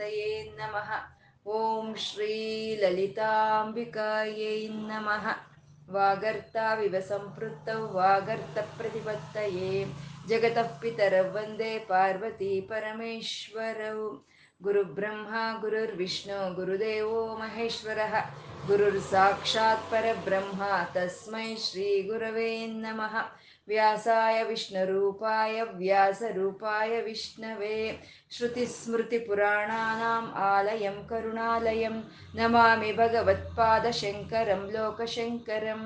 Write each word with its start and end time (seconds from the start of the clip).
ಮಹಾಗಣಾಧಿಪತಯೇ 0.00 0.42
ನಮಃ. 0.42 0.90
ಓಂ 1.46 1.94
ಶ್ರೀ 1.94 2.76
ಲಲಿತಾಂಬಿಕಾಯೈ 2.76 4.68
ನಮಃ 4.68 5.26
ವಾಗರ್ತಾವಿವ 5.92 6.94
ಸಂಪೃತ್ತೌ 7.08 7.86
ವಾಗರ್ತ 7.86 8.58
ಪ್ರತಿಪತ್ತಯೇ. 8.76 9.86
ಜಗತಃ 10.28 10.78
ಪಿತರೌ 10.78 11.32
ವಂದೇ 11.32 11.78
ಪಾರ್ವತಿ 11.78 12.60
ಪರಮೇಶ್ವರೌ. 12.60 14.26
ಗುರುಬ್ರಹ್ಮ, 14.62 15.60
ಗುರುರ್ವಿಷ್ಣು, 15.60 16.54
ಗುರುದೇವೋ 16.54 17.36
ಮಹೇಶ್ವರ. 17.36 17.98
ಗುರುರ್ 18.66 19.00
ಸಾಕ್ಷಾತ್ 19.00 19.90
ಪರಬ್ರಹ್ಮ, 19.90 20.62
ತಸ್ಮೈ 20.94 21.56
ಶ್ರೀ 21.56 22.02
ಗುರವೇ 22.02 22.66
ನಮಃ. 22.66 23.16
व्यासाय 23.70 24.42
विष्णुरूपाय 24.44 25.62
व्यासरूपाय 25.78 27.00
विष्णवे 27.06 27.74
श्रुतिस्मृतिपुराणानाम् 28.36 30.30
आलयं 30.44 30.96
करुणालयं 31.10 31.96
नमामि 32.38 32.92
भगवत्पादशङ्करं 33.00 34.62
लोकशङ्करम् 34.76 35.84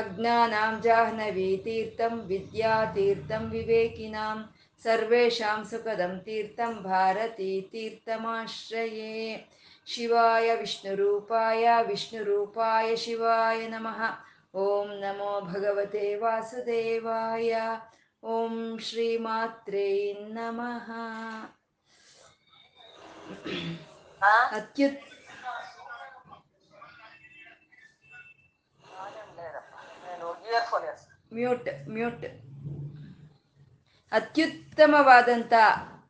अज्ञानां 0.00 0.72
जाह्नवीतीर्थं 0.84 2.14
विद्यातीर्थं 2.28 3.48
विवेकिनां 3.50 4.36
सर्वेषां 4.84 5.58
सुखदं 5.70 6.12
तीर्थं 6.26 6.72
भारतीतीर्थमाश्रये 6.82 9.14
शिवाय 9.94 10.48
विष्णुरूपाय 10.60 11.64
विष्णुरूपाय 11.88 12.94
शिवाय 13.04 13.60
नमः 13.72 14.00
ಓಂ 14.54 14.88
ನಮೋ 14.88 15.40
ಭಗವತೆ 15.40 16.14
ವಾಸುದೇವಾಯ. 16.14 17.60
ಓಂ 18.22 18.78
ಶ್ರೀಮಾತ್ರೇ 18.78 20.12
ನಮಃ. 20.12 20.90
ಅತ್ಯುತ್ 24.52 25.02
ಮ್ಯೂಟ್ 31.34 31.88
ಮ್ಯೂಟ್. 31.88 32.24
ಅತ್ಯುತ್ತಮವಾದಂಥ 34.12 35.52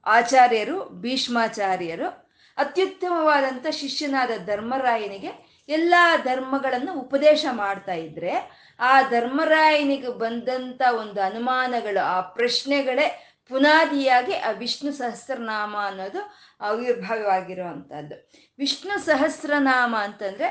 ಆಚಾರ್ಯರು 0.07 0.89
ಭೀಷ್ಮಾಚಾರ್ಯರು 0.89 2.09
ಅತ್ಯುತ್ತಮವಾದಂಥ 2.57 3.67
ಶಿಷ್ಯನಾದ 3.70 4.31
ಧರ್ಮರಾಯನಿಗೆ 4.47 5.45
ಎಲ್ಲ 5.69 5.95
ಧರ್ಮಗಳನ್ನು 6.25 6.93
ಉಪದೇಶ 6.93 7.47
ಮಾಡ್ತಾ 7.53 7.93
ಇದ್ರೆ 7.93 8.33
ಆ 8.81 9.03
ಧರ್ಮರಾಯನಿಗೆ 9.03 10.09
ಬಂದಂತ 10.09 10.83
ಒಂದು 10.99 11.21
ಅನುಮಾನಗಳು, 11.21 12.05
ಆ 12.05 12.21
ಪ್ರಶ್ನೆಗಳೇ 12.21 13.07
ಪುನಾದಿಯಾಗಿ 13.49 14.35
ಆ 14.35 14.51
ವಿಷ್ಣು 14.51 14.93
ಸಹಸ್ರನಾಮ 14.93 15.77
ಅನ್ನೋದು 15.87 16.21
ಆವಿರ್ಭಾವವಾಗಿರುವಂಥದ್ದು 16.61 18.17
ವಿಷ್ಣು 18.59 19.05
ಸಹಸ್ರನಾಮ 19.05 19.97
ಅಂತಂದ್ರೆ 19.97 20.49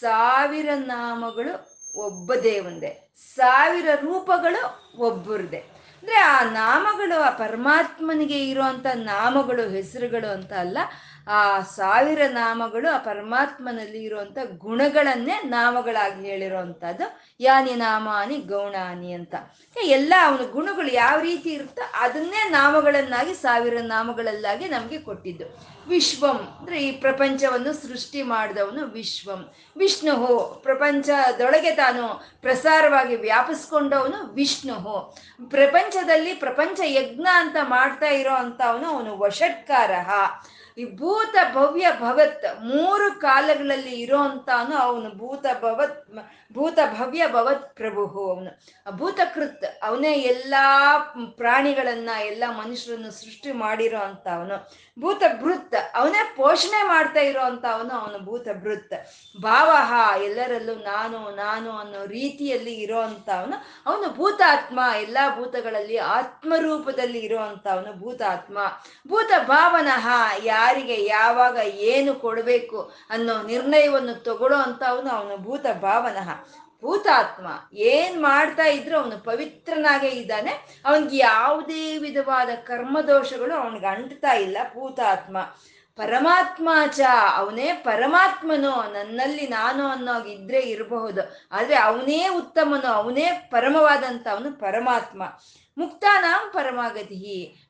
ಸಾವಿರ 0.00 0.68
ನಾಮಗಳು 0.74 1.52
ಒಬ್ಬ 1.96 2.34
ದೇವಂದೆ, 2.34 2.90
ಸಾವಿರ 3.36 3.88
ರೂಪಗಳು 4.00 4.62
ಒಬ್ಬರದೆ. 4.98 5.60
ಅಂದ್ರೆ 6.02 6.16
ಆ 6.16 6.40
ನಾಮಗಳು 6.44 7.22
ಆ 7.22 7.30
ಪರಮಾತ್ಮನಿಗೆ 7.30 8.50
ಇರುವಂತ 8.50 8.86
ನಾಮಗಳು, 8.94 9.68
ಹೆಸರುಗಳು 9.68 10.32
ಅಂತ 10.32 10.52
ಅಲ್ಲ 10.52 10.78
ಆ 11.28 11.60
ಸಾವಿರ 11.60 12.22
ನಾಮಗಳು 12.28 12.94
ಆ 12.94 12.98
ಪರಮಾತ್ಮನಲ್ಲಿ 12.98 14.04
ಇರುವಂತ 14.04 14.38
ಗುಣಗಳನ್ನೇ 14.58 15.40
ನಾಮಗಳಾಗಿ 15.44 16.26
ಹೇಳಿರುವಂತಹದ್ದು. 16.26 17.20
ಯಾನಿ 17.40 17.74
ನಾಮಾನಿ 17.74 18.36
ಗೌಣಾನಿ 18.36 19.12
ಅಂತ. 19.12 19.34
ಎಲ್ಲ 19.82 20.14
ಅವನ 20.22 20.50
ಗುಣಗಳು 20.50 20.88
ಯಾವ 20.88 21.20
ರೀತಿ 21.20 21.50
ಇರುತ್ತೋ 21.50 21.82
ಅದನ್ನೇ 22.00 22.50
ನಾಮಗಳನ್ನಾಗಿ, 22.50 23.34
ಸಾವಿರ 23.34 23.76
ನಾಮಗಳಲ್ಲಾಗಿ 23.80 24.68
ನಮಗೆ 24.68 24.98
ಕೊಟ್ಟಿದ್ದು. 24.98 25.74
ವಿಶ್ವಂ 25.88 26.56
ಅಂದ್ರೆ 26.58 26.86
ಈ 26.86 26.90
ಪ್ರಪಂಚವನ್ನು 26.92 27.72
ಸೃಷ್ಟಿ 27.72 28.22
ಮಾಡಿದವನು 28.22 28.86
ವಿಶ್ವಂ. 28.86 29.54
ವಿಷ್ಣು 29.76 30.38
ಪ್ರಪಂಚದೊಳಗೆ 30.62 31.70
ತಾನು 31.70 32.24
ಪ್ರಸಾರವಾಗಿ 32.42 33.16
ವ್ಯಾಪಿಸ್ಕೊಂಡವನು 33.16 34.34
ವಿಷ್ಣು 34.34 35.16
ಪ್ರಪಂಚದಲ್ಲಿ 35.50 36.34
ಪ್ರಪಂಚ 36.34 36.80
ಯಜ್ಞ 36.84 37.26
ಅಂತ 37.32 37.56
ಮಾಡ್ತಾ 37.62 38.06
ಇರೋ 38.06 38.34
ಅಂತವನು 38.34 38.86
ಅವನು 38.86 39.18
ವಷಟ್ಕಾರ 39.18 39.90
ಈ 40.76 40.84
ಭೂತ 40.96 41.36
ಭವ್ಯ 41.54 41.86
ಭವತ್ 42.00 42.44
ಮೂರು 42.60 43.20
ಕಾಲಗಳಲ್ಲಿ 43.20 43.92
ಇರೋ 44.00 44.18
ಅಂತಾನು 44.18 44.76
ಅವನು 44.76 45.10
ಭೂತ 45.14 45.46
ಭವತ್, 45.60 45.98
ಭೂತ 46.52 46.78
ಭವ್ಯ 46.98 47.26
ಭವತ್ 47.28 47.76
ಪ್ರಭು 47.76 48.02
ಅವನು. 48.30 48.50
ಭೂತಕೃತ್ 48.90 49.64
ಅವನೇ 49.82 50.12
ಎಲ್ಲಾ 50.12 50.64
ಪ್ರಾಣಿಗಳನ್ನ, 51.36 52.10
ಎಲ್ಲ 52.24 52.44
ಮನುಷ್ಯರನ್ನು 52.58 53.10
ಸೃಷ್ಟಿ 53.10 53.52
ಮಾಡಿರೋ 53.52 53.98
ಭೂತ 54.98 55.22
ಭೃತ್ 55.42 55.74
ಅವನೇ 55.94 56.34
ಪೋಷಣೆ 56.36 56.86
ಮಾಡ್ತಾ 56.86 57.20
ಇರೋ 57.20 57.40
ಅಂತ 57.40 57.64
ಅವನು 57.70 57.94
ಅವನು 57.94 58.18
ಭೂತ 58.18 58.48
ಭೃತ್ 58.62 58.94
ಭಾವಹ, 59.40 59.92
ಎಲ್ಲರಲ್ಲೂ 60.22 60.74
ನಾನು 60.74 61.30
ನಾನು 61.36 61.70
ಅನ್ನೋ 61.72 62.06
ರೀತಿಯಲ್ಲಿ 62.06 62.74
ಇರೋ 62.74 63.00
ಅಂತ 63.00 63.30
ಅವನು 63.30 63.56
ಅವನು 63.86 64.14
ಭೂತಾತ್ಮ. 64.14 64.80
ಎಲ್ಲಾ 65.00 65.36
ಭೂತಗಳಲ್ಲಿ 65.36 65.96
ಆತ್ಮರೂಪದಲ್ಲಿ 65.96 67.20
ಅವನು 67.70 67.92
ಭೂತಾತ್ಮ. 68.00 68.58
ಭೂತ 69.08 69.30
ಭಾವನಃ 69.48 70.06
ಯಾರಿಗೆ 70.42 71.04
ಯಾವಾಗ 71.04 71.56
ಏನು 71.66 72.14
ಕೊಡಬೇಕು 72.14 72.92
ಅನ್ನೋ 73.10 73.42
ನಿರ್ಣಯವನ್ನು 73.42 74.22
ತಗೊಳ್ಳೋ 74.22 74.58
ಅಂತ 74.58 74.82
ಅವನು 74.88 75.10
ಅವನು 75.10 75.36
ಭೂತ 75.36 75.66
ಭಾವನಃ 75.80 76.30
ಭೂತಾತ್ಮ 76.84 77.46
ಏನ್ 77.72 78.22
ಮಾಡ್ತಾ 78.22 78.66
ಇದ್ರು 78.66 78.98
ಅವನು 78.98 79.24
ಪವಿತ್ರನಾಗೇ 79.24 80.08
ಇದ್ದಾನೆ. 80.08 80.82
ಅವನಿಗೆ 80.84 81.16
ಯಾವುದೇ 81.16 81.98
ವಿಧವಾದ 81.98 82.48
ಕರ್ಮದೋಷಗಳು 82.64 83.54
ಅವನಿಗೆ 83.60 83.86
ಅಂಟ್ತಾ 83.86 84.32
ಇಲ್ಲ 84.34 84.58
ಭೂತಾತ್ಮ. 84.74 85.36
ಪರಮಾತ್ಮಾಚ 85.96 87.00
ಅವನೇ 87.36 87.72
ಪರಮಾತ್ಮನು, 87.72 88.92
ನನ್ನಲ್ಲಿ 88.92 89.46
ನಾನು 89.46 89.86
ಅನ್ನೋ 89.86 90.24
ಇದ್ರೆ 90.24 90.60
ಇರಬಹುದು. 90.60 91.22
ಆದ್ರೆ 91.52 91.76
ಅವನೇ 91.76 92.28
ಉತ್ತಮನು, 92.28 92.86
ಅವನೇ 92.86 93.48
ಪರಮವಾದಂತ 93.50 94.26
ಅವನು 94.28 94.52
ಪರಮಾತ್ಮ. 94.52 95.22
ಮುಕ್ತಾನಾಂ 95.76 96.42
ಪರಮಾಗತಿ 96.52 97.16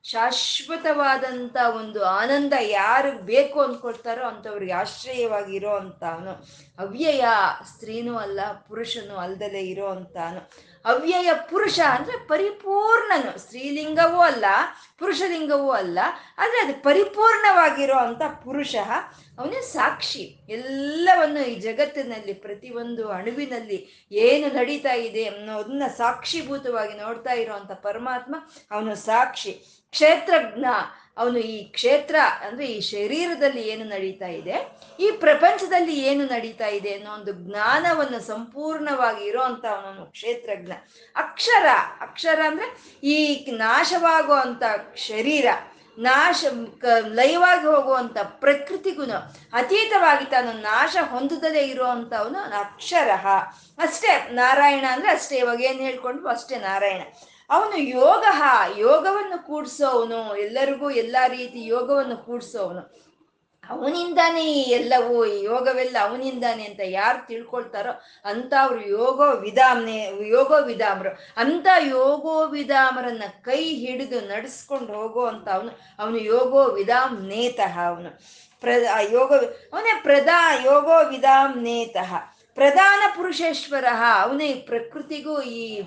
ಶಾಶ್ವತವಾದಂಥ 0.05 1.57
ಒಂದು 1.77 2.05
ಆನಂದ 2.05 2.53
ಯಾರು 2.61 3.11
ಬೇಕು 3.23 3.61
ಅಂದ್ಕೊಳ್ತಾರೋ 3.61 4.25
ಅಂಥವ್ರಿಗೆ 4.27 4.73
ಆಶ್ರಯವಾಗಿರೋ 4.73 5.73
ಅಂತ 5.77 6.03
ಅವನು 6.05 6.33
ಅವ್ಯಯ 6.79 7.25
ಸ್ತ್ರೀನೂ 7.71 8.15
ಅಲ್ಲ, 8.17 8.41
ಪುರುಷನೂ 8.69 9.17
ಅಲ್ದಲೆ 9.17 9.63
ಇರೋ 9.63 9.87
ಅಂತಾನು. 9.87 10.41
ಅವ್ಯಯ 10.85 11.31
ಪುರುಷ 11.51 11.79
ಅಂದ್ರೆ 11.91 12.17
ಪರಿಪೂರ್ಣನು. 12.27 13.39
ಸ್ತ್ರೀಲಿಂಗವೂ 13.39 14.21
ಅಲ್ಲ, 14.21 14.45
ಪುರುಷಲಿಂಗವೂ 14.99 15.71
ಅಲ್ಲ, 15.71 15.99
ಆದ್ರೆ 16.39 16.61
ಅದು 16.61 16.83
ಪರಿಪೂರ್ಣವಾಗಿರೋ 16.83 17.97
ಅಂಥ 17.97 18.23
ಪುರುಷ 18.45 18.75
ಅವನೇ 19.39 19.61
ಸಾಕ್ಷಿ 19.61 20.25
ಎಲ್ಲವನ್ನು 20.49 21.43
ಈ 21.45 21.55
ಜಗತ್ತಿನಲ್ಲಿ 21.61 22.35
ಪ್ರತಿಯೊಂದು 22.45 23.09
ಅಣುವಿನಲ್ಲಿ 23.09 23.79
ಏನು 24.11 24.49
ನಡೀತಾ 24.55 24.95
ಇದೆ 25.09 25.25
ಅನ್ನೋದನ್ನ 25.25 25.87
ಸಾಕ್ಷಿಭೂತವಾಗಿ 25.97 26.95
ನೋಡ್ತಾ 26.99 27.33
ಇರುವಂತ 27.33 27.73
ಪರಮಾತ್ಮ 27.73 28.35
ಅವನು 28.71 28.95
ಸಾಕ್ಷಿ. 28.95 29.53
ಕ್ಷೇತ್ರಜ್ಞ 29.95 30.67
ಅವನು 31.17 31.39
ಈ 31.39 31.57
ಕ್ಷೇತ್ರ 31.65 32.17
ಅಂದ್ರೆ 32.47 32.67
ಈ 32.67 32.79
ಶರೀರದಲ್ಲಿ 32.81 33.63
ಏನು 33.69 33.85
ನಡೀತಾ 33.85 34.29
ಇದೆ, 34.39 34.57
ಈ 35.01 35.09
ಪ್ರಪಂಚದಲ್ಲಿ 35.21 35.95
ಏನು 36.01 36.25
ನಡೀತಾ 36.25 36.69
ಇದೆ 36.79 36.93
ಅನ್ನೋ 36.95 37.11
ಒಂದು 37.11 37.33
ಜ್ಞಾನವನ್ನು 37.33 38.21
ಸಂಪೂರ್ಣವಾಗಿ 38.21 39.23
ಇರೋ 39.25 39.43
ಅವನು 39.43 40.03
ಕ್ಷೇತ್ರಜ್ಞ. 40.11 40.73
ಅಕ್ಷರ 41.17 41.67
ಅಕ್ಷರ 42.01 42.41
ಅಂದ್ರೆ 42.47 42.69
ಈ 43.09 43.17
ನಾಶವಾಗುವಂತ 43.59 44.63
ಶರೀರ. 45.09 45.47
ನಾಶ 45.99 46.45
ಲಯವಾಗಿ 47.13 47.67
ಹೋಗುವಂತ 47.67 48.19
ಪ್ರಕೃತಿಗೂ 48.23 49.03
ಅತೀತವಾಗಿ 49.53 50.31
ತಾನು 50.31 50.53
ನಾಶ 50.53 50.97
ಹೊಂದದಲ್ಲೇ 51.11 51.61
ಇರುವಂಥವನು 51.61 52.59
ಅಕ್ಷರ 52.59 53.11
ಅಷ್ಟೇ, 53.79 54.29
ನಾರಾಯಣ 54.31 54.85
ಅಂದ್ರೆ 54.91 55.09
ಅಷ್ಟೇ, 55.09 55.37
ಇವಾಗ 55.37 55.61
ಏನು 55.61 55.79
ಹೇಳ್ಕೊಂಡು 55.79 56.29
ಅಷ್ಟೇ 56.29 56.57
ನಾರಾಯಣ. 56.57 57.03
ಅವನು 57.51 57.77
ಯೋಗ 57.77 58.25
ಯೋಗವನ್ನು 58.77 59.47
ಕೂಡ್ಸೋವನು. 59.47 60.37
ಎಲ್ಲರಿಗೂ 60.37 60.91
ಎಲ್ಲ 60.91 61.17
ರೀತಿ 61.29 61.67
ಯೋಗವನ್ನು 61.67 62.17
ಕೂಡ್ಸೋವನು. 62.17 63.04
ಅವನಿಂದಾನೇ 63.71 64.45
ಈ 64.53 64.71
ಎಲ್ಲವೂ 64.71 65.25
ಯೋಗವೆಲ್ಲ 65.25 65.97
ಅವನಿಂದಾನೆ 66.01 66.65
ಅಂತ 66.65 66.81
ಯಾರು 66.85 67.27
ತಿಳ್ಕೊಳ್ತಾರೋ 67.27 68.03
ಅಂತ 68.25 68.55
ಅವ್ರು 68.61 68.89
ಯೋಗೋ 68.89 69.27
ವಿಧಾಮ್ನೆ, 69.41 70.29
ಯೋಗೋ 70.29 70.63
ವಿಧಾಮರು. 70.63 71.11
ಅಂತ 71.37 71.67
ಯೋಗೋ 71.89 72.47
ವಿಧಾಮರನ್ನ 72.47 73.23
ಕೈ 73.43 73.65
ಹಿಡಿದು 73.75 74.21
ನಡೆಸ್ಕೊಂಡು 74.21 74.93
ಹೋಗೋ 74.93 75.27
ಅಂತ 75.27 75.49
ಅವನು 75.49 75.71
ಅವನು 75.99 76.19
ಯೋಗೋ 76.19 76.65
ವಿಧಾಮ್ 76.65 77.29
ನೇತಃ 77.29 77.81
ಅವನು. 77.87 78.11
ಪ್ರ 78.61 78.69
ಯೋಗ 79.13 79.35
ಅವನೇ 79.73 80.01
ಪ್ರಧಾ 80.03 80.55
ಯೋಗೋ 80.55 81.09
ವಿಧಾಮ್ 81.11 81.63
ನೇತಃ 81.63 82.15
ಪ್ರಧಾನ 82.55 83.03
ಪುರುಷೇಶ್ವರ 83.17 83.85
ಅವನೇ 84.21 84.55
ಪ್ರಕೃತಿಗೂ 84.55 85.43
ಈ 85.43 85.83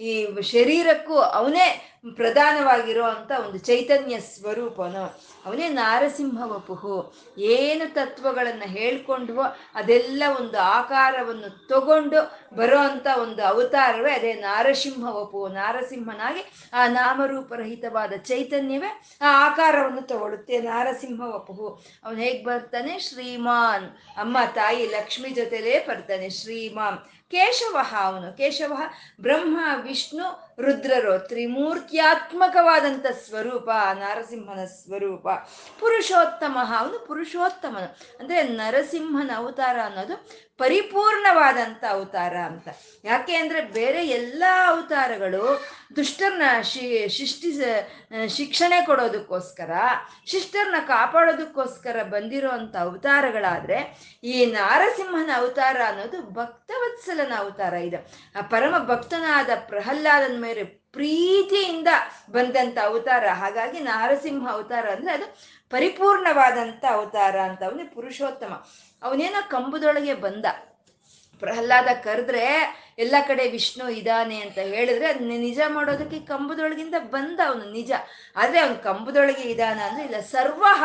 ಈ 0.00 0.42
ಶರೀರಕ್ಕೂ 0.42 1.14
ಅವನೇ 1.14 1.87
ಪ್ರಧಾನವಾಗಿರೋ 2.14 3.04
ಅಂತ 3.04 3.32
ಒಂದು 3.46 3.58
ಚೈತನ್ಯ 3.58 4.20
ಸ್ವರೂಪನು. 4.20 5.20
ಅವನೇ 5.46 5.68
ನಾರಸಿಂಹ 5.68 6.52
ವಪುಹು. 6.52 7.14
ಏನು 7.38 7.94
ತತ್ವಗಳನ್ನು 7.94 8.68
ಹೇಳ್ಕೊಂಡ್ವೋ 8.68 9.42
ಅದೆಲ್ಲ 9.74 10.22
ಒಂದು 10.36 10.58
ಆಕಾರವನ್ನು 10.58 11.68
ತಗೊಂಡು 11.68 12.40
ಬರೋ 12.56 12.78
ಅಂತ 12.78 13.06
ಒಂದು 13.22 13.44
ಅವತಾರವೇ 13.44 14.12
ಅದೇ 14.12 14.34
ನಾರಸಿಂಹ 14.34 15.16
ವಪು 15.16 15.48
ನಾರಸಿಂಹನಾಗಿ 15.48 16.70
ಆ 16.72 16.86
ನಾಮರೂಪರಹಿತವಾದ 16.86 18.12
ಚೈತನ್ಯವೇ 18.12 19.02
ಆ 19.20 19.46
ಆಕಾರವನ್ನು 19.46 20.02
ತಗೊಳ್ಳುತ್ತೆ 20.02 20.58
ನಾರಸಿಂಹ 20.58 21.34
ವಪುಹು. 21.34 21.68
ಅವನು 22.04 22.18
ಹೇಗೆ 22.18 22.44
ಬರ್ತಾನೆ? 22.44 22.98
ಶ್ರೀಮಾನ್. 22.98 23.84
ಅಮ್ಮ 24.18 24.38
ತಾಯಿ 24.54 24.88
ಲಕ್ಷ್ಮಿ 24.88 25.30
ಜೊತೆಲೇ 25.30 25.86
ಬರ್ತಾನೆ 25.88 26.30
ಶ್ರೀಮಾನ್. 26.30 26.98
ಕೇಶವ 27.30 27.76
ಅವನು. 28.00 28.36
ಕೇಶವ 28.36 28.78
ಬ್ರಹ್ಮ, 29.20 29.60
ವಿಷ್ಣು 29.82 30.47
ರುದ್ರರು 30.58 31.18
ತ್ರಿಮೂರ್ತ್ಯಾತ್ಮಕವಾದಂಥ 31.18 33.06
ಸ್ವರೂಪ, 33.26 33.68
ನರಸಿಂಹನ 34.00 34.64
ಸ್ವರೂಪ, 34.64 35.28
ಪುರುಷೋತ್ತಮ, 35.80 36.58
ಅವನು 36.78 37.06
ಪುರುಷೋತ್ತಮನು. 37.06 37.88
ಅಂದರೆ 38.20 38.42
ನರಸಿಂಹನ 38.42 39.30
ಅವತಾರ 39.36 39.78
ಅನ್ನೋದು 39.84 40.16
ಪರಿಪೂರ್ಣವಾದಂಥ 40.58 41.84
ಅವತಾರ 41.90 42.36
ಅಂತ. 42.36 42.68
ಯಾಕೆ 43.04 43.34
ಅಂದರೆ 43.34 43.60
ಬೇರೆ 43.60 44.06
ಎಲ್ಲ 44.06 44.44
ಅವತಾರಗಳು 44.66 45.44
ದುಷ್ಟರನ್ನ 45.96 46.62
ಶಿ 46.62 47.08
ಶಿಷ್ಟಿ 47.08 47.50
ಶಿಕ್ಷಣೆ 48.28 48.86
ಕೊಡೋದಕ್ಕೋಸ್ಕರ, 48.86 49.70
ಶಿಷ್ಟರನ್ನ 50.26 50.86
ಕಾಪಾಡೋದಕ್ಕೋಸ್ಕರ 50.86 52.02
ಬಂದಿರೋ 52.02 52.50
ಅಂಥ 52.50 52.76
ಅವತಾರಗಳಾದರೆ, 52.76 53.78
ಈ 54.24 54.46
ನಾರಸಿಂಹನ 54.46 55.30
ಅವತಾರ 55.36 55.76
ಅನ್ನೋದು 55.86 56.22
ಭಕ್ತವತ್ಸಲನ 56.30 57.32
ಅವತಾರ 57.36 57.74
ಇದೆ. 57.74 57.96
ಆ 58.38 58.40
ಪರಮ 58.40 58.74
ಭಕ್ತನಾದ 58.78 59.50
ಪ್ರಹ್ಲಾದನ 59.66 60.36
ಮೇಲೆ 60.40 60.64
ಪ್ರೀತಿಯಿಂದ 60.64 61.88
ಬಂದಂಥ 62.30 62.78
ಅವತಾರ. 62.84 63.26
ಹಾಗಾಗಿ 63.28 63.80
ನಾರಸಿಂಹ 63.80 64.52
ಅವತಾರ 64.52 64.86
ಅಂದರೆ 64.90 65.12
ಅದು 65.12 65.26
ಪರಿಪೂರ್ಣವಾದಂಥ 65.70 66.84
ಅವತಾರ 66.90 67.36
ಅಂತ 67.40 67.62
ಅವನೇ 67.62 67.84
ಪುರುಷೋತ್ತಮ. 67.84 68.52
ಅವನೇನೋ 69.02 69.48
ಕಂಬದೊಳಗೆ 69.48 70.14
ಬಂದ. 70.14 70.46
ಪ್ರಹ್ಲಾದ 71.42 71.88
ಕರೆದ್ರೆ 72.04 72.44
ಎಲ್ಲ 72.98 73.14
ಕಡೆ 73.26 73.50
ವಿಷ್ಣು 73.50 73.90
ಇದ್ದಾನೆ 73.90 74.40
ಅಂತ 74.40 74.58
ಹೇಳಿದ್ರೆ 74.58 75.06
ಅದನ್ನ 75.06 75.32
ನಿಜ 75.36 75.60
ಮಾಡೋದಕ್ಕೆ 75.68 76.20
ಕಂಬದೊಳಗಿಂದ 76.20 76.94
ಬಂದ 76.98 77.40
ಅವನು 77.46 77.72
ನಿಜ. 77.72 77.92
ಆದ್ರೆ 78.36 78.60
ಅವನು 78.60 78.82
ಕಂಬದೊಳಗೆ 78.82 79.42
ಇದಾನ 79.42 79.78
ಅಂದ್ರೆ 79.80 80.04
ಇಲ್ಲ, 80.04 80.20
ಸರ್ವಹ. 80.20 80.84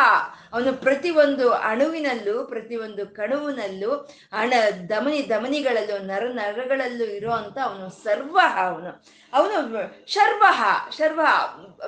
ಅವನು 0.53 0.73
ಪ್ರತಿಯೊಂದು 0.73 1.53
ಅಣುವಿನಲ್ಲೂ, 1.53 2.43
ಪ್ರತಿಯೊಂದು 2.43 3.15
ಕಣುವಿನಲ್ಲೂ 3.15 4.09
ಅಣ 4.33 4.53
ದಮನಿ, 4.89 5.29
ದಮನಿಗಳಲ್ಲೂ, 5.29 5.97
ನರ, 5.97 6.23
ನರಗಳಲ್ಲೂ 6.33 7.03
ಇರೋ 7.03 7.31
ಅಂತ 7.31 7.57
ಅವನು 7.63 7.89
ಸರ್ವಹ 8.03 8.57
ಅವನು. 8.67 9.23
ಅವನು 9.33 10.07
ಶರ್ವಹ 10.07 10.89
ಶರ್ವ 10.97 11.21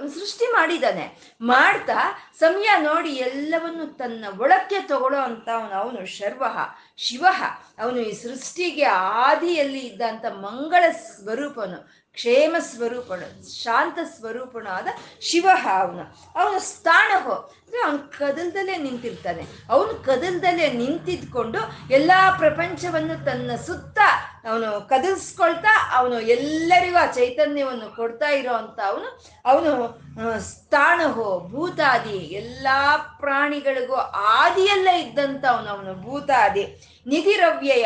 ಸೃಷ್ಟಿ 0.07 0.45
ಮಾಡಿದ್ದಾನೆ. 0.45 1.35
ಮಾಡ್ತಾ, 1.41 1.93
ಸಮಯ 2.39 2.69
ನೋಡಿ 2.81 3.09
ಎಲ್ಲವನ್ನು 3.09 3.97
ತನ್ನ 3.97 4.25
ಒಳಕ್ಕೆ 4.39 4.79
ತಗೊಳ್ಳೋ 4.79 5.19
ಅಂತ 5.19 5.49
ಅವನು 5.49 5.73
ಅವನು 5.73 6.05
ಶರ್ವಹ, 6.05 6.57
ಶಿವಹ. 6.97 7.43
ಅವನು 7.79 7.99
ಈ 7.99 8.11
ಸೃಷ್ಟಿಗೆ 8.11 8.83
ಆದಿಯಲ್ಲಿ 8.83 9.79
ಇದ್ದಂಥ 9.79 10.25
ಮಂಗಳ 10.25 10.91
ಸ್ವರೂಪನು. 10.91 12.04
ಕ್ಷೇಮ 12.17 12.55
ಸ್ವರೂಪಣ, 12.69 13.21
ಶಾಂತ 13.63 13.97
ಸ್ವರೂಪನಾದ 14.15 14.87
ಶಿವ 15.27 15.45
ಅವನು 15.79 16.03
ಅವನು 16.39 16.59
ಸ್ಥಾಣಹೋ 16.71 17.35
ಅಂದರೆ 17.59 17.79
ಅವನು 17.85 17.99
ಕದಲ್ದಲ್ಲೇ 18.19 18.75
ನಿಂತಿರ್ತಾನೆ. 18.85 19.43
ಅವನು 19.73 19.93
ಕದಲ್ದಲ್ಲೇ 20.07 20.67
ನಿಂತಿದ್ಕೊಂಡು 20.81 21.61
ಎಲ್ಲಾ 21.97 22.19
ಪ್ರಪಂಚವನ್ನು 22.41 23.15
ತನ್ನ 23.27 23.51
ಸುತ್ತ 23.67 23.99
ಅವನು 24.49 24.69
ಕದಲ್ಸ್ಕೊಳ್ತಾ 24.91 25.73
ಅವನು 25.97 26.17
ಎಲ್ಲರಿಗೂ 26.35 26.99
ಆ 27.03 27.05
ಚೈತನ್ಯವನ್ನು 27.19 27.87
ಕೊಡ್ತಾ 27.99 28.29
ಇರೋ 28.39 28.53
ಅಂತ 28.61 28.79
ಅವನು 28.91 29.07
ಅವನು 29.51 29.71
ಸ್ಥಾಣಹೋ 30.49 31.29
ಭೂತಾದಿ, 31.51 32.19
ಎಲ್ಲಾ 32.41 32.79
ಪ್ರಾಣಿಗಳಿಗೂ 33.21 33.97
ಆದಿಯಲ್ಲೇ 34.39 34.95
ಇದ್ದಂತ 35.05 35.43
ಅವನು 35.53 35.69
ಅವನು 35.75 35.93
ಭೂತಾದಿ. 36.05 36.65
ನಿಧಿರವ್ಯಯ. 37.07 37.83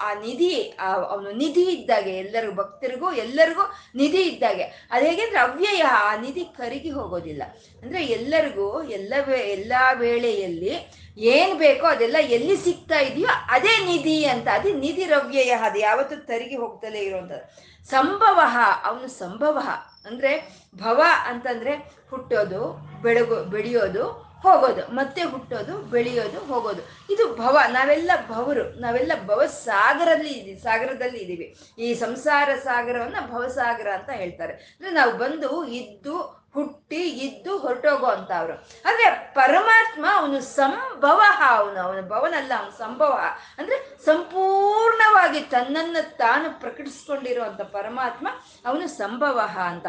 ಆ 0.00 0.14
ನಿಧಿ 0.14 0.76
ಅವನು 0.80 1.32
ನಿಧಿ 1.32 1.62
ಇದ್ದಾಗೆ, 1.62 2.10
ಎಲ್ಲರಿಗೂ 2.10 2.52
ಭಕ್ತರಿಗೂ 2.52 3.12
ಎಲ್ಲರಿಗೂ 3.12 3.62
ನಿಧಿ 3.94 4.22
ಇದ್ದಾಗೆ. 4.22 4.88
ಅದು 4.90 5.06
ಹೇಗೆಂದ್ರೆ 5.06 5.40
ಅವ್ಯಯ, 5.40 5.82
ಆ 5.82 6.16
ನಿಧಿ 6.16 6.44
ಕರಗಿ 6.44 6.90
ಹೋಗೋದಿಲ್ಲ. 6.90 7.42
ಅಂದ್ರೆ 7.82 8.04
ಎಲ್ಲರಿಗೂ, 8.04 8.82
ಎಲ್ಲ 8.82 9.14
ಎಲ್ಲ 9.32 9.72
ವೇಳೆಯಲ್ಲಿ 9.94 10.90
ಏನ್ 11.18 11.58
ಬೇಕೋ 11.58 11.86
ಅದೆಲ್ಲ 11.86 12.16
ಎಲ್ಲಿ 12.18 12.56
ಸಿಗ್ತಾ 12.56 13.00
ಇದೆಯೋ 13.00 13.28
ಅದೇ 13.50 13.84
ನಿಧಿ 13.84 14.24
ಅಂತ. 14.24 14.48
ಅದೇ 14.52 14.72
ನಿಧಿ 14.72 15.04
ರವ್ಯಯ 15.04 15.50
ಅದು 15.50 15.78
ಯಾವತ್ತೂ 15.78 16.16
ತರಿಗೆ 16.16 16.56
ಹೋಗ್ತಲೇ 16.56 16.98
ಇರುವಂಥದ್ದು. 16.98 17.70
ಸಂಭವ, 17.90 18.40
ಅವನು 18.84 19.08
ಸಂಭವ. 19.08 19.58
ಅಂದ್ರೆ 20.04 20.56
ಭವ 20.76 21.02
ಅಂತಂದ್ರೆ 21.24 21.72
ಹುಟ್ಟೋದು, 22.10 22.78
ಬೆಳಗು, 23.02 23.34
ಬೆಳೆಯೋದು 23.34 24.29
ಹೋಗೋದು, 24.42 24.94
ಮತ್ತೆ 24.94 25.22
ಹುಟ್ಟೋದು, 25.22 25.78
ಬೆಳೆಯೋದು, 25.78 26.38
ಹೋಗೋದು. 26.40 26.82
ಇದು 27.12 27.36
ಭವ, 27.36 27.58
ನಾವೆಲ್ಲ 27.68 28.10
ಭವರು, 28.28 28.80
ನಾವೆಲ್ಲ 28.80 29.12
ಭವ 29.26 29.46
ಸಾಗರದಲ್ಲಿ 29.46 30.32
ಇದ್ದೀವಿ 30.32 30.58
ಸಾಗರದಲ್ಲಿ 30.58 31.18
ಇದ್ದೀವಿ. 31.18 31.58
ಈ 31.78 31.94
ಸಂಸಾರ 31.94 32.48
ಸಾಗರವನ್ನ 32.64 33.16
ಭವಸಾಗರ 33.32 33.88
ಅಂತ 33.90 34.10
ಹೇಳ್ತಾರೆ. 34.10 34.52
ಅಂದ್ರೆ 34.52 34.90
ನಾವು 34.90 35.12
ಬಂದು 35.12 35.64
ಇದ್ದು, 35.64 36.40
ಹುಟ್ಟಿ, 36.54 37.02
ಇದ್ದು 37.08 37.58
ಹೊರಟೋಗೋ 37.58 38.06
ಅಂತ 38.06 38.30
ಅವರು. 38.32 38.52
ಅಂದ್ರೆ 38.84 39.32
ಪರಮಾತ್ಮ 39.34 40.06
ಅವನು 40.14 40.40
ಸಂಭವ, 40.40 41.20
ಅವನು, 41.46 41.80
ಅವನ 41.80 42.00
ಭವನಲ್ಲ, 42.00 42.52
ಅವನು 42.58 42.78
ಸಂಭವ. 42.78 43.20
ಅಂದ್ರೆ 43.58 44.04
ಸಂಪೂರ್ಣವಾಗಿ 44.04 45.40
ತನ್ನನ್ನು 45.40 46.16
ತಾನು 46.16 46.60
ಪ್ರಕಟಿಸ್ಕೊಂಡಿರುವಂತ 46.60 47.60
ಪರಮಾತ್ಮ 47.60 48.28
ಅವನು 48.66 48.88
ಸಂಭವ 48.88 49.40
ಅಂತ. 49.64 49.86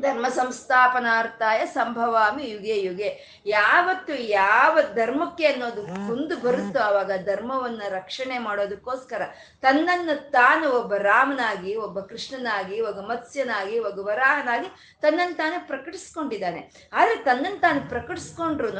ಧರ್ಮ 0.00 0.26
ಸಂಸ್ಥಾಪನಾರ್ಥಾಯ 0.28 1.66
ಸಂಭವಾಮಿ 1.66 2.44
ಯುಗೆ 2.50 2.76
ಯುಗೆ. 2.82 3.40
ಯಾವತ್ತು 3.46 4.14
ಯಾವ 4.14 4.78
ಧರ್ಮಕ್ಕೆ 4.94 5.46
ಅನ್ನೋದು 5.46 5.82
ಕುಂದು 5.86 6.36
ಬರುತ್ತೋ 6.36 6.80
ಆವಾಗ 6.80 7.10
ಧರ್ಮವನ್ನ 7.24 7.82
ರಕ್ಷಣೆ 7.88 8.38
ಮಾಡೋದಕ್ಕೋಸ್ಕರ 8.38 9.22
ತನ್ನನ್ನು 9.62 10.30
ತಾನು 10.30 10.70
ಒಬ್ಬ 10.70 10.94
ರಾಮನಾಗಿ, 10.94 11.76
ಒಬ್ಬ 11.76 12.00
ಕೃಷ್ಣನಾಗಿ, 12.00 12.80
ಒಬ್ಬ 12.80 13.00
ಮತ್ಸ್ಯನಾಗಿ, 13.00 13.78
ಒಬ್ಬ 13.78 13.98
ವರಾಹನಾಗಿ 13.98 14.68
ತನ್ನನ್ನು 15.00 15.36
ತಾನು 15.36 15.66
ಪ್ರಕಟಿಸ್ಕೊಂಡಿದ್ದಾನೆ. 15.66 16.90
ಆದ್ರೆ 16.92 17.16
ತನ್ನನ್ನು 17.16 17.60
ತಾನು 17.60 17.88
ಪ್ರಕಟಿಸ್ಕೊಂಡ್ರು 17.88 18.70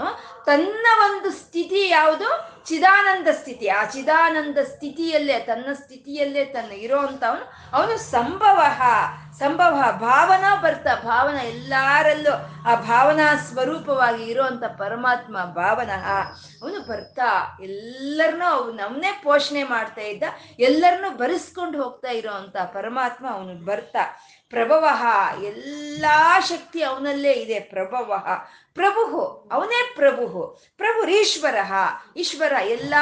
ತನ್ನ 0.46 0.86
ಒಂದು 1.00 1.30
ಸ್ಥಿತಿ 1.30 1.73
ಯಾವುದು? 1.94 2.28
ಚಿದಾನಂದ 2.66 3.28
ಸ್ಥಿತಿ. 3.32 3.66
ಆ 3.68 3.84
ಚಿದಾನಂದ 3.84 4.58
ಸ್ಥಿತಿಯಲ್ಲೇ, 4.58 5.38
ತನ್ನ 5.38 5.72
ಸ್ಥಿತಿಯಲ್ಲೇ 5.72 6.44
ತನ್ನ 6.44 6.72
ಇರೋ 6.72 6.98
ಅವನು 7.72 7.98
ಸಂಭವ 8.10 8.60
ಸಂಭವ 9.38 9.74
ಭಾವನಾ 10.00 10.50
ಬರ್ತಾ, 10.56 10.94
ಭಾವನ 11.04 11.38
ಎಲ್ಲಾರಲ್ಲೂ 11.40 12.34
ಆ 12.68 12.74
ಭಾವನಾ 12.74 13.28
ಸ್ವರೂಪವಾಗಿ 13.36 14.24
ಇರುವಂತ 14.24 14.64
ಪರಮಾತ್ಮ 14.64 15.36
ಭಾವನ, 15.44 15.90
ಅವನು 16.62 16.78
ಬರ್ತಾ, 16.88 17.58
ಎಲ್ಲರನ್ನೂ 17.62 18.44
ಅವನು 18.44 18.82
ಅವನೇ 18.84 19.20
ಪೋಷಣೆ 19.24 19.62
ಮಾಡ್ತಾ 19.64 20.00
ಇದ್ದ, 20.00 20.22
ಎಲ್ಲರನ್ನೂ 20.58 21.10
ಬರೆಸ್ಕೊಂಡು 21.16 21.76
ಹೋಗ್ತಾ 21.82 22.10
ಇರೋ 22.10 22.32
ಅಂತ 22.32 22.56
ಪರಮಾತ್ಮ 22.56 23.26
ಅವನು 23.30 23.64
ಬರ್ತಾ. 23.64 24.04
ಪ್ರಭವ 24.50 24.84
ಎಲ್ಲಾ 25.44 26.40
ಶಕ್ತಿ 26.40 26.80
ಅವನಲ್ಲೇ 26.82 27.32
ಇದೆ 27.32 27.58
ಪ್ರಭವ 27.60 28.08
ಪ್ರಭು 28.74 29.20
ಅವನೇ 29.52 29.80
ಪ್ರಭು 29.96 30.26
ಪ್ರಭುರೀಶ್ವರ 30.76 31.58
ಈಶ್ವರ, 32.16 32.52
ಎಲ್ಲ 32.52 32.94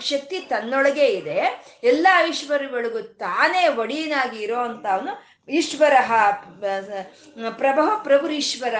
ಶಕ್ತಿ 0.00 0.40
ತನ್ನೊಳಗೆ 0.40 1.06
ಇದೆ. 1.06 1.38
ಎಲ್ಲ 1.82 2.06
ಐಶ್ವರ್ಯಗಳಿಗೂ 2.18 3.00
ತಾನೇ 3.00 3.68
ಒಡಿಯನಾಗಿ 3.68 4.38
ಇರೋ 4.38 4.60
ಅಂತ 4.60 4.86
ಅವನು 4.86 5.12
ಈಶ್ವರ 5.48 5.94
ಪ್ರಭವ 7.50 7.88
ಪ್ರಭುರೀಶ್ವರ 8.02 8.74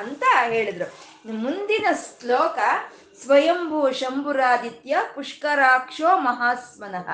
ಅಂತ 0.00 0.22
ಹೇಳಿದ್ರು. 0.48 0.86
ಮುಂದಿನ 1.32 1.86
ಶ್ಲೋಕ, 1.94 2.58
ಸ್ವಯಂಭೂ 3.22 3.92
ಶಂಭುರಾದಿತ್ಯ 3.92 4.96
ಪುಷ್ಕರಾಕ್ಷೋ 5.14 6.18
ಮಹಾಸ್ಮನಃ. 6.18 7.08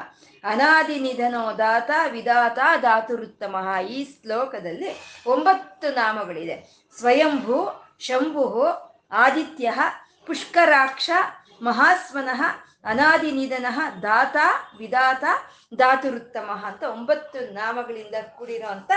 ಅನಾದಿ 0.44 0.97
ನಿಧನೋ 1.00 1.44
ದಾತ 1.59 1.90
ವಿದಾತ 2.11 2.59
ಧಾತುರುತ್ತಮ 2.80 3.56
ಈ 3.90 4.04
ಶ್ಲೋಕದಲ್ಲಿ 4.04 4.90
ಒಂಬತ್ತು 5.26 5.88
ನಾಮಗಳಿದೆ. 5.94 6.56
ಸ್ವಯಂಭೂ 6.99 7.87
ಶಂಭು, 8.00 8.66
ಆದಿತ್ಯ 9.12 9.73
ಪುಷ್ಕರಾಕ್ಷ, 10.26 11.11
ಮಹಾಸ್ವನಃ 11.62 12.42
ಅನಾದಿ 12.85 13.30
ನಿಧನ 13.30 13.66
ದಾತ, 14.02 14.37
ವಿದಾತ 14.78 15.25
ಧಾತುರುತ್ತಮ 15.75 16.64
ಅಂತ 16.66 16.83
ಒಂಬತ್ತು 16.83 17.52
ನಾಮಗಳಿಂದ 17.52 18.14
ಕೂಡಿರೋ 18.38 18.69
ಅಂತ 18.69 18.92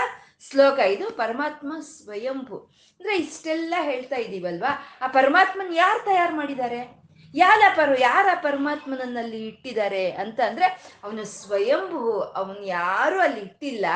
ಶ್ಲೋಕ 0.50 0.78
ಇದು. 0.78 1.10
ಪರಮಾತ್ಮ 1.10 1.72
ಸ್ವಯಂಭು. 1.80 2.58
ಅಂದ್ರೆ 3.00 3.16
ಇಷ್ಟೆಲ್ಲ 3.16 3.74
ಹೇಳ್ತಾ 3.80 4.16
ಇದ್ದೀವಲ್ವಾ 4.16 4.98
ಆ 5.00 5.06
ಪರಮಾತ್ಮನ್ 5.06 5.74
ಯಾರು 5.74 6.04
ತಯಾರು 6.04 6.36
ಮಾಡಿದ್ದಾರೆ? 6.36 7.03
ಯಾರ 7.34 7.62
ಪರ 7.76 7.96
ಯಾರ 7.98 8.26
ಪರಮಾತ್ಮನಲ್ಲಿ 8.42 9.46
ಇಟ್ಟಿದ್ದಾರೆ 9.46 10.10
ಅಂತ 10.10 10.40
ಅಂದ್ರೆ 10.40 10.66
ಅವನು 11.04 11.24
ಸ್ವಯಂಭೂ, 11.24 12.20
ಅವನ್ 12.20 12.64
ಯಾರು 12.64 13.20
ಅಲ್ಲಿ 13.20 13.40
ಇಟ್ಟಿಲ್ಲ 13.40 13.86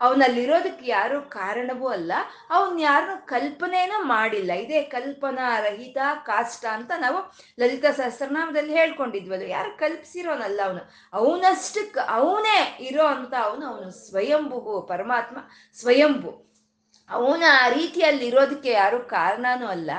ಅವನಲ್ಲಿರೋದಕ್ಕೆ 0.00 0.86
ಯಾರು 0.86 1.22
ಕಾರಣವೂ 1.22 1.88
ಅಲ್ಲ, 1.88 2.12
ಅವನ್ 2.50 2.80
ಯಾರು 2.80 3.26
ಕಲ್ಪನೆಯನ್ನು 3.26 4.04
ಮಾಡಿಲ್ಲ. 4.04 4.52
ಇದೇ 4.52 4.82
ಕಲ್ಪನಾ 4.82 5.58
ರಹಿತ 5.58 5.98
ಕಾಷ್ಟ 6.22 6.66
ಅಂತ 6.66 6.92
ನಾವು 6.98 7.32
ಲಲಿತಾ 7.60 7.90
ಸಹಸ್ರನಾಮದಲ್ಲಿ 7.90 8.78
ಅದು 8.78 9.46
ಯಾರು 9.46 9.78
ಕಲ್ಪಿಸಿರೋನಲ್ಲ 9.78 10.60
ಅವನು. 10.64 10.80
ಅವನಷ್ಟಕ್ಕೆ 11.12 12.00
ಅವನೇ 12.08 12.78
ಇರೋ 12.80 13.06
ಅಂತ 13.06 13.34
ಅವನು 13.42 13.66
ಅವನು 13.66 13.90
ಸ್ವಯಂಭು, 13.90 14.82
ಪರಮಾತ್ಮ 14.82 15.36
ಸ್ವಯಂಭು. 15.80 16.46
ಅವನ 17.10 17.42
ಆ 17.64 17.68
ರೀತಿಯಲ್ಲಿ 17.68 18.26
ಇರೋದಕ್ಕೆ 18.26 18.70
ಯಾರು 18.70 18.98
ಕಾರಣನೂ 18.98 19.66
ಅಲ್ಲ. 19.66 19.90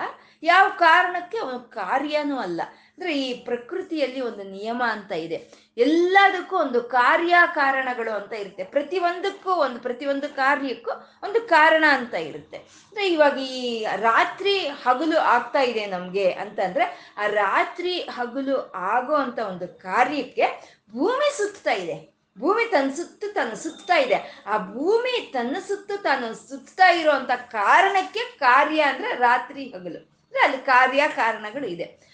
ಯಾವ 0.44 0.70
ಕಾರಣಕ್ಕೆ? 0.78 1.38
ಅವನು 1.38 1.60
ಕಾರ್ಯನೂ 1.60 2.40
ಅಲ್ಲ. 2.40 2.62
ಅಂದ್ರೆ 2.98 3.20
ಈ 3.20 3.34
ಪ್ರಕೃತಿಯಲ್ಲಿ 3.34 4.22
ಒಂದು 4.22 4.44
ನಿಯಮ 4.44 4.84
ಅಂತ 4.90 5.12
ಇದೆ. 5.12 5.52
ಎಲ್ಲದಕ್ಕೂ 5.78 6.56
ಒಂದು 6.58 6.84
ಕಾರ್ಯ 6.84 7.36
ಕಾರಣಗಳು 7.56 8.16
ಅಂತ 8.16 8.34
ಇರುತ್ತೆ. 8.34 8.64
ಪ್ರತಿ 8.64 9.00
ಒಂದಕ್ಕೂ 9.00 9.52
ಒಂದು, 9.52 9.80
ಪ್ರತಿಯೊಂದು 9.80 10.36
ಕಾರ್ಯಕ್ಕೂ 10.36 10.92
ಒಂದು 11.24 11.42
ಕಾರಣ 11.42 11.86
ಅಂತ 11.90 12.14
ಇರುತ್ತೆ. 12.14 12.58
ಅಂದ್ರೆ 12.58 13.08
ಇವಾಗ 13.08 13.38
ಈ 13.38 13.86
ರಾತ್ರಿ 13.96 14.60
ಹಗಲು 14.60 15.18
ಆಗ್ತಾ 15.18 15.62
ಇದೆ 15.62 15.86
ನಮ್ಗೆ 15.86 16.32
ಅಂತಂದ್ರೆ 16.32 17.14
ಆ 17.18 17.28
ರಾತ್ರಿ 17.28 18.00
ಹಗಲು 18.00 18.72
ಆಗೋ 18.74 19.16
ಅಂತ 19.16 19.40
ಒಂದು 19.40 19.68
ಕಾರ್ಯಕ್ಕೆ 19.68 20.78
ಭೂಮಿ 20.92 21.38
ಸುತ್ತಾ 21.38 21.72
ಇದೆ. 21.72 22.18
ಭೂಮಿ 22.40 22.72
ತನ್ನ 22.72 22.90
ಸುತ್ತು, 22.90 23.34
ತನ್ನ 23.34 23.54
ಸುತ್ತಾ 23.54 23.98
ಇದೆ. 23.98 24.44
ಆ 24.46 24.58
ಭೂಮಿ 24.58 25.32
ತನ್ನ 25.34 25.58
ಸುತ್ತು 25.68 26.02
ತಾನು 26.02 26.50
ಸುತ್ತಾ 26.50 26.90
ಇರುವಂತ 26.90 27.32
ಕಾರಣಕ್ಕೆ 27.32 28.20
ಕಾರ್ಯ 28.40 28.82
ಅಂದ್ರೆ 28.82 29.16
ರಾತ್ರಿ 29.16 29.66
ಹಗಲು. 29.66 30.00
ಅಂದ್ರೆ 30.00 30.42
ಅಲ್ಲಿ 30.42 30.58
ಕಾರ್ಯ 30.58 31.04
ಕಾರಣಗಳು 31.16 31.68
ಇದೆ. 31.68 32.07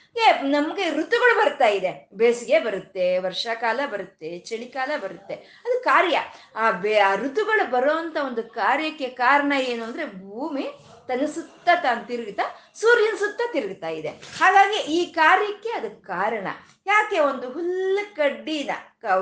ನಮ್ಗೆ 0.44 0.90
ಋತುಗಳು 0.90 1.38
ಬರ್ತಾ 1.38 1.68
ಇದೆ. 1.68 2.10
ಬೇಸಿಗೆ 2.14 2.60
ಬರುತ್ತೆ, 2.60 3.18
ವರ್ಷಾಕಾಲ 3.18 3.80
ಬರುತ್ತೆ, 3.92 4.40
ಚಳಿಕಾಲ 4.40 4.92
ಬರುತ್ತೆ. 4.98 5.34
ಅದು 5.34 5.84
ಕಾರ್ಯ. 5.84 6.20
ಆ 6.56 6.72
ಬೇ, 6.72 6.98
ಆ 7.00 7.16
ಋತುಗಳು 7.16 7.72
ಬರುವಂತ 7.72 8.18
ಒಂದು 8.26 8.44
ಕಾರ್ಯಕ್ಕೆ 8.44 9.08
ಕಾರಣ 9.08 9.54
ಏನು 9.60 9.84
ಅಂದ್ರೆ 9.86 10.06
ಭೂಮಿ 10.06 10.68
ತನ್ನ 11.08 11.26
ಸುತ್ತ 11.26 11.70
ತಾನು 11.84 12.08
ತಿರುಗುತ್ತಾ 12.08 12.44
ಸೂರ್ಯನ 12.76 13.16
ಸುತ್ತ 13.16 13.42
ತಿರುಗ್ತಾ 13.54 13.90
ಇದೆ. 13.90 14.10
ಹಾಗಾಗಿ 14.10 14.78
ಈ 14.78 15.06
ಕಾರ್ಯಕ್ಕೆ 15.14 15.70
ಅದು 15.70 16.04
ಕಾರಣ. 16.04 16.48
ಯಾಕೆ 16.86 17.18
ಒಂದು 17.30 17.48
ಹುಲ್ಲು 17.56 18.04
ಕಡ್ಡಿನ 18.16 18.72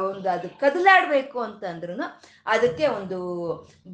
ಒಂದು 0.08 0.28
ಅದು 0.34 0.48
ಕದಲಾಡ್ಬೇಕು 0.62 1.38
ಅಂತಂದ್ರೂ 1.46 1.94
ಅದಕ್ಕೆ 2.54 2.86
ಒಂದು 2.98 3.18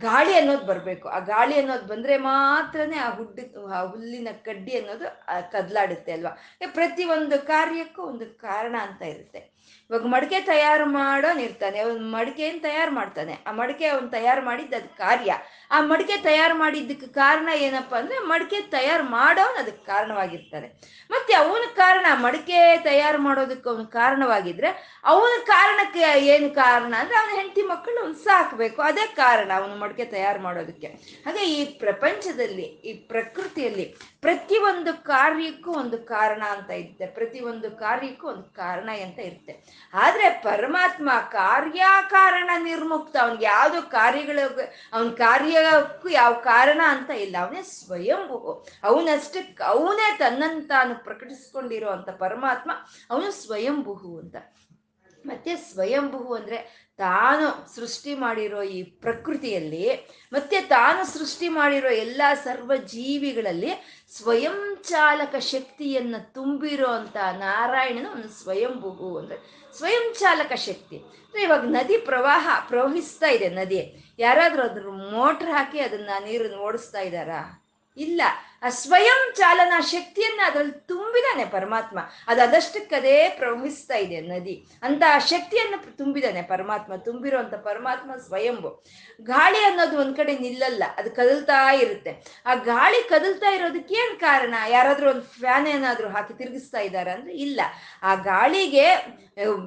ಗಾಳಿ 0.06 0.34
ಅನ್ನೋದು 0.40 0.66
ಬರಬೇಕು. 0.72 1.06
ಆ 1.16 1.20
ಗಾಳಿ 1.32 1.56
ಅನ್ನೋದು 1.62 1.86
ಬಂದ್ರೆ 1.92 2.16
ಮಾತ್ರನೇ 2.26 2.98
ಆ 3.08 3.10
ಹುಡ್ಡಿ 3.18 3.44
ಆ 3.78 3.82
ಹುಲ್ಲಿನ 3.92 4.32
ಕಡ್ಡಿ 4.48 4.74
ಅನ್ನೋದು 4.80 5.08
ಕದಲಾಡುತ್ತೆ 5.54 6.12
ಅಲ್ವಾ? 6.18 6.34
ಪ್ರತಿ 6.78 7.06
ಒಂದು 7.18 7.38
ಕಾರ್ಯಕ್ಕೂ 7.52 8.02
ಒಂದು 8.12 8.26
ಕಾರಣ 8.48 8.76
ಅಂತ 8.88 9.02
ಇರುತ್ತೆ. 9.14 9.42
ಇವಾಗ 9.90 10.06
ಮಡಿಕೆ 10.14 10.40
ತಯಾರು 10.50 10.86
ಮಾಡೋನ್ 10.98 11.40
ಇರ್ತಾನೆ, 11.46 11.78
ಅವ್ನು 11.86 12.08
ಮಡಿಕೆಯನ್ನು 12.18 12.62
ತಯಾರು 12.68 12.92
ಮಾಡ್ತಾನೆ. 13.00 13.34
ಆ 13.48 13.52
ಮಡಿಕೆ 13.60 13.88
ಅವ್ನು 13.94 14.10
ತಯಾರು 14.18 14.42
ಮಾಡಿದ್ದು 14.50 14.76
ಅದು 14.80 14.90
ಕಾರ್ಯ. 15.04 15.32
ಆ 15.72 15.78
ಮಡಿಕೆ 15.92 16.16
ತಯಾರು 16.28 16.56
ಮಾಡಿದ್ದಕ್ಕೆ 16.64 17.08
ಕಾರಣ 17.22 17.50
ಏನಪ್ಪಾ 17.68 17.98
ಅಂದ್ರೆ 18.02 18.20
ಮಡಿಕೆ 18.32 18.60
ತಯಾರು 18.76 19.06
ಮಾಡೋನ್ 19.18 19.58
ಅದಕ್ಕೆ 19.64 19.84
ಕಾರಣವಾಗಿರ್ತಾನೆ. 19.94 20.68
ಮತ್ತೆ 21.14 21.34
ಅವನ 21.42 21.66
ಕಾರಣ 21.82 22.06
ಮಡಿಕೆ 22.26 22.60
ತಯಾರು 22.90 23.22
ಮಾಡೋದಕ್ಕೆ 23.58 23.70
ಅವನು 23.70 23.88
ಕಾರಣವಾಗಿದ್ರೆ 23.88 25.02
ಅವನ 25.06 25.36
ಕಾರಣಕ್ಕೆ 25.46 26.26
ಏನು 26.26 26.50
ಕಾರಣ 26.50 26.94
ಅಂದ್ರೆ 27.00 27.18
ಅವನ 27.18 27.36
ಹೆಂಡತಿ 27.36 27.62
ಮಕ್ಕಳು 27.62 28.14
ಸಾಕಬೇಕು. 28.14 28.82
ಅದೇ 28.82 29.08
ಕಾರಣ 29.16 29.52
ಅವನು 29.56 29.76
ಮಡಿಕೆ 29.76 30.06
ತಯಾರು 30.06 30.42
ಮಾಡೋದಕ್ಕೆ. 30.42 30.88
ಹಾಗೆ 31.26 31.50
ಈ 31.50 31.78
ಪ್ರಪಂಚದಲ್ಲಿ, 31.78 32.62
ಈ 32.62 32.94
ಪ್ರಕೃತಿಯಲ್ಲಿ 32.94 33.96
ಪ್ರತಿಯೊಂದು 34.22 35.04
ಕಾರ್ಯಕ್ಕೂ 35.04 35.72
ಒಂದು 35.72 35.98
ಕಾರಣ 35.98 36.44
ಅಂತ 36.50 36.70
ಇರುತ್ತೆ. 36.70 37.06
ಪ್ರತಿಯೊಂದು 37.06 37.72
ಕಾರ್ಯಕ್ಕೂ 37.72 38.28
ಒಂದು 38.28 38.44
ಕಾರಣ 38.44 38.90
ಅಂತ 39.04 39.20
ಇರುತ್ತೆ. 39.20 39.88
ಆದ್ರೆ 39.94 40.30
ಪರಮಾತ್ಮ 40.30 41.10
ಕಾರ್ಯಕಾರಣ 41.32 42.50
ನಿರ್ಮುಕ್ತ. 42.64 43.18
ಅವನ್ಗೆ 43.22 43.46
ಯಾವ್ದು 43.46 43.82
ಕಾರ್ಯಗಳ, 43.82 44.40
ಅವನ 44.94 45.10
ಕಾರ್ಯಕ್ಕೂ 45.10 46.10
ಯಾವ 46.10 46.34
ಕಾರಣ 46.34 46.82
ಅಂತ 46.86 47.10
ಇಲ್ಲ. 47.10 47.36
ಅವನೇ 47.40 47.62
ಸ್ವಯಂಭೂ. 47.62 48.66
ಅವನಷ್ಟಕ್ಕೆ 48.84 49.64
ಅವನೇ 49.64 50.18
ತನ್ನಂತಾನು 50.18 50.68
ತಾನು 50.68 51.04
ಪ್ರಕಟಿಸ್ಕೊಂಡಿರೋ 51.04 51.90
ಅಂತ 51.90 52.10
ಪರಮಾತ್ಮ 52.10 52.72
ಅವನು 53.10 53.32
ಸ್ವಯಂಭೂ 53.32 54.20
ಅಂತ. 54.20 54.36
ಮತ್ತೆ 55.26 55.56
ಸ್ವಯಂಭೂ 55.56 56.34
ಅಂದ್ರೆ 56.34 56.87
ತಾನು 56.98 57.76
ಸೃಷ್ಟಿ 57.76 58.16
ಮಾಡಿರೋ 58.16 58.62
ಈ 58.62 58.84
ಪ್ರಕೃತಿಯಲ್ಲಿ 58.84 59.90
ಮತ್ತೆ 60.34 60.62
ತಾನು 60.62 61.06
ಸೃಷ್ಟಿ 61.06 61.50
ಮಾಡಿರೋ 61.50 61.90
ಎಲ್ಲ 61.90 62.22
ಸರ್ವ 62.44 62.76
ಜೀವಿಗಳಲ್ಲಿ 62.76 64.04
ಸ್ವಯಂ 64.18 64.78
ಚಾಲಕ 64.82 65.36
ಶಕ್ತಿಯನ್ನ 65.36 66.16
ತುಂಬಿರೋ 66.20 66.88
ಅಂತ 66.88 67.18
ನಾರಾಯಣನ 67.18 68.08
ಒಂದು 68.16 68.30
ಸ್ವಯಂಭೂ 68.30 69.18
ಅಂದ್ರೆ 69.18 69.68
ಸ್ವಯಂ 69.78 70.14
ಚಾಲಕ 70.20 70.54
ಶಕ್ತಿ. 70.54 71.02
ಇವಾಗ 71.44 71.62
ನದಿ 71.62 71.98
ಪ್ರವಾಹ 71.98 72.66
ಪ್ರವಹಿಸ್ತಾ 72.70 73.30
ಇದೆ 73.30 73.50
ನದಿ. 73.50 74.16
ಯಾರಾದ್ರೂ 74.20 74.64
ಅದ್ರ 74.64 74.90
ಮೋಟ್ರ್ 74.90 75.50
ಹಾಕಿ 75.50 75.80
ಅದನ್ನ 75.80 76.10
ನೀರನ್ನು 76.20 76.58
ಓಡಿಸ್ತಾ 76.58 77.00
ಇದ್ದಾರಾ? 77.00 77.68
ಇಲ್ಲ. 77.98 78.22
ಆ 78.64 78.70
ಸ್ವಯಂ 78.70 79.34
ಚಾಲನಾ 79.36 79.80
ಶಕ್ತಿಯನ್ನ 79.80 80.42
ಅದ್ರಲ್ಲಿ 80.46 80.88
ತುಂಬಿದಾನೆ 80.88 81.46
ಪರಮಾತ್ಮ. 81.46 82.00
ಅದು 82.28 82.42
ಅದಷ್ಟಕ್ಕದೇ 82.42 83.30
ಪ್ರವಹಿಸ್ತಾ 83.30 83.96
ಇದೆ 83.96 84.22
ನದಿ. 84.22 84.66
ಅಂತ 84.82 85.04
ಆ 85.10 85.18
ಶಕ್ತಿಯನ್ನು 85.20 85.98
ತುಂಬಿದಾನೆ 85.98 86.42
ಪರಮಾತ್ಮ, 86.42 86.96
ತುಂಬಿರುವಂತ 86.96 87.54
ಪರಮಾತ್ಮ 87.54 88.16
ಸ್ವಯಂಭು. 88.16 88.86
ಗಾಳಿ 89.22 89.64
ಅನ್ನೋದು 89.64 90.00
ಒಂದ್ 90.00 90.18
ಕಡೆ 90.18 90.38
ನಿಲ್ಲಲ್ಲ, 90.38 90.84
ಅದು 90.98 91.12
ಕದಲ್ತಾ 91.12 91.74
ಇರುತ್ತೆ. 91.74 92.44
ಆ 92.46 92.54
ಗಾಳಿ 92.54 93.10
ಕದಲ್ತಾ 93.10 93.50
ಇರೋದಕ್ಕೆ 93.50 93.94
ಏನ್ 93.94 94.20
ಕಾರಣ? 94.20 94.54
ಯಾರಾದ್ರೂ 94.68 95.10
ಒಂದು 95.10 95.22
ಫ್ಯಾನ್ 95.22 95.68
ಏನಾದ್ರೂ 95.68 96.10
ಹಾಕಿ 96.10 96.38
ತಿರುಗಿಸ್ತಾ 96.38 96.80
ಇದ್ದಾರೆ 96.80 97.12
ಅಂದ್ರೆ 97.12 97.36
ಇಲ್ಲ. 97.36 97.62
ಆ 98.04 98.16
ಗಾಳಿಗೆ 98.16 99.18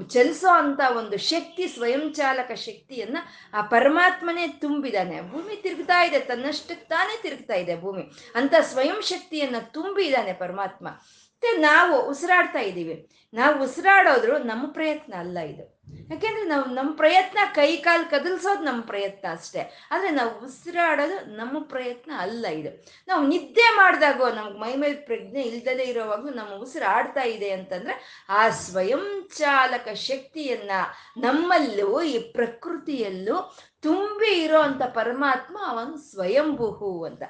ಚಲಿಸೋ 0.09 0.49
ಅಂತ 0.49 0.81
ಒಂದು 0.97 1.19
ಶಕ್ತಿ, 1.19 1.69
ಸ್ವಯಂ 1.69 2.13
ಚಾಲಕ 2.13 2.53
ಶಕ್ತಿಯನ್ನ 2.53 3.19
ಆ 3.55 3.63
ಪರಮಾತ್ಮನೇ 3.63 4.49
ತುಂಬಿದಾನೆ. 4.49 5.31
ಭೂಮಿ 5.31 5.63
ತಿರುಗ್ತಾ 5.63 6.03
ಇದೆ 6.03 6.19
ತನ್ನಷ್ಟಕ್ಕೆ 6.19 6.89
ತಾನೇ 6.89 7.19
ತಿರುಗ್ತಾ 7.23 7.55
ಇದೆ 7.55 7.81
ಭೂಮಿ. 7.81 8.03
ಅಂತ 8.35 8.55
ಸ್ವಯಂ 8.81 9.03
ಶಕ್ತಿಯನ್ನ 9.03 9.57
ಇದ್ದಾನೆ 9.99 10.33
ಪರಮಾತ್ಮ. 10.33 10.89
ಮತ್ತೆ 10.89 11.57
ನಾವು 11.57 12.03
ಉಸಿರಾಡ್ತಾ 12.03 12.59
ಇದ್ದೀವಿ. 12.59 13.09
ನಾವು 13.35 13.65
ಉಸಿರಾಡೋದ್ರು 13.65 14.39
ನಮ್ಮ 14.39 14.73
ಪ್ರಯತ್ನ 14.73 15.15
ಅಲ್ಲ 15.19 15.39
ಇದು. 15.39 15.81
ಯಾಕೆಂದ್ರೆ 16.11 16.45
ನಾವು 16.45 16.65
ನಮ್ಮ 16.65 16.97
ಪ್ರಯತ್ನ 16.97 17.39
ಕೈ 17.55 17.77
ಕಾಲು 17.77 18.11
ಕದಲ್ಸೋದು 18.11 18.63
ನಮ್ಮ 18.63 18.83
ಪ್ರಯತ್ನ 18.83 19.29
ಅಷ್ಟೇ. 19.33 19.77
ಆದರೆ 19.91 20.11
ನಾವು 20.11 20.45
ಉಸಿರಾಡೋದು 20.45 21.37
ನಮ್ಮ 21.37 21.63
ಪ್ರಯತ್ನ 21.63 22.13
ಅಲ್ಲ 22.19 22.47
ಇದು. 22.47 22.87
ನಾವು 23.09 23.27
ನಿದ್ದೆ 23.27 23.77
ಮಾಡಿದಾಗೋ 23.77 24.31
ನಮ್ಗೆ 24.31 24.59
ಮೈ 24.59 24.77
ಮೇಲೆ 24.77 24.95
ಪ್ರಜ್ಞೆ 24.95 25.43
ಇಲ್ದಲೇ 25.43 25.83
ಇರೋವಾಗೂ 25.83 26.31
ನಮ್ಮ 26.31 26.51
ಉಸಿರಾಡ್ತಾ 26.51 27.23
ಇದೆ 27.23 27.51
ಅಂತಂದ್ರೆ 27.51 28.27
ಆ 28.29 28.49
ಸ್ವಯಂ 28.49 29.29
ಚಾಲಕ 29.37 29.89
ಶಕ್ತಿಯನ್ನ 29.89 30.71
ನಮ್ಮಲ್ಲೂ, 31.17 32.03
ಈ 32.03 32.19
ಪ್ರಕೃತಿಯಲ್ಲೂ 32.19 33.57
ತುಂಬಿ 33.83 34.43
ಇರೋ 34.43 34.61
ಅಂತ 34.61 34.83
ಪರಮಾತ್ಮ 34.83 35.59
ಅವನು 35.67 35.99
ಸ್ವಯಂಭೂ 35.99 37.05
ಅಂತ. 37.05 37.23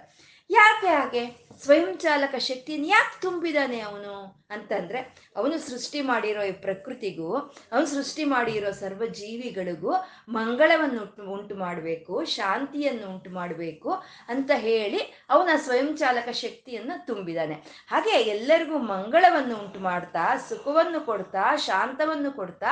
ಯಾಕೆ 0.50 0.87
ಹಾಗೆ? 0.87 1.50
ಸ್ವಯಂ 1.62 1.99
ಚಾಲಕ 1.99 2.35
ಶಕ್ತಿಯನ್ನು 2.38 2.88
ಯಾಕೆ 2.88 3.23
ತುಂಬಿದಾನೆ 3.23 3.80
ಅವನು? 3.80 4.40
ಅಂತಂದ್ರೆ, 4.50 5.14
ಅವನು 5.37 5.59
ಸೃಷ್ಟಿ 5.59 6.00
ಮಾಡಿರೋ 6.00 6.42
ಈ 6.42 6.52
ಪ್ರಕೃತಿಗೂ, 6.52 7.37
ಅವನು 7.73 7.87
ಸೃಷ್ಟಿ 7.87 8.25
ಮಾಡಿರೋ 8.25 8.71
ಸರ್ವ 8.71 9.07
ಜೀವಿಗಳಿಗೂ 9.07 9.95
ಮಂಗಳವನ್ನು 10.28 11.33
ಉಂಟು 11.33 11.54
ಮಾಡಬೇಕು, 11.54 12.25
ಶಾಂತಿಯನ್ನು 12.25 13.07
ಉಂಟು 13.07 13.30
ಮಾಡಬೇಕು 13.30 13.90
ಅಂತ 14.28 14.50
ಹೇಳಿ 14.54 15.25
ಅವನ 15.30 15.49
ಸ್ವಯಂ 15.57 15.97
ಚಾಲಕ 15.97 16.28
ಶಕ್ತಿಯನ್ನು 16.30 17.07
ತುಂಬಿದಾನೆ. 17.07 17.54
ಹಾಗೆ 17.88 18.11
ಎಲ್ಲರಿಗೂ 18.11 18.78
ಮಂಗಳವನ್ನು 18.78 19.57
ಉಂಟು 19.57 19.80
ಮಾಡ್ತಾ, 19.80 20.37
ಸುಖವನ್ನು 20.49 21.07
ಕೊಡ್ತಾ, 21.07 21.57
ಶಾಂತವನ್ನು 21.57 22.33
ಕೊಡ್ತಾ 22.33 22.66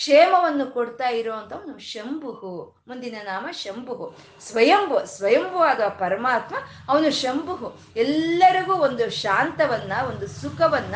ಕ್ಷೇಮವನ್ನು 0.00 0.66
ಕೊಡ್ತಾ 0.66 1.08
ಇರುವಂಥವನು 1.08 1.78
ಶಂಭುಹು 1.78 2.82
ಮುಂದಿನ 2.88 3.16
ನಾಮ 3.22 3.46
ಶಂಭುಹು 3.52 4.16
ಸ್ವಯಂಭು 4.40 5.06
ಸ್ವಯಂಭು 5.06 5.58
ಆದ 5.58 5.80
ಪರಮಾತ್ಮ, 5.80 6.56
ಅವನು 6.88 7.10
ಶಂಭುಹು 7.10 7.80
ಎಲ್ಲರಿಗೂ 7.96 8.74
ಒಂದು 8.74 9.10
ಶಾಂತವನ್ನ, 9.10 9.92
ಒಂದು 10.08 10.26
ಸುಖವನ್ನ, 10.26 10.94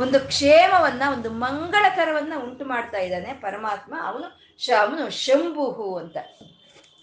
ಒಂದು 0.00 0.20
ಕ್ಷೇಮವನ್ನ, 0.20 1.02
ಒಂದು 1.12 1.30
ಮಂಗಳಕರವನ್ನ 1.30 2.32
ಉಂಟು 2.42 2.64
ಮಾಡ್ತಾ 2.64 2.98
ಇದ್ದಾನೆ 2.98 3.32
ಪರಮಾತ್ಮ. 3.32 3.94
ಅವನು 4.02 4.56
ಶ, 4.58 4.70
ಅವನು 4.80 5.10
ಶಂಭುಹು 5.10 5.96
ಅಂತ. 5.96 6.16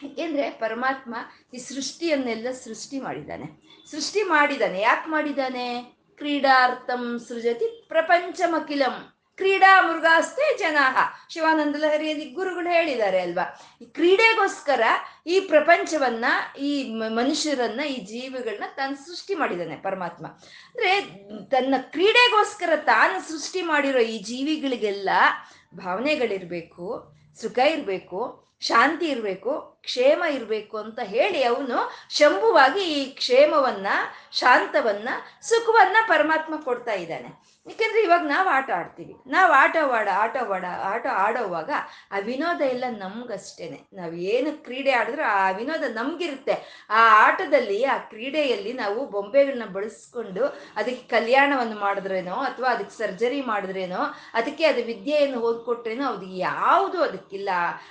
ಏಕೆಂದ್ರೆ 0.04 0.50
ಪರಮಾತ್ಮ 0.50 1.16
ಈ 1.54 1.58
ಸೃಷ್ಟಿಯನ್ನೆಲ್ಲ 1.58 2.48
ಸೃಷ್ಟಿ 2.52 3.00
ಮಾಡಿದ್ದಾನೆ. 3.00 3.46
ಸೃಷ್ಟಿ 3.92 4.24
ಮಾಡಿದ್ದಾನೆ. 4.24 4.82
ಯಾಕೆ 4.82 5.10
ಮಾಡಿದ್ದಾನೆ? 5.10 5.98
ಕ್ರೀಡಾರ್ಥಂ 6.18 7.20
ಸೃಜತಿ 7.20 7.86
ಪ್ರಪಂಚಮಖಿಲಂ. 7.88 9.14
ಕ್ರೀಡಾ 9.42 9.82
ಮೃಗಾಸ್ತೆ 9.82 10.58
ಜನಾಹ. 10.58 10.98
ಶಿವಾನಂದ 11.30 11.76
ಲಹರಿಯಲ್ಲಿ 11.76 12.30
ಗುರುಗಳು 12.30 12.70
ಹೇಳಿದ್ದಾರೆ 12.70 13.22
ಅಲ್ವಾ? 13.22 13.62
ಈ 13.82 13.86
ಕ್ರೀಡೆಗೋಸ್ಕರ 13.86 14.82
ಈ 15.28 15.40
ಪ್ರಪಂಚವನ್ನ, 15.40 16.26
ಈ 16.60 16.94
ಮನುಷ್ಯರನ್ನ, 16.94 17.82
ಈ 17.82 17.98
ಜೀವಿಗಳನ್ನ 18.06 18.64
ತಾನು 18.76 18.96
ಸೃಷ್ಟಿ 18.96 19.36
ಮಾಡಿದ್ದಾನೆ 19.36 19.76
ಪರಮಾತ್ಮ. 19.76 20.28
ಅಂದ್ರೆ 20.28 21.00
ತನ್ನ 21.50 21.76
ಕ್ರೀಡೆಗೋಸ್ಕರ 21.80 22.76
ತಾನು 22.76 23.32
ಸೃಷ್ಟಿ 23.32 23.62
ಮಾಡಿರೋ 23.62 24.00
ಈ 24.00 24.24
ಜೀವಿಗಳಿಗೆಲ್ಲ 24.24 25.10
ಭಾವನೆಗಳಿರ್ಬೇಕು, 25.76 27.12
ಸುಖ 27.42 27.58
ಇರಬೇಕು, 27.58 28.48
ಶಾಂತಿ 28.62 29.06
ಇರಬೇಕು, 29.06 29.80
ಕ್ಷೇಮ 29.84 30.24
ಇರಬೇಕು 30.24 30.78
ಅಂತ 30.78 31.00
ಹೇಳಿ 31.00 31.44
ಅವನು 31.44 31.92
ಶಂಭುವಾಗಿ 32.10 32.82
ಈ 32.82 33.06
ಕ್ಷೇಮವನ್ನ, 33.06 33.88
ಶಾಂತವನ್ನ, 34.32 35.10
ಸುಖವನ್ನ 35.42 35.98
ಪರಮಾತ್ಮ 36.08 36.56
ಕೊಡ್ತಾ 36.56 36.92
ಇದ್ದಾನೆ. 36.92 37.51
ಯಾಕೆಂದ್ರೆ 37.72 38.04
ಇವಾಗ 38.04 38.22
ನಾವು 38.22 38.50
ಆಟ 38.50 38.72
ಆಡ್ತೀವಿ. 38.72 39.14
ನಾವು 39.28 39.52
ಆಟವಾಡ 39.52 40.10
ಆಟವಾಡ 40.14 40.66
ಆಟ 40.66 41.08
ಆಡೋವಾಗ 41.08 41.70
ಆ 42.12 42.18
ವಿನೋದ 42.18 42.62
ಎಲ್ಲ 42.62 42.84
ನಮ್ಗಷ್ಟೇನೆ. 42.90 43.82
ನಾವು 43.94 44.14
ಏನು 44.14 44.64
ಕ್ರೀಡೆ 44.64 44.92
ಆಡಿದ್ರು 44.92 45.24
ಆ 45.24 45.52
ವಿನೋದ 45.52 45.84
ನಮ್ಗಿರುತ್ತೆ. 45.96 46.88
ಆ 46.90 47.28
ಆಟದಲ್ಲಿ, 47.28 47.84
ಆ 47.84 47.98
ಕ್ರೀಡೆಯಲ್ಲಿ 47.98 48.74
ನಾವು 48.74 49.10
ಬೊಂಬೆಗಳನ್ನ 49.10 49.66
ಬಳಸ್ಕೊಂಡು 49.66 50.46
ಅದಕ್ಕೆ 50.76 51.08
ಕಲ್ಯಾಣವನ್ನು 51.08 51.80
ಮಾಡಿದ್ರೇನೋ 51.80 52.36
ಅಥವಾ 52.36 52.70
ಅದಕ್ಕೆ 52.70 52.98
ಸರ್ಜರಿ 52.98 53.42
ಮಾಡಿದ್ರೇನೋ, 53.42 54.14
ಅದಕ್ಕೆ 54.34 54.66
ಅದು 54.66 54.84
ವಿದ್ಯೆಯನ್ನು 54.84 55.40
ಓದ್ಕೊಟ್ರೇನೋ 55.40 56.08
ಅದು 56.08 56.26
ಯಾವುದು 56.26 57.04
ಅದಕ್ಕಿಲ್ಲ. 57.04 57.50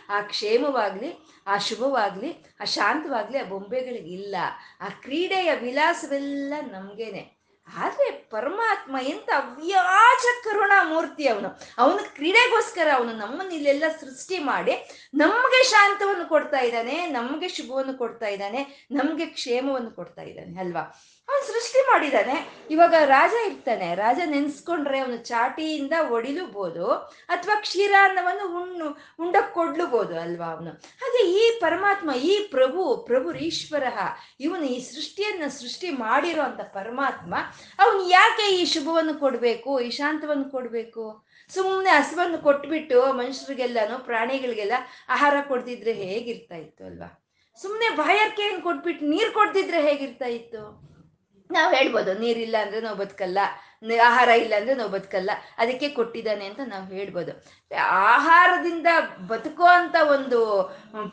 ಆ 0.09 0.21
ಕ್ಷೇಮವಾಗಲಿ, 0.21 1.27
ಆ 1.47 1.59
ಶುಭವಾಗಲಿ, 1.59 2.45
ಆ 2.61 2.65
ಶಾಂತವಾಗಲಿ 2.65 3.39
ಆ 3.39 3.45
ಬೊಂಬೆಗಳಿಗಿಲ್ಲ. 3.45 4.37
ಆ 4.81 4.89
ಕ್ರೀಡೆಯ 4.89 5.55
ವಿಲಾಸವೆಲ್ಲ 5.55 6.55
ನಮ್ಗೇನೆ. 6.61 7.40
ಆದ್ರೆ 7.77 8.11
ಪರಮಾತ್ಮ 8.11 8.97
ಎಂತ 9.03 9.31
ಅವ್ಯಾಜ 9.37 10.45
ಕರುಣಾ 10.45 10.83
ಮೂರ್ತಿ 10.83 11.29
ಅವನು. 11.29 11.49
ಅವನು 11.79 12.15
ಕ್ರೀಡೆಗೋಸ್ಕರ 12.15 12.89
ಅವನು 12.95 13.13
ನಮ್ಮನ್ನ 13.13 13.53
ಇಲ್ಲೆಲ್ಲ 13.53 13.85
ಸೃಷ್ಟಿ 14.01 14.39
ಮಾಡಿ 14.39 15.05
ನಮ್ಗೆ 15.15 15.65
ಶಾಂತವನ್ನು 15.65 16.29
ಕೊಡ್ತಾ 16.29 16.59
ಇದ್ದಾನೆ, 16.59 17.07
ನಮ್ಗೆ 17.07 17.49
ಶುಭವನ್ನು 17.49 17.99
ಕೊಡ್ತಾ 17.99 18.27
ಇದ್ದಾನೆ, 18.27 18.89
ನಮ್ಗೆ 18.91 19.27
ಕ್ಷೇಮವನ್ನು 19.27 19.91
ಕೊಡ್ತಾ 19.91 20.23
ಇದ್ದಾನೆ, 20.23 20.61
ಅಲ್ವಾ? 20.61 21.03
ಅವನು 21.31 21.45
ಸೃಷ್ಟಿ 21.49 21.81
ಮಾಡಿದ್ದಾನೆ 21.89 22.37
ಇವಾಗ 22.75 22.95
ರಾಜ 23.13 23.35
ಇರ್ತಾನೆ. 23.49 23.89
ರಾಜ 23.95 24.21
ನೆನ್ಸ್ಕೊಂಡ್ರೆ 24.33 24.99
ಅವನು 25.03 25.17
ಚಾಟಿಯಿಂದ 25.31 25.95
ಒಡಿಲುಬೋದು 26.17 26.87
ಅಥವಾ 27.35 27.55
ಕ್ಷೀರಾನ್ನವನ್ನು 27.67 28.47
ಉಣ್ಣು 28.61 28.87
ಉಂಡಕ್ಕೆ 29.23 29.53
ಕೊಡ್ಲುಬೋದು 29.55 30.15
ಅಲ್ವಾ 30.25 30.49
ಅವನು. 30.55 30.73
ಹಾಗೆ 31.03 31.23
ಈ 31.39 31.45
ಪರಮಾತ್ಮ, 31.61 32.11
ಈ 32.31 32.35
ಪ್ರಭು 32.55 32.83
ಪ್ರಭು 33.09 33.31
ಈಶ್ವರ 33.49 33.85
ಇವನು 34.41 34.67
ಈ 34.75 34.79
ಸೃಷ್ಟಿಯನ್ನ 34.93 35.49
ಸೃಷ್ಟಿ 35.61 35.91
ಮಾಡಿರೋ 36.05 36.43
ಅಂತ 36.43 36.61
ಪರಮಾತ್ಮ, 36.61 37.35
ಅವನು 37.79 38.03
ಯಾಕೆ 38.09 38.47
ಈ 38.59 38.65
ಶುಭವನ್ನು 38.75 39.15
ಕೊಡಬೇಕು, 39.25 39.73
ಈ 39.81 39.91
ಶಾಂತವನ್ನು 40.01 40.49
ಕೊಡಬೇಕು? 40.57 41.07
ಸುಮ್ಮನೆ 41.51 41.91
ಹಸುವನ್ನು 41.91 42.39
ಕೊಟ್ಬಿಟ್ಟು 42.39 43.01
ಮನುಷ್ಯರಿಗೆಲ್ಲಾನು, 43.21 43.97
ಪ್ರಾಣಿಗಳಿಗೆಲ್ಲ 44.11 44.77
ಆಹಾರ 45.09 45.35
ಕೊಡ್ತಿದ್ರೆ 45.49 45.93
ಹೇಗಿರ್ತಾ 46.05 46.57
ಇತ್ತು 46.67 46.85
ಅಲ್ವಾ? 46.91 47.11
ಸುಮ್ಮನೆ 47.59 47.89
ಬಾಯರ್ಕೆಯನ್ನು 47.97 48.63
ಕೊಟ್ಬಿಟ್ಟು 48.63 49.05
ನೀರು 49.07 49.33
ಕೊಡ್ತಿದ್ರೆ 49.33 49.81
ಹೇಗಿರ್ತಾ 49.89 50.29
ಇತ್ತು? 50.39 50.90
ನಾವು 51.51 51.71
ಹೇಳ್ಬೋದು 51.75 52.13
ನೀರಿಲ್ಲ 52.15 52.57
ಅಂದ್ರೆ 52.61 52.81
ನಾವು 52.81 52.97
ಬದುಕಲ್ಲ. 52.97 53.39
ಆಹಾರ 53.99 54.29
ಇಲ್ಲ 54.29 54.55
ಅಂದ್ರೆ 54.57 54.75
ನಾವು 54.75 54.91
ಬದುಕಲ್ಲ. 54.91 55.31
ಅದಕ್ಕೆ 55.59 55.89
ಕೊಟ್ಟಿದ್ದಾನೆ 55.89 56.47
ಅಂತ 56.47 56.61
ನಾವು 56.67 56.87
ಹೇಳ್ಬೋದು. 56.87 57.61
ಆಹಾರದಿಂದ 57.85 58.87
ಬದುಕೋ 59.27 59.65
ಅಂತ 59.65 59.97
ಒಂದು 60.11 60.63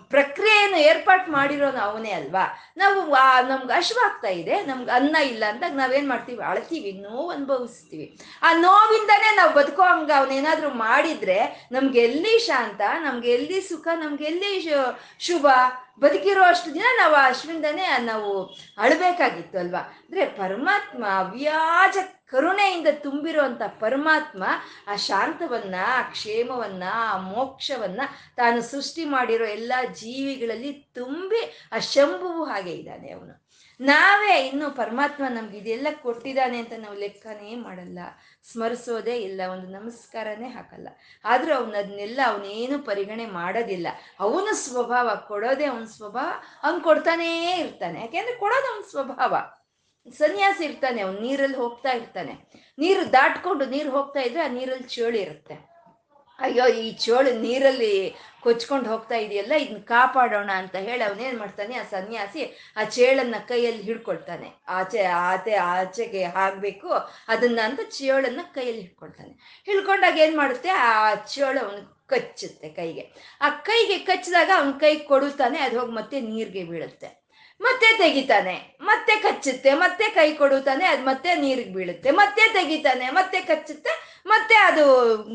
ಪ್ರಕ್ರಿಯೆಯನ್ನು 0.10 0.78
ಏರ್ಪಾಟ್ 0.78 1.30
ಮಾಡಿರೋನು 1.30 1.78
ಅವನೇ 1.78 2.12
ಅಲ್ವಾ? 2.12 2.74
ನಾವು 2.78 3.02
ನಮ್ಗೆ 3.48 3.74
ಆಗ್ತಾ 4.06 4.28
ಇದೆ. 4.28 4.66
ನಮ್ಗೆ 4.66 4.92
ಅನ್ನ 4.92 5.16
ಇಲ್ಲ 5.16 5.44
ಅಂದಾಗ 5.50 5.72
ನಾವೇನ್ 5.72 6.10
ಮಾಡ್ತೀವಿ? 6.10 6.44
ಅಳ್ತೀವಿ, 6.44 6.92
ನೋವು 6.92 7.30
ಅನುಭವಿಸ್ತೀವಿ. 7.30 8.20
ಆ 8.42 8.54
ನೋವಿಂದನೇ 8.54 9.36
ನಾವು 9.36 9.54
ಬದುಕೋ 9.54 9.82
ಹಂಗ 9.82 10.12
ಅವನೇನಾದ್ರೂ 10.18 10.70
ಮಾಡಿದ್ರೆ 10.70 11.70
ನಮ್ಗೆ 11.72 12.00
ಎಲ್ಲಿ 12.00 12.40
ಶಾಂತ, 12.40 12.82
ನಮ್ಗೆ 13.00 13.32
ಎಲ್ಲಿ 13.32 13.62
ಸುಖ, 13.62 13.88
ನಮ್ಗೆ 13.96 14.24
ಎಲ್ಲಿ 14.24 14.72
ಶುಭ? 15.20 15.48
ಬದುಕಿರೋ 16.00 16.44
ಅಷ್ಟು 16.44 16.74
ದಿನ 16.74 16.84
ನಾವು 16.98 17.16
ಅಶ್ವಿಂದನೇ 17.16 17.98
ನಾವು 18.00 18.44
ಅಳ್ಬೇಕಾಗಿತ್ತು 18.78 19.60
ಅಲ್ವಾ? 19.60 19.80
ಅಂದ್ರೆ 19.80 20.26
ಪರಮಾತ್ಮ 20.26 21.06
ಅವ್ಯಾಜ 21.08 21.98
ಕರುಣೆಯಿಂದ 22.28 22.88
ತುಂಬಿರುವಂತ 22.92 23.62
ಪರಮಾತ್ಮ 23.80 24.44
ಆ 24.88 24.96
ಶಾಂತವನ್ನ, 24.96 25.76
ಆ 25.88 26.02
ಕ್ಷೇಮವನ್ನ, 26.02 26.84
ಆ 26.94 27.18
ಮೋಕ್ಷವನ್ನ 27.18 28.02
ತಾನು 28.36 28.62
ಸೃಷ್ಟಿ 28.62 29.06
ಮಾಡಿರೋ 29.06 29.46
ಎಲ್ಲ 29.46 29.74
ಜೀವಿಗಳಲ್ಲಿ 29.94 30.74
ತುಂಬಿ 30.74 31.70
ಆ 31.72 31.80
ಶಂಭುವು 31.80 32.44
ಹಾಗೆ 32.44 32.72
ಇದ್ದಾನೆ 32.72 33.12
ಅವನು. 33.12 33.48
ನಾವೇ 33.80 34.48
ಇನ್ನು 34.48 34.72
ಪರಮಾತ್ಮ 34.72 35.24
ನಮ್ಗೆ 35.30 35.58
ಇದೆಲ್ಲ 35.58 35.88
ಕೊಟ್ಟಿದ್ದಾನೆ 36.02 36.58
ಅಂತ 36.58 36.74
ನಾವು 36.78 36.96
ಲೆಕ್ಕನೇ 36.96 37.56
ಮಾಡಲ್ಲ. 37.56 38.00
ಸ್ಮರಿಸೋದೇ 38.52 39.18
ಇಲ್ಲ, 39.18 39.42
ಒಂದು 39.52 39.68
ನಮಸ್ಕಾರನೇ 39.68 40.48
ಹಾಕಲ್ಲ. 40.50 40.88
ಆದ್ರೂ 41.26 41.54
ಅವನ 41.54 41.76
ಅದನ್ನೆಲ್ಲ 41.80 42.20
ಅವನೇನು 42.26 42.80
ಪರಿಗಣೆ 42.80 43.26
ಮಾಡೋದಿಲ್ಲ. 43.26 43.88
ಅವನ 44.20 44.48
ಸ್ವಭಾವ, 44.54 45.10
ಕೊಡೋದೇ 45.28 45.66
ಅವನ 45.66 45.84
ಸ್ವಭಾವ, 45.84 46.30
ಅವ್ನು 46.64 46.82
ಕೊಡ್ತಾನೇ 46.82 47.60
ಇರ್ತಾನೆ. 47.60 48.00
ಯಾಕೆಂದ್ರೆ 48.00 48.36
ಕೊಡೋದು 48.36 48.74
ಅವನ 48.74 48.82
ಸ್ವಭಾವ. 48.92 49.57
ಸನ್ಯಾಸಿ 50.12 50.66
ಇರ್ತಾನೆ 50.66 51.02
ಅವ್ನು, 51.02 51.20
ನೀರಲ್ಲಿ 51.20 51.58
ಹೋಗ್ತಾ 51.58 51.92
ಇರ್ತಾನೆ. 51.92 52.34
ನೀರು 52.80 53.14
ದಾಟ್ಕೊಂಡು 53.14 53.66
ನೀರು 53.66 53.92
ಹೋಗ್ತಾ 53.92 54.20
ಇದ್ರೆ 54.20 54.42
ಆ 54.42 54.48
ನೀರಲ್ಲಿ 54.48 54.84
ಚೇಳು 54.84 55.18
ಇರುತ್ತೆ. 55.18 55.78
ಅಯ್ಯೋ, 56.40 56.68
ಈ 56.68 56.92
ಚೇಳು 56.92 57.40
ನೀರಲ್ಲಿ 57.40 58.16
ಕೊಚ್ಕೊಂಡು 58.42 58.90
ಹೋಗ್ತಾ 58.90 59.16
ಇದೆಯಲ್ಲ 59.16 59.54
ಇದನ್ನ 59.54 59.82
ಕಾಪಾಡೋಣ 59.82 60.50
ಅಂತ 60.54 60.76
ಹೇಳಿ 60.76 61.04
ಅವನೇನ್ 61.04 61.40
ಮಾಡ್ತಾನೆ, 61.40 61.76
ಆ 61.76 61.84
ಸನ್ಯಾಸಿ 61.84 62.56
ಆ 62.78 62.84
ಚೇಳನ್ನ 62.84 63.36
ಕೈಯಲ್ಲಿ 63.48 63.82
ಹಿಡ್ಕೊಳ್ತಾನೆ. 63.82 64.62
ಆಚೆ 64.68 65.06
ಆಚೆ 65.06 65.54
ಆಚೆಗೆ 65.56 66.24
ಹಾಕ್ಬೇಕು, 66.24 66.90
ಅದನ್ನ 67.28 67.60
ಅಂತ 67.64 67.80
ಚೇಳನ್ನ 67.80 68.40
ಕೈಯಲ್ಲಿ 68.54 68.82
ಹಿಡ್ಕೊಳ್ತಾನೆ. 68.82 69.64
ಹಿಡ್ಕೊಂಡಾಗ 69.66 70.18
ಏನ್ 70.18 70.38
ಮಾಡುತ್ತೆ, 70.38 70.70
ಆ 70.70 71.14
ಚೇಳು 71.16 71.66
ಅವನು 71.66 72.06
ಕಚ್ಚುತ್ತೆ 72.08 72.70
ಕೈಗೆ. 72.70 73.36
ಆ 73.42 73.50
ಕೈಗೆ 73.50 74.00
ಕಚ್ಚಿದಾಗ 74.00 74.50
ಅವನ 74.56 74.72
ಕೈ 74.72 74.96
ಕೊಡುತ್ತಾನೆ, 74.96 75.60
ಅದು 75.60 75.80
ಹೋಗಿ 75.80 75.92
ಮತ್ತೆ 75.92 76.22
ನೀರಿಗೆ 76.22 76.64
ಬೀಳುತ್ತೆ. 76.64 77.27
ಮತ್ತೆ 77.62 77.98
ತೆಗಿತಾನೆ, 77.98 78.78
ಮತ್ತೆ 78.82 79.16
ಕಚ್ಚುತ್ತೆ, 79.16 79.74
ಮತ್ತೆ 79.74 80.10
ಕೈ 80.10 80.34
ಕೊಡುತ್ತಾನೆ, 80.34 80.86
ಅದು 80.86 81.04
ಮತ್ತೆ 81.04 81.36
ನೀರಿಗೆ 81.36 81.74
ಬೀಳುತ್ತೆ, 81.74 82.12
ಮತ್ತೆ 82.12 82.54
ತೆಗಿತಾನೆ, 82.54 83.10
ಮತ್ತೆ 83.10 83.42
ಕಚ್ಚುತ್ತೆ, 83.42 84.22
ಮತ್ತೆ 84.26 84.56
ಅದು 84.56 84.86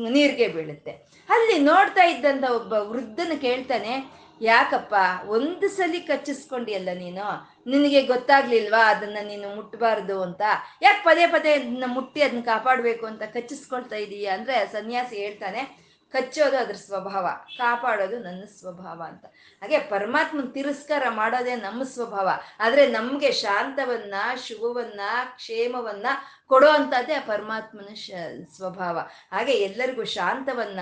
ನೀರಿಗೆ 0.09 0.47
ಬೀಳುತ್ತೆ. 0.47 0.91
ಅಲ್ಲಿ 1.29 1.59
ನೋಡ್ತಾ 1.59 2.03
ಇದ್ದಂತ 2.03 2.43
ಒಬ್ಬ 2.43 2.73
ವೃದ್ಧನ 2.73 3.31
ಕೇಳ್ತಾನೆ, 3.41 4.23
ಯಾಕಪ್ಪ, 4.41 4.93
ಒಂದು 5.27 5.69
ಸಲಿ 5.69 5.99
ಕಚ್ಚಿಸ್ಕೊಂಡಿಯಲ್ಲ 5.99 6.89
ನೀನು? 6.93 7.25
ನಿನಗೆ 7.67 8.01
ಗೊತ್ತಾಗ್ಲಿಲ್ವಾ 8.01 8.81
ಅದನ್ನ 8.89 9.17
ನೀನು 9.23 9.55
ಮುಟ್ಟಬಾರ್ದು 9.55 10.21
ಅಂತ? 10.21 10.41
ಯಾಕೆ 10.81 11.03
ಪದೇ 11.03 11.27
ಪದೇ 11.27 11.57
ಮುಟ್ಟಿ 11.85 12.21
ಅದನ್ನ 12.21 12.41
ಕಾಪಾಡಬೇಕು 12.41 13.05
ಅಂತ 13.05 13.23
ಕಚ್ಚಿಸ್ಕೊಳ್ತಾ 13.23 13.95
ಇದೀಯ? 13.95 14.27
ಅಂದ್ರೆ 14.27 14.57
ಸನ್ಯಾಸಿ 14.71 15.15
ಹೇಳ್ತಾನೆ 15.15 15.82
ಕಚ್ಚೋದು 16.13 16.57
ಅದ್ರ 16.57 16.75
ಸ್ವಭಾವ, 16.75 17.27
ಕಾಪಾಡೋದು 17.57 18.19
ನನ್ನ 18.19 18.43
ಸ್ವಭಾವ 18.59 19.01
ಅಂತ. 19.07 19.25
ಹಾಗೆ 19.61 19.79
ಪರಮಾತ್ಮನ 19.79 20.45
ತಿರಸ್ಕಾರ 20.51 21.03
ಮಾಡೋದೇ 21.09 21.55
ನಮ್ಮ 21.55 21.83
ಸ್ವಭಾವ. 21.83 22.29
ಆದರೆ 22.59 22.87
ನಮಗೆ 22.87 23.31
ಶಾಂತವನ್ನ, 23.31 24.13
ಶುಭವನ್ನ, 24.47 25.01
ಕ್ಷೇಮವನ್ನ 25.35 26.07
ಕೊಡೋ 26.47 26.67
ಅಂಥದ್ದೇ 26.67 27.13
ಆ 27.13 27.19
ಪರಮಾತ್ಮನ 27.19 27.93
ಶ, 27.93 28.11
ಸ್ವಭಾವ. 28.55 28.99
ಹಾಗೆ 29.31 29.51
ಎಲ್ಲರಿಗೂ 29.51 30.03
ಶಾಂತವನ್ನ, 30.03 30.79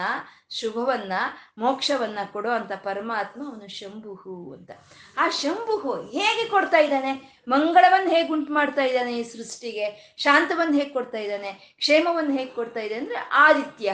ಶುಭವನ್ನ, 0.49 1.13
ಮೋಕ್ಷವನ್ನ 1.57 2.19
ಕೊಡೋ 2.33 2.49
ಅಂತ 2.49 2.71
ಪರಮಾತ್ಮ 2.73 3.47
ಅವನು 3.47 3.67
ಶಂಭುಹು 3.67 4.53
ಅಂತ. 4.53 4.71
ಆ 5.17 5.29
ಶಂಭುಹು 5.29 5.93
ಹೇಗೆ 5.93 6.49
ಕೊಡ್ತಾ 6.49 6.77
ಇದ್ದಾನೆ? 6.77 7.43
ಮಂಗಳವನ್ನು 7.47 8.09
ಹೇಗೆ 8.09 8.29
ಉಂಟು 8.29 8.53
ಮಾಡ್ತಾ 8.53 8.83
ಇದ್ದಾನೆ 8.83 9.17
ಈ 9.17 9.23
ಸೃಷ್ಟಿಗೆ? 9.23 10.15
ಶಾಂತವನ್ನ 10.17 10.73
ಹೇಗೆ 10.73 10.89
ಕೊಡ್ತಾ 10.89 11.17
ಇದ್ದಾನೆ? 11.17 11.75
ಕ್ಷೇಮವನ್ನು 11.77 12.31
ಹೇಗೆ 12.31 12.51
ಕೊಡ್ತಾ 12.51 12.79
ಇದೆ 12.79 12.95
ಅಂದ್ರೆ 12.95 13.29
ಆದಿತ್ಯ 13.31 13.93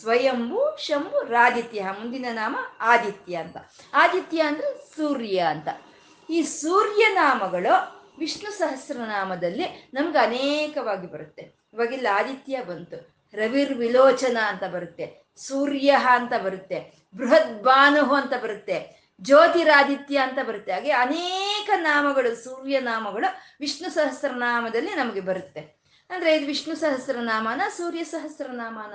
ಸ್ವಯಂಭು, 0.00 0.76
ಶಂಭು, 0.80 1.24
ರಾದಿತ್ಯ. 1.24 1.86
ಮುಂದಿನ 2.00 2.26
ನಾಮ 2.32 2.56
ಆದಿತ್ಯ 2.80 3.36
ಅಂತ. 3.36 3.56
ಆದಿತ್ಯ 3.94 4.42
ಅಂದ್ರೆ 4.42 4.96
ಸೂರ್ಯ 4.96 5.38
ಅಂತ. 5.38 5.68
ಈ 6.30 6.42
ಸೂರ್ಯ 6.42 7.08
ನಾಮಗಳು 7.08 7.96
ವಿಷ್ಣು 8.18 8.50
ಸಹಸ್ರನಾಮದಲ್ಲಿ 8.50 9.90
ನಮ್ಗೆ 9.94 10.18
ಅನೇಕವಾಗಿ 10.18 11.06
ಬರುತ್ತೆ. 11.06 11.42
ಇವಾಗಿಲ್ಲಿ 11.74 12.08
ಆದಿತ್ಯ 12.08 12.62
ಬಂತು. 12.62 13.16
ರವಿರ್ 13.34 13.74
ವಿಲೋಚನ 13.74 14.36
ಅಂತ 14.46 14.64
ಬರುತ್ತೆ. 14.64 15.26
ಸೂರ್ಯ 15.36 15.96
ಅಂತ 16.10 16.32
ಬರುತ್ತೆ. 16.44 17.08
ಬೃಹತ್ 17.16 17.62
ಭಾನುಹು 17.62 18.14
ಅಂತ 18.14 18.32
ಬರುತ್ತೆ. 18.42 19.06
ಜ್ಯೋತಿರಾದಿತ್ಯ 19.20 20.18
ಅಂತ 20.18 20.38
ಬರುತ್ತೆ. 20.48 20.72
ಹಾಗೆ 20.72 20.90
ಅನೇಕ 20.90 21.70
ನಾಮಗಳು, 21.76 22.44
ಸೂರ್ಯ 22.44 22.80
ನಾಮಗಳು 22.80 23.56
ವಿಷ್ಣು 23.60 23.90
ಸಹಸ್ರನಾಮದಲ್ಲಿ 23.90 24.94
ನಮಗೆ 24.94 25.20
ಬರುತ್ತೆ. 25.20 25.60
ಅಂದ್ರೆ 26.10 26.36
ಇದು 26.36 26.46
ವಿಷ್ಣು 26.46 26.76
ಸಹಸ್ರನಾಮನ, 26.76 27.60
ಸೂರ್ಯ 27.76 28.04
ಸಹಸ್ರನಾಮನ. 28.04 28.94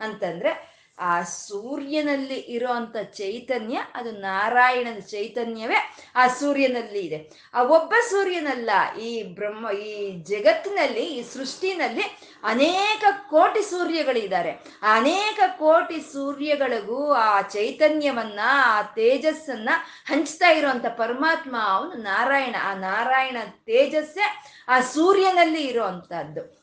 ಅಂತಂದ್ರೆ 0.00 0.72
ಆ 0.98 1.22
ಸೂರ್ಯನಲ್ಲಿ 1.22 2.34
ಇರೋಂಥ 2.34 2.96
ಚೈತನ್ಯ, 2.96 3.78
ಅದು 3.94 4.10
ನಾರಾಯಣನ 4.10 4.98
ಚೈತನ್ಯವೇ 4.98 5.74
ಆ 6.16 6.26
ಸೂರ್ಯನಲ್ಲಿ 6.26 7.00
ಇದೆ. 7.00 7.30
ಆ 7.54 7.62
ಒಬ್ಬ 7.62 7.94
ಸೂರ್ಯನಲ್ಲ, 8.10 8.70
ಈ 8.98 9.22
ಬ್ರಹ್ಮ, 9.22 9.70
ಈ 9.70 10.10
ಜಗತ್ತಿನಲ್ಲಿ, 10.10 11.00
ಈ 11.00 11.22
ಸೃಷ್ಟಿನಲ್ಲಿ 11.22 12.02
ಅನೇಕ 12.44 13.04
ಕೋಟಿ 13.30 13.70
ಸೂರ್ಯಗಳಿದ್ದಾರೆ. 13.70 14.50
ಆ 14.82 14.96
ಅನೇಕ 14.96 15.40
ಕೋಟಿ 15.46 16.12
ಸೂರ್ಯಗಳಿಗೂ 16.12 17.12
ಆ 17.12 17.40
ಚೈತನ್ಯವನ್ನ, 17.40 18.40
ಆ 18.46 18.82
ತೇಜಸ್ಸನ್ನ 18.82 19.68
ಹಂಚ್ತಾ 20.06 20.50
ಇರುವಂತ 20.50 20.86
ಪರಮಾತ್ಮ 20.86 21.56
ಅವನು 21.58 21.92
ನಾರಾಯಣ. 21.92 22.54
ಆ 22.62 22.74
ನಾರಾಯಣ 22.74 23.36
ತೇಜಸ್ಸೇ 23.48 24.42
ಆ 24.68 24.80
ಸೂರ್ಯನಲ್ಲಿ 24.80 25.62
ಇರುವಂತಹದ್ದು. 25.62 26.61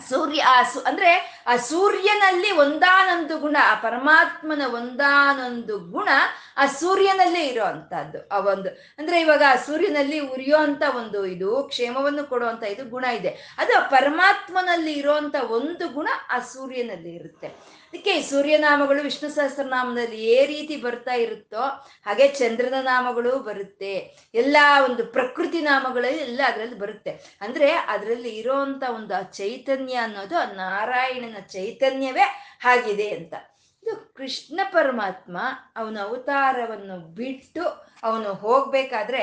ಸೂರ್ಯ, 0.00 0.42
ಆ 0.42 0.62
ಸು, 0.62 0.80
ಅಂದ್ರೆ 0.80 1.42
ಆ 1.46 1.56
ಸೂರ್ಯನಲ್ಲಿ 1.56 2.50
ಒಂದಾನೊಂದು 2.50 3.38
ಗುಣ, 3.38 3.56
ಆ 3.66 3.74
ಪರಮಾತ್ಮನ 3.74 4.62
ಒಂದಾನೊಂದು 4.74 5.78
ಗುಣ 5.78 6.08
ಆ 6.56 6.66
ಸೂರ್ಯನಲ್ಲೇ 6.66 7.40
ಇರೋ 7.40 7.64
ಅಂತದ್ದು 7.64 8.28
ಆ 8.28 8.38
ಒಂದು, 8.38 8.68
ಅಂದ್ರೆ 8.98 9.20
ಇವಾಗ 9.20 9.42
ಆ 9.48 9.56
ಸೂರ್ಯನಲ್ಲಿ 9.56 10.18
ಉರಿಯೋಂತ 10.18 10.82
ಒಂದು 10.96 11.26
ಇದು, 11.26 11.62
ಕ್ಷೇಮವನ್ನು 11.62 12.24
ಕೊಡುವಂತ 12.24 12.62
ಇದು 12.62 12.90
ಗುಣ 12.90 13.04
ಇದೆ. 13.04 13.56
ಅದು 13.58 13.90
ಪರಮಾತ್ಮನಲ್ಲಿ 13.90 14.92
ಇರುವಂತ 14.92 15.34
ಒಂದು 15.50 15.88
ಗುಣ 15.88 16.08
ಆ 16.30 16.38
ಸೂರ್ಯನಲ್ಲಿ 16.38 17.14
ಇರುತ್ತೆ. 17.14 17.77
ಅದಕ್ಕೆ 17.88 18.22
ಸೂರ್ಯನಾಮಗಳು 18.22 19.02
ವಿಷ್ಣು 19.02 19.28
ಸಹಸ್ರನಾಮದಲ್ಲಿ 19.34 20.18
ಏ 20.24 20.46
ರೀತಿ 20.46 20.76
ಬರ್ತಾ 20.76 21.14
ಇರುತ್ತೋ 21.14 21.62
ಹಾಗೆ 22.06 22.28
ಚಂದ್ರನ 22.28 22.74
ನಾಮಗಳು 22.82 23.38
ಬರುತ್ತೆ. 23.38 23.92
ಎಲ್ಲ 24.34 24.56
ಒಂದು 24.88 25.04
ಪ್ರಕೃತಿ 25.06 25.60
ನಾಮಗಳಲ್ಲಿ 25.60 26.18
ಎಲ್ಲ 26.18 26.40
ಅದರಲ್ಲಿ 26.46 26.78
ಬರುತ್ತೆ. 26.78 27.12
ಅಂದ್ರೆ 27.40 27.70
ಅದರಲ್ಲಿ 27.72 28.28
ಇರೋಂಥ 28.28 28.82
ಒಂದು 28.94 29.14
ಆ 29.14 29.22
ಚೈತನ್ಯ 29.22 29.94
ಅನ್ನೋದು 29.94 30.36
ಆ 30.38 30.46
ನಾರಾಯಣನ 30.52 31.40
ಚೈತನ್ಯವೇ 31.56 32.26
ಆಗಿದೆ 32.64 33.10
ಅಂತ. 33.10 33.34
ಇದು 33.82 34.14
ಕೃಷ್ಣ 34.16 34.60
ಪರಮಾತ್ಮ 34.72 35.38
ಅವನ 35.76 35.96
ಅವತಾರವನ್ನು 36.02 36.98
ಬಿಟ್ಟು 37.14 37.64
ಅವನು 38.02 38.34
ಹೋಗ್ಬೇಕಾದ್ರೆ 38.34 39.22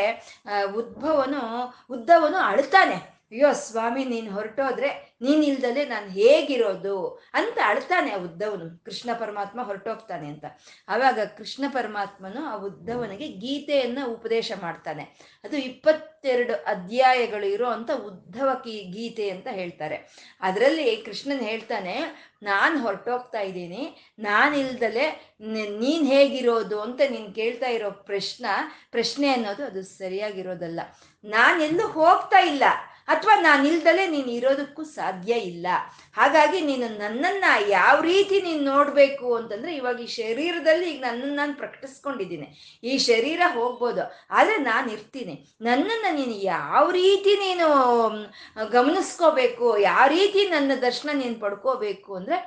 ಉದ್ಭವನು, 0.79 1.43
ಉದ್ದವನು 1.89 2.37
ಅಳ್ತಾನೆ 2.37 3.14
ಅಯ್ಯೋ 3.31 3.49
ಸ್ವಾಮಿ, 3.67 4.01
ನೀನು 4.11 4.29
ಹೊರಟೋದ್ರೆ 4.35 4.89
ನೀನ್ 5.25 5.43
ಇಲ್ದಲೆ 5.49 5.83
ನಾನು 5.91 6.07
ಹೇಗಿರೋದು 6.17 6.97
ಅಂತ 7.39 7.57
ಅಳ್ತಾನೆ 7.71 8.09
ಆ 8.15 8.19
ಉದ್ದವನು. 8.25 8.65
ಕೃಷ್ಣ 8.85 9.09
ಪರಮಾತ್ಮ 9.21 9.59
ಹೊರಟೋಗ್ತಾನೆ 9.69 10.27
ಅಂತ. 10.33 10.45
ಆವಾಗ 10.93 11.19
ಕೃಷ್ಣ 11.37 11.65
ಪರಮಾತ್ಮನು 11.77 12.41
ಆ 12.51 12.53
ಉದ್ದವನಿಗೆ 12.67 13.27
ಗೀತೆಯನ್ನು 13.43 14.03
ಉಪದೇಶ 14.15 14.51
ಮಾಡ್ತಾನೆ. 14.65 15.03
ಅದು 15.45 15.55
ಇಪ್ಪತ್ತೆರಡು 15.69 16.55
ಅಧ್ಯಾಯಗಳು 16.73 17.49
ಇರೋ 17.55 17.67
ಅಂತ 17.77 17.91
ಉದ್ಧವ 18.09 18.49
ಗೀತೆ 18.95 19.27
ಅಂತ 19.35 19.47
ಹೇಳ್ತಾರೆ. 19.59 19.97
ಅದರಲ್ಲಿ 20.47 20.87
ಕೃಷ್ಣನ್ 21.07 21.43
ಹೇಳ್ತಾನೆ, 21.51 21.95
ನಾನು 22.43 22.77
ಹೊರಟೋಗ್ತಾ 22.85 23.41
ಇದ್ದೀನಿ. 23.49 23.83
ನಾನಿಲ್ದಲೆ 24.29 25.05
ನೀನು 25.83 26.05
ಹೇಗಿರೋದು 26.13 26.79
ಅಂತ 26.87 27.01
ನೀನು 27.13 27.31
ಕೇಳ್ತಾ 27.39 27.69
ಇರೋ 27.77 27.89
ಪ್ರಶ್ನ, 28.09 28.45
ಪ್ರಶ್ನೆ 28.95 29.29
ಅನ್ನೋದು 29.35 29.63
ಅದು 29.71 29.83
ಸರಿಯಾಗಿರೋದಲ್ಲ. 29.99 30.81
ನಾನೆಲ್ಲೂ 31.23 31.87
ಹೋಗ್ತಾ 31.99 32.41
ಇಲ್ಲ. 32.51 32.63
ಅಥವಾ 33.13 33.35
ನಾನಿಲ್ದಲೆ 33.47 34.03
ನೀನು 34.13 34.31
ಇರೋದಕ್ಕೂ 34.37 34.83
ಸಾಧ್ಯ 34.97 35.33
ಇಲ್ಲ. 35.49 35.67
ಹಾಗಾಗಿ 36.17 36.59
ನೀನು 36.69 36.87
ನನ್ನನ್ನ 37.01 37.45
ಯಾವ 37.69 37.95
ರೀತಿ 38.11 38.37
ನೀನು 38.47 38.63
ನೋಡಬೇಕು 38.73 39.27
ಅಂತಂದ್ರೆ 39.39 39.71
ಇವಾಗ 39.79 39.99
ಈ 40.05 40.09
ಶರೀರದಲ್ಲಿ 40.21 40.87
ಈಗ 40.91 41.01
ನನ್ನನ್ನು 41.07 41.35
ನಾನು 41.41 41.53
ಪ್ರಕಟಿಸ್ಕೊಂಡಿದ್ದೀನಿ. 41.61 42.47
ಈ 42.91 42.93
ಶರೀರ 43.09 43.41
ಹೋಗ್ಬೋದು, 43.57 44.05
ಆದರೆ 44.37 44.57
ನಾನು 44.71 44.87
ಇರ್ತೀನಿ. 44.95 45.35
ನನ್ನನ್ನು 45.67 46.11
ನೀನು 46.19 46.37
ಯಾವ 46.55 46.83
ರೀತಿ 47.01 47.33
ನೀನು 47.45 47.67
ಗಮನಿಸ್ಕೋಬೇಕು, 48.77 49.67
ಯಾವ 49.89 50.07
ರೀತಿ 50.17 50.41
ನನ್ನ 50.55 50.71
ದರ್ಶನ 50.87 51.09
ನೀನು 51.23 51.37
ಪಡ್ಕೋಬೇಕು 51.45 52.11
ಅಂದ್ರೆ 52.21 52.39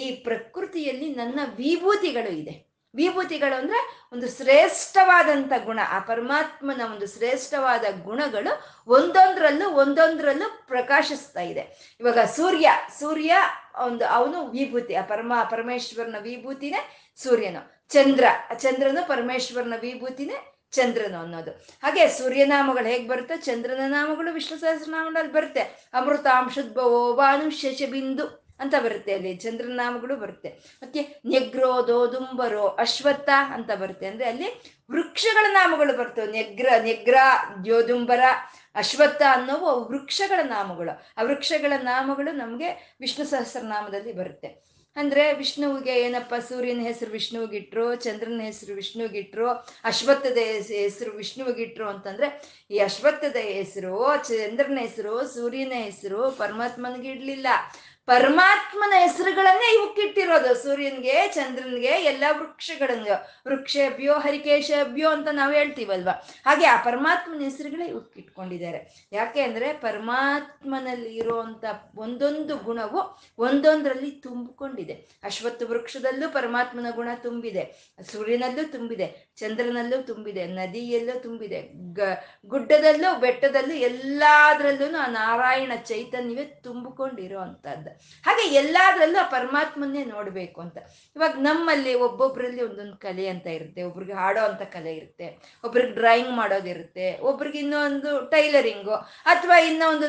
ಈ 0.00 0.04
ಪ್ರಕೃತಿಯಲ್ಲಿ 0.26 1.10
ನನ್ನ 1.20 1.40
ವಿಭೂತಿಗಳು 1.62 2.32
ಇದೆ. 2.42 2.56
ವಿಭೂತಿಗಳು 2.94 3.58
ಅಂದ್ರೆ 3.58 4.08
ಒಂದು 4.12 4.36
ಶ್ರೇಷ್ಠವಾದಂಥ 4.36 5.52
ಗುಣ, 5.64 5.80
ಆ 5.90 5.98
ಪರಮಾತ್ಮನ 5.98 6.80
ಒಂದು 6.92 7.06
ಶ್ರೇಷ್ಠವಾದ 7.06 7.84
ಗುಣಗಳು 8.02 8.60
ಒಂದೊಂದರಲ್ಲೂ 8.86 9.70
ಒಂದೊಂದರಲ್ಲೂ 9.70 10.64
ಪ್ರಕಾಶಿಸ್ತಾ 10.68 11.40
ಇದೆ. 11.40 11.96
ಇವಾಗ 12.00 12.18
ಸೂರ್ಯ 12.18 12.70
ಸೂರ್ಯ 13.00 13.36
ಒಂದು 13.84 14.06
ಅವನು 14.06 14.46
ವಿಭೂತಿ, 14.46 14.94
ಆ 14.94 15.02
ಪರಮ, 15.02 15.32
ಪರಮೇಶ್ವರನ 15.50 16.16
ವಿಭೂತಿನೇ 16.20 17.12
ಸೂರ್ಯನು. 17.16 17.88
ಚಂದ್ರ 17.88 18.24
ಚಂದ್ರನು 18.54 19.08
ಪರಮೇಶ್ವರನ 19.08 19.74
ವಿಭೂತಿನೇ 19.80 20.56
ಚಂದ್ರನು 20.70 21.18
ಅನ್ನೋದು. 21.18 21.50
ಹಾಗೆ 21.82 22.08
ಸೂರ್ಯನಾಮಗಳು 22.08 22.84
ಹೇಗೆ 22.84 23.08
ಬರುತ್ತೆ? 23.08 23.36
ಚಂದ್ರನ 23.36 23.80
ನಾಮಗಳು 23.86 24.32
ವಿಷ್ಣು 24.32 24.58
ಸಹಸ್ರನಾಮಗಳಲ್ಲಿ 24.58 25.32
ಬರುತ್ತೆ. 25.32 25.60
ಅಮೃತಾಂಶದ್ಭವೋ 25.94 27.12
ಭಾನು 27.12 27.50
ಶಶಬಿಂದು 27.50 28.49
ಅಂತ 28.60 28.74
ಬರುತ್ತೆ 28.84 29.14
ಅಲ್ಲಿ. 29.14 29.36
ಚಂದ್ರನಾಮಗಳು 29.36 30.16
ಬರುತ್ತೆ. 30.16 30.48
ಮತ್ತೆ 30.48 31.22
ನೆಗ್ರೋ 31.26 31.86
ದುಂಬರೋ 31.86 32.66
ಅಶ್ವತ್ಥ 32.66 33.30
ಅಂತ 33.52 33.70
ಬರುತ್ತೆ. 33.74 34.06
ಅಂದ್ರೆ 34.06 34.28
ಅಲ್ಲಿ 34.28 34.80
ವೃಕ್ಷಗಳ 34.90 35.46
ನಾಮಗಳು 35.52 35.96
ಬರ್ತವೆ. 35.96 36.32
ನೆಗ್ರ 36.32 36.68
ನೆಗ್ರ, 36.82 37.14
ದ್ಯೋದುಂಬರ, 37.64 38.20
ಅಶ್ವತ್ಥ 38.74 39.22
ಅನ್ನೋವು 39.30 39.84
ವೃಕ್ಷಗಳ 39.84 40.40
ನಾಮಗಳು. 40.42 41.02
ಆ 41.16 41.22
ವೃಕ್ಷಗಳ 41.22 41.72
ನಾಮಗಳು 41.82 42.36
ನಮಗೆ 42.36 42.96
ವಿಷ್ಣು 43.00 43.26
ಸಹಸ್ರನಾಮದಲ್ಲಿ 43.26 44.12
ಬರುತ್ತೆ. 44.12 44.70
ಅಂದ್ರೆ 44.96 45.32
ವಿಷ್ಣುವಿಗೆ 45.32 46.00
ಏನಪ್ಪ? 46.00 46.34
ಸೂರ್ಯನ 46.34 46.80
ಹೆಸರು 46.80 47.10
ವಿಷ್ಣುವಿಗಿಟ್ರು, 47.10 47.94
ಚಂದ್ರನ 47.94 48.40
ಹೆಸರು 48.40 48.74
ವಿಷ್ಣುವಿಗಿಟ್ರು, 48.74 49.50
ಅಶ್ವತ್ಥದ 49.84 50.38
ಹೆಸರು 50.66 51.16
ವಿಷ್ಣುವಿಗಿಟ್ರು 51.16 51.88
ಅಂತಂದ್ರೆ 51.88 52.42
ಈ 52.70 52.78
ಅಶ್ವತ್ಥದ 52.78 53.36
ಹೆಸರು, 53.36 54.16
ಚಂದ್ರನ 54.28 54.78
ಹೆಸರು, 54.80 55.34
ಸೂರ್ಯನ 55.34 55.72
ಹೆಸರು 55.74 56.30
ಪರಮಾತ್ಮನಿಗೆ 56.30 57.08
ಇಡ್ಲಿಲ್ಲ. 57.08 57.46
ಪರಮಾತ್ಮನ 58.10 58.92
ಹೆಸರುಗಳನ್ನೇ 58.96 59.74
ಇವಕ್ಕಿಟ್ಟಿರೋದು 59.74 60.54
ಸೂರ್ಯನ್ಗೆ, 60.54 61.28
ಚಂದ್ರನ್ಗೆ, 61.34 61.86
ಎಲ್ಲ 61.86 62.24
ವೃಕ್ಷಗಳನ್ಗೆ. 62.38 63.10
ವೃಕ್ಷಭ್ಯೋ, 63.48 64.14
ಹರಿಕೇಶಭ್ಯೋ 64.14 65.10
ಅಂತ 65.10 65.28
ನಾವು 65.32 65.52
ಹೇಳ್ತೀವಲ್ವ? 65.52 66.08
ಹಾಗೆ 66.46 66.66
ಆ 66.66 66.82
ಪರಮಾತ್ಮನ 66.82 67.42
ಹೆಸರುಗಳೇ 67.42 67.86
ಇವಕ್ಕಿಟ್ಕೊಂಡಿದ್ದಾರೆ 67.86 69.08
ಯಾಕೆ 69.12 69.42
ಅಂದ್ರೆ 69.42 69.72
ಪರಮಾತ್ಮನಲ್ಲಿ 69.72 71.16
ಇರುವಂತ 71.16 71.64
ಒಂದೊಂದು 71.96 72.56
ಗುಣವು 72.56 73.22
ಒಂದೊಂದರಲ್ಲಿ 73.38 74.10
ತುಂಬಿಕೊಂಡಿದೆ. 74.10 74.92
ಅಶ್ವತ್ಥ 75.22 75.62
ವೃಕ್ಷದಲ್ಲೂ 75.66 76.28
ಪರಮಾತ್ಮನ 76.28 76.86
ಗುಣ 76.90 77.08
ತುಂಬಿದೆ. 77.14 77.94
ಸೂರ್ಯನಲ್ಲೂ 78.12 78.64
ತುಂಬಿದೆ. 78.72 79.29
ಚಂದ್ರನಲ್ಲೂ 79.40 79.98
ತುಂಬಿದೆ, 80.02 80.42
ನದಿಯಲ್ಲೂ 80.58 81.14
ತುಂಬಿದೆ, 81.20 81.60
ಗ, 81.92 82.00
ಗುಡ್ಡದಲ್ಲೂ, 82.46 83.10
ಬೆಟ್ಟದಲ್ಲೂ 83.20 83.74
ಎಲ್ಲಾದ್ರಲ್ಲೂ 83.88 84.86
ಆ 84.96 85.06
ನಾರಾಯಣ 85.10 85.72
ಚೈತನ್ಯವೇ 85.90 86.44
ತುಂಬಿಕೊಂಡಿರೋ 86.64 87.40
ಅಂತದ್ದು 87.40 87.90
ಹಾಗೆ 88.26 88.44
ಎಲ್ಲಾದ್ರಲ್ಲೂ 88.54 89.18
ಆ 89.24 89.28
ಪರಮಾತ್ಮನ್ನೇ 89.28 90.04
ನೋಡಬೇಕು 90.04 90.58
ಅಂತ. 90.60 90.78
ಇವಾಗ 91.16 91.34
ನಮ್ಮಲ್ಲಿ 91.38 91.92
ಒಬ್ಬೊಬ್ರಲ್ಲಿ 92.06 92.62
ಒಂದೊಂದು 92.62 92.96
ಕಲೆ 92.96 93.26
ಅಂತ 93.34 93.46
ಇರುತ್ತೆ. 93.46 93.82
ಒಬ್ರಿಗೆ 93.82 94.12
ಹಾಡೋ 94.12 94.42
ಅಂತ 94.44 94.62
ಕಲೆ 94.74 94.92
ಇರುತ್ತೆ. 94.94 95.26
ಒಬ್ರಿಗೆ 95.64 95.92
ಡ್ರಾಯಿಂಗ್ 95.94 96.32
ಮಾಡೋದಿರುತ್ತೆ 96.32 97.06
ಒಬ್ರಿಗೆ 97.20 97.58
ಇನ್ನೊಂದು 97.58 98.10
ಟೈಲರಿಂಗು 98.30 98.94
ಅಥವಾ 99.32 99.56
ಇನ್ನೊಂದು 99.60 100.06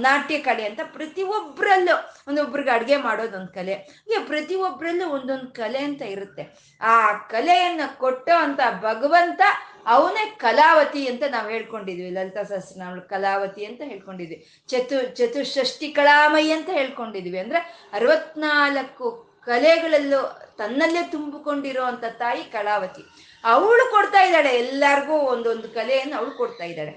ನಾಟ್ಯ 0.00 0.38
ಕಲೆ 0.38 0.64
ಅಂತ 0.66 0.80
ಪ್ರತಿಯೊಬ್ಬರಲ್ಲೂ 0.92 1.94
ಒಂದೊಬ್ರಿಗೆ 2.28 2.70
ಅಡುಗೆ 2.70 2.96
ಮಾಡೋದೊಂದು 3.08 3.52
ಕಲೆ. 3.54 3.74
ಪ್ರತಿಯೊಬ್ಬರಲ್ಲೂ 4.26 5.06
ಒಂದೊಂದು 5.08 5.48
ಕಲೆ 5.54 5.80
ಅಂತ 5.88 6.02
ಇರುತ್ತೆ. 6.14 6.44
ಆ 6.80 6.94
ಕಲೆಯನ್ನು 7.34 7.86
ಕೊಟ್ಟೋ 7.98 8.34
ಅಂತ 8.60 8.84
ಭಗವಂತ 8.84 9.40
ಅವನೇ 9.86 10.36
ಕಲಾವತಿ 10.36 11.06
ಅಂತ 11.06 11.22
ನಾವು 11.30 11.48
ಹೇಳ್ಕೊಂಡಿದ್ವಿ. 11.50 12.10
ಲಲಿತಾ 12.10 12.42
ಸಹಸ್ರನಾಮ 12.42 12.98
ಕಲಾವತಿ 12.98 13.64
ಅಂತ 13.64 13.80
ಹೇಳ್ಕೊಂಡಿದ್ವಿ. 13.84 14.46
ಚತು 14.68 15.16
ಚತುಷ್ಷಷ್ಟಿ 15.16 15.88
ಕಲಾಮಯಿ 15.88 16.52
ಅಂತ 16.52 16.68
ಹೇಳ್ಕೊಂಡಿದ್ವಿ. 16.72 17.38
ಅಂದ್ರೆ 17.38 17.90
ಅರವತ್ನಾಲ್ಕು 17.92 19.34
ಕಲೆಗಳಲ್ಲೂ 19.46 20.38
ತನ್ನಲ್ಲೇ 20.58 21.02
ತುಂಬಿಕೊಂಡಿರೋ 21.02 21.82
ಅಂತ 21.82 22.04
ತಾಯಿ 22.04 22.44
ಕಲಾವತಿ 22.44 23.02
ಅವಳು 23.44 23.90
ಕೊಡ್ತಾ 23.90 24.22
ಇದ್ದಾಳೆ. 24.22 24.58
ಎಲ್ಲಾರ್ಗೂ 24.58 25.12
ಒಂದೊಂದು 25.12 25.68
ಕಲೆಯನ್ನು 25.68 26.16
ಅವಳು 26.16 26.30
ಕೊಡ್ತಾ 26.30 26.64
ಇದ್ದಾಳೆ. 26.64 26.90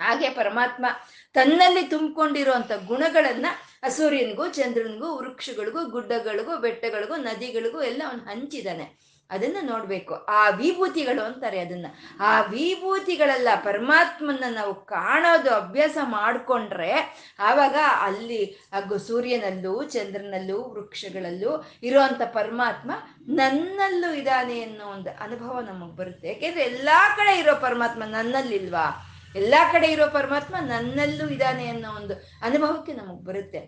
ಹಾಗೆ 0.00 0.28
ಪರಮಾತ್ಮ 0.30 0.86
ತನ್ನಲ್ಲಿ 1.34 1.82
ತುಂಬಿಕೊಂಡಿರುವಂತ 1.82 2.72
ಗುಣಗಳನ್ನ 2.86 3.46
ಸೂರ್ಯನಿಗೂ 3.88 4.48
ಚಂದ್ರನಿಗೂ, 4.48 5.16
ವೃಕ್ಷಗಳಿಗೂ, 5.16 5.84
ಗುಡ್ಡಗಳಿಗೂ, 5.84 6.56
ಬೆಟ್ಟಗಳಿಗೂ, 6.56 7.16
ನದಿಗಳಿಗೂ 7.16 7.82
ಎಲ್ಲ 7.82 8.02
ಅವನು 8.06 8.18
ಹಂಚಿದಾನೆ 8.18 9.07
ಅದನ್ನ 9.30 9.56
ನೋಡ್ಬೇಕು. 9.62 10.14
ಆ 10.14 10.48
ವಿಭೂತಿಗಳು 10.48 11.22
ಅಂತಾರೆ 11.22 11.58
ಅದನ್ನ. 11.60 11.86
ಆ 12.20 12.40
ವಿಭೂತಿಗಳೆಲ್ಲ 12.40 13.48
ಪರಮಾತ್ಮನ 13.64 14.44
ನಾವು 14.50 14.74
ಕಾಣೋದು 14.74 15.54
ಅಭ್ಯಾಸ 15.54 15.98
ಮಾಡಿಕೊಂಡ್ರೆ 16.02 16.92
ಆವಾಗ 17.38 17.76
ಅಲ್ಲಿ 18.00 18.44
ಹಾಗೂ 18.44 18.98
ಸೂರ್ಯನಲ್ಲೂ 18.98 19.82
ಚಂದ್ರನಲ್ಲೂ 19.82 20.62
ವೃಕ್ಷಗಳಲ್ಲೂ 20.62 21.64
ಇರುವಂತ 21.82 22.22
ಪರಮಾತ್ಮ 22.22 22.90
ನನ್ನಲ್ಲೂ 23.28 24.12
ಇದ್ದಾನೆ 24.12 24.62
ಅನ್ನೋ 24.62 24.86
ಒಂದು 24.86 25.10
ಅನುಭವ 25.22 25.60
ನಮಗೆ 25.60 25.96
ಬರುತ್ತೆ. 25.96 26.28
ಯಾಕೆಂದ್ರೆ 26.28 26.62
ಎಲ್ಲಾ 26.62 27.16
ಕಡೆ 27.16 27.38
ಇರೋ 27.38 27.60
ಪರಮಾತ್ಮ 27.60 28.02
ನನ್ನಲ್ಲಿಲ್ವಾ? 28.06 29.06
ಎಲ್ಲಾ 29.36 29.72
ಕಡೆ 29.72 29.86
ಇರೋ 29.86 30.06
ಪರಮಾತ್ಮ 30.06 30.56
ನನ್ನಲ್ಲೂ 30.60 31.28
ಇದ್ದಾನೆ 31.28 31.68
ಅನ್ನೋ 31.68 31.90
ಒಂದು 31.92 32.14
ಅನುಭವಕ್ಕೆ 32.42 32.92
ನಮಗ್ 32.92 33.24
ಬರುತ್ತೆ. 33.24 33.58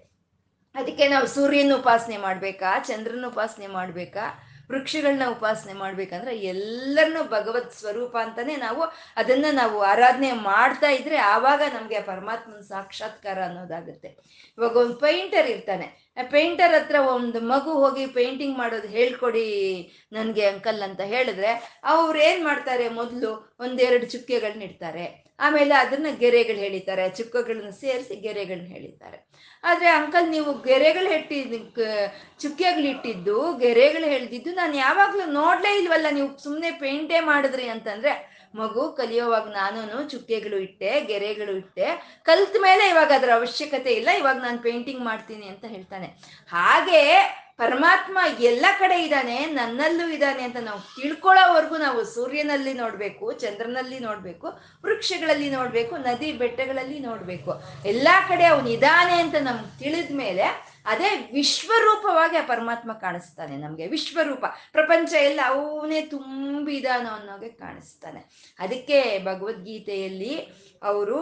ಅದಕ್ಕೆ 0.74 1.08
ನಾವು 1.08 1.26
ಸೂರ್ಯನ 1.26 1.72
ಉಪಾಸನೆ 1.78 2.16
ಮಾಡ್ಬೇಕಾ? 2.16 2.78
ಚಂದ್ರನ 2.78 3.24
ಉಪಾಸನೆ 3.28 3.66
ಮಾಡ್ಬೇಕಾ? 3.66 4.49
ವೃಕ್ಷಗಳನ್ನ 4.70 5.26
ಉಪಾಸನೆ 5.30 5.72
ಮಾಡ್ಬೇಕಂದ್ರೆ 5.72 6.32
ಎಲ್ಲರನ್ನೂ 6.52 7.22
ಭಗವತ್ 7.24 7.72
ಸ್ವರೂಪ 7.72 8.14
ಅಂತಾನೆ 8.16 8.56
ನಾವು 8.56 8.82
ಅದನ್ನ 9.16 9.46
ನಾವು 9.52 9.78
ಆರಾಧನೆ 9.82 10.30
ಮಾಡ್ತಾ 10.32 10.90
ಇದ್ರೆ 10.90 11.16
ಆವಾಗ 11.34 11.62
ನಮ್ಗೆ 11.74 12.00
ಪರಮಾತ್ಮನ 12.00 12.60
ಸಾಕ್ಷಾತ್ಕಾರ 12.68 13.38
ಅನ್ನೋದಾಗುತ್ತೆ. 13.44 14.08
ಇವಾಗ 14.58 14.76
ಒಂದು 14.76 14.96
ಪೇಂಟರ್ 14.96 15.48
ಇರ್ತಾನೆ. 15.48 15.86
ಪೇಂಟರ್ 16.30 16.74
ಹತ್ರ 16.74 16.96
ಒಂದು 17.14 17.40
ಮಗು 17.40 17.72
ಹೋಗಿ 17.72 18.06
ಪೇಂಟಿಂಗ್ 18.06 18.58
ಮಾಡೋದು 18.58 18.88
ಹೇಳ್ಕೊಡಿ 18.88 19.46
ನನಗೆ 20.12 20.44
ಅಂಕಲ್ 20.46 20.82
ಅಂತ 20.82 21.00
ಹೇಳಿದ್ರೆ 21.14 21.80
ಅವ್ರು 21.84 22.18
ಏನ್ 22.18 22.44
ಮಾಡ್ತಾರೆ 22.44 22.88
ಮೊದಲು 23.00 23.30
ಒಂದೆರಡು 23.60 24.06
ಚುಕ್ಕೆಗಳನ್ನ 24.06 24.62
ಇಡ್ತಾರೆ. 24.62 25.06
ಆಮೇಲೆ 25.46 25.74
ಅದನ್ನ 25.82 26.08
ಗೆರೆಗಳು 26.22 26.60
ಹೇಳಿತಾರೆ 26.66 27.04
ಚುಕ್ಕಗಳನ್ನ 27.18 27.70
ಸೇರಿಸಿ 27.82 28.16
ಗೆರೆಗಳನ್ನ 28.26 28.68
ಹೇಳಿದ್ದಾರೆ. 28.76 29.18
ಆದ್ರೆ 29.64 29.88
ಅಂಕಲ್, 29.98 30.28
ನೀವು 30.34 30.50
ಗೆರೆಗಳು 30.68 31.08
ಹೆಟ್ಟಿ 31.14 31.38
ಚುಕ್ಕೆಗಳಿಟ್ಟಿದ್ದು 32.42 33.38
ಗೆರೆಗಳು 33.64 34.06
ಹೇಳ್ದಿದ್ದು 34.14 34.52
ನಾನು 34.60 34.74
ಯಾವಾಗ್ಲೂ 34.86 35.24
ನೋಡ್ಲೇ 35.40 35.72
ಇಲ್ವಲ್ಲ, 35.80 36.08
ನೀವು 36.18 36.28
ಸುಮ್ಮನೆ 36.44 36.70
ಪೇಂಟೇ 36.84 37.20
ಮಾಡಿದ್ರಿ 37.30 37.66
ಅಂತಂದ್ರೆ, 37.74 38.12
ಮಗು 38.60 38.84
ಕಲಿಯೋವಾಗ 39.00 39.48
ನಾನು 39.58 39.98
ಚುಕ್ಕೆಗಳು 40.12 40.56
ಇಟ್ಟೆ, 40.66 40.92
ಗೆರೆಗಳು 41.10 41.52
ಇಟ್ಟೆ. 41.62 41.88
ಕಲ್ತ 42.28 42.56
ಮೇಲೆ 42.66 42.84
ಇವಾಗ 42.92 43.10
ಅದರ 43.18 43.30
ಅವಶ್ಯಕತೆ 43.40 43.92
ಇಲ್ಲ, 44.00 44.10
ಇವಾಗ 44.20 44.38
ನಾನು 44.46 44.58
ಪೇಂಟಿಂಗ್ 44.68 45.02
ಮಾಡ್ತೀನಿ 45.10 45.46
ಅಂತ 45.52 45.64
ಹೇಳ್ತಾನೆ. 45.74 46.08
ಹಾಗೆ 46.56 47.02
ಪರಮಾತ್ಮ 47.60 48.18
ಎಲ್ಲ 48.50 48.66
ಕಡೆ 48.78 48.96
ಇದ್ದಾನೆ, 49.04 49.36
ನನ್ನಲ್ಲೂ 49.58 50.06
ಇದ್ದಾನೆ 50.08 50.42
ಅಂತ 50.42 50.56
ನಾವು 50.68 50.80
ತಿಳ್ಕೊಳ್ಳೋವರೆಗೂ 50.96 51.76
ನಾವು 51.76 52.00
ಸೂರ್ಯನಲ್ಲಿ 52.14 52.72
ನೋಡಬೇಕು, 52.74 53.32
ಚಂದ್ರನಲ್ಲಿ 53.32 53.98
ನೋಡಬೇಕು, 53.98 54.46
ವೃಕ್ಷಗಳಲ್ಲಿ 54.84 55.50
ನೋಡಬೇಕು, 55.50 55.96
ನದಿ 55.96 56.30
ಬೆಟ್ಟಗಳಲ್ಲಿ 56.32 56.98
ನೋಡಬೇಕು. 56.98 57.52
ಎಲ್ಲ 57.84 58.08
ಕಡೆ 58.28 58.44
ಅವನು 58.44 58.68
ಇದ್ದಾನೆ 58.68 59.16
ಅಂತ 59.20 59.34
ನಮ್ಗೆ 59.40 59.70
ತಿಳಿದ 59.84 60.16
ಮೇಲೆ 60.16 60.46
ಅದೇ 60.86 61.08
ವಿಶ್ವರೂಪವಾಗಿ 61.32 62.36
ಆ 62.36 62.44
ಪರಮಾತ್ಮ 62.46 62.90
ಕಾಣಿಸ್ತಾನೆ 62.92 63.56
ನಮಗೆ, 63.56 63.86
ವಿಶ್ವರೂಪ. 63.86 64.44
ಪ್ರಪಂಚ 64.72 65.12
ಎಲ್ಲ 65.12 65.40
ಅವನೇ 65.46 66.00
ತುಂಬಿದಾನೋ 66.12 67.10
ಅನ್ನೋಗೆ 67.10 67.48
ಕಾಣಿಸ್ತಾನೆ. 67.48 68.20
ಅದಕ್ಕೆ 68.58 68.98
ಭಗವದ್ಗೀತೆಯಲ್ಲಿ 69.24 70.34
ಅವರು 70.82 71.18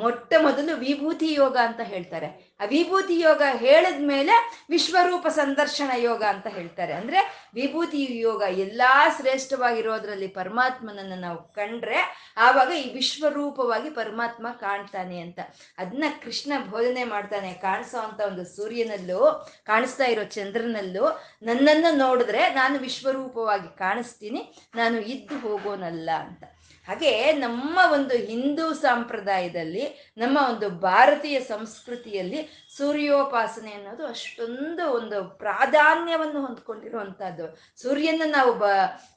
ಮೊಟ್ಟ 0.00 0.32
ಮೊದಲು 0.42 0.72
ವಿಭೂತಿ 0.76 1.28
ಯೋಗ 1.34 1.56
ಅಂತ 1.62 1.80
ಹೇಳ್ತಾರೆ. 1.80 2.51
ವಿಭೂತಿ 2.66 3.20
ಯೋಗ 3.20 3.42
ಹೇಳಿದ್ಮೇಲೆ 3.56 4.66
ವಿಶ್ವರೂಪ 4.70 5.26
ಸಂದರ್ಶನ 5.26 5.90
ಯೋಗ 5.96 6.22
ಅಂತ 6.22 6.46
ಹೇಳ್ತಾರೆ. 6.46 6.92
ಅಂದ್ರೆ 6.92 7.50
ವಿಭೂತಿ 7.54 8.18
ಯೋಗ 8.18 8.42
ಎಲ್ಲಾ 8.48 9.08
ಶ್ರೇಷ್ಠವಾಗಿರೋದ್ರಲ್ಲಿ 9.08 10.26
ಪರಮಾತ್ಮನನ್ನ 10.26 11.12
ನಾವು 11.16 11.52
ಕಂಡ್ರೆ 11.52 12.32
ಆವಾಗ 12.36 12.70
ಈ 12.70 12.94
ವಿಶ್ವರೂಪವಾಗಿ 12.94 13.90
ಪರಮಾತ್ಮ 13.90 14.46
ಕಾಣ್ತಾನೆ 14.60 15.20
ಅಂತ. 15.20 15.38
ಅದನ್ನ 15.78 16.04
ಕೃಷ್ಣ 16.24 16.52
ಬೋಧನೆ 16.70 17.04
ಮಾಡ್ತಾನೆ, 17.04 17.52
ಕಾಣಿಸೋ 17.52 17.98
ಅಂತ 17.98 18.20
ಒಂದು 18.20 18.44
ಸೂರ್ಯನಲ್ಲೂ, 18.44 19.50
ಕಾಣಿಸ್ತಾ 19.64 20.04
ಇರೋ 20.04 20.24
ಚಂದ್ರನಲ್ಲೂ, 20.24 21.22
ನನ್ನನ್ನು 21.42 21.96
ನೋಡಿದ್ರೆ 21.96 22.54
ನಾನು 22.54 22.78
ವಿಶ್ವರೂಪವಾಗಿ 22.78 23.78
ಕಾಣಿಸ್ತೀನಿ, 23.78 24.56
ನಾನು 24.74 25.00
ಇದ್ದು 25.00 25.38
ಹೋಗೋನಲ್ಲ 25.38 26.10
ಅಂತ. 26.20 26.44
ಹಾಗೆ 26.88 27.32
ನಮ್ಮ 27.32 27.78
ಒಂದು 27.92 28.14
ಹಿಂದೂ 28.14 28.72
ಸಂಪ್ರದಾಯದಲ್ಲಿ, 28.72 30.12
ನಮ್ಮ 30.18 30.38
ಒಂದು 30.50 30.70
ಭಾರತೀಯ 30.70 31.40
ಸಂಸ್ಕೃತಿಯಲ್ಲಿ 31.40 32.68
ಸೂರ್ಯೋಪಾಸನೆ 32.76 33.72
ಅನ್ನೋದು 33.72 34.06
ಅಷ್ಟೊಂದು 34.06 34.90
ಒಂದು 34.92 35.24
ಪ್ರಾಧಾನ್ಯವನ್ನು 35.24 36.46
ಹೊಂದ್ಕೊಂಡಿರುವಂತಹದ್ದು 36.46 37.58
ಸೂರ್ಯನ 37.82 38.22
ನಾವು 38.26 38.52
ಬ, 38.52 38.64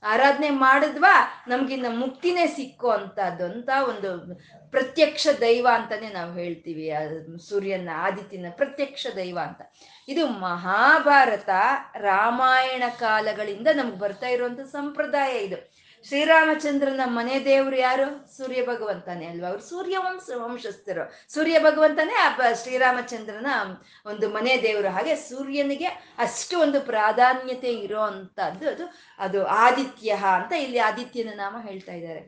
ಆರಾಧನೆ 0.03 0.49
ಮಾಡಿದ್ವಾ, 0.49 1.45
ನಮ್ಗಿನ್ನ 1.47 1.85
ಮುಕ್ತಿನೇ 1.89 2.47
ಸಿಕ್ಕೋ 2.47 2.89
ಅಂತದ್ದು 2.89 3.45
ಅಂತ 3.45 3.69
ಒಂದು 3.89 4.35
ಪ್ರತ್ಯಕ್ಷ 4.71 5.27
ದೈವ 5.41 5.67
ಅಂತಾನೆ 5.73 6.09
ನಾವು 6.09 6.33
ಹೇಳ್ತೀವಿ. 6.33 6.91
ಸೂರ್ಯನ 7.49 7.89
ಆದಿತ್ಯನ 7.95 8.45
ಪ್ರತ್ಯಕ್ಷ 8.51 9.07
ದೈವ 9.15 9.39
ಅಂತ. 9.43 9.61
ಇದು 10.07 10.27
ಮಹಾಭಾರತ 10.27 11.49
ರಾಮಾಯಣ 11.97 12.83
ಕಾಲಗಳಿಂದ 12.99 13.67
ನಮ್ಗೆ 13.75 13.99
ಬರ್ತಾ 13.99 14.27
ಇರುವಂತ 14.27 14.59
ಸಂಪ್ರದಾಯ 14.59 15.37
ಇದು. 15.37 15.84
ಶ್ರೀರಾಮಚಂದ್ರನ 16.07 17.01
ಮನೆ 17.05 17.45
ದೇವರು 17.45 17.75
ಯಾರು? 17.75 18.37
ಸೂರ್ಯ 18.37 18.65
ಭಗವಂತನೇ 18.65 19.25
ಅಲ್ವಾ? 19.25 19.47
ಅವ್ರು 19.47 19.63
ಸೂರ್ಯ 19.63 19.97
ವಂಶ, 19.97 20.29
ವಂಶಸ್ಥರು. 20.35 21.33
ಸೂರ್ಯ 21.33 21.59
ಭಗವಂತನೇ 21.59 22.13
ಆ 22.13 22.37
ಶ್ರೀರಾಮಚಂದ್ರನ 22.63 23.47
ಒಂದು 24.05 24.29
ಮನೆ 24.29 24.61
ದೇವರು. 24.61 24.89
ಹಾಗೆ 24.89 25.15
ಸೂರ್ಯನಿಗೆ 25.15 25.85
ಅಷ್ಟು 26.17 26.59
ಒಂದು 26.59 26.81
ಪ್ರಾಧಾನ್ಯತೆ 26.81 27.73
ಇರೋ 27.73 28.01
ಅಂತದ್ದು 28.01 28.69
ಅದು 28.69 28.93
ಅದು 29.19 29.47
ಆದಿತ್ಯ 29.47 30.09
ಅಂತ 30.11 30.53
ಇಲ್ಲಿ 30.53 30.77
ಆದಿತ್ಯನ 30.77 31.29
ನಾಮ 31.35 31.55
ಹೇಳ್ತಾ 31.61 31.91
ಇದ್ದಾರೆ. 31.91 32.19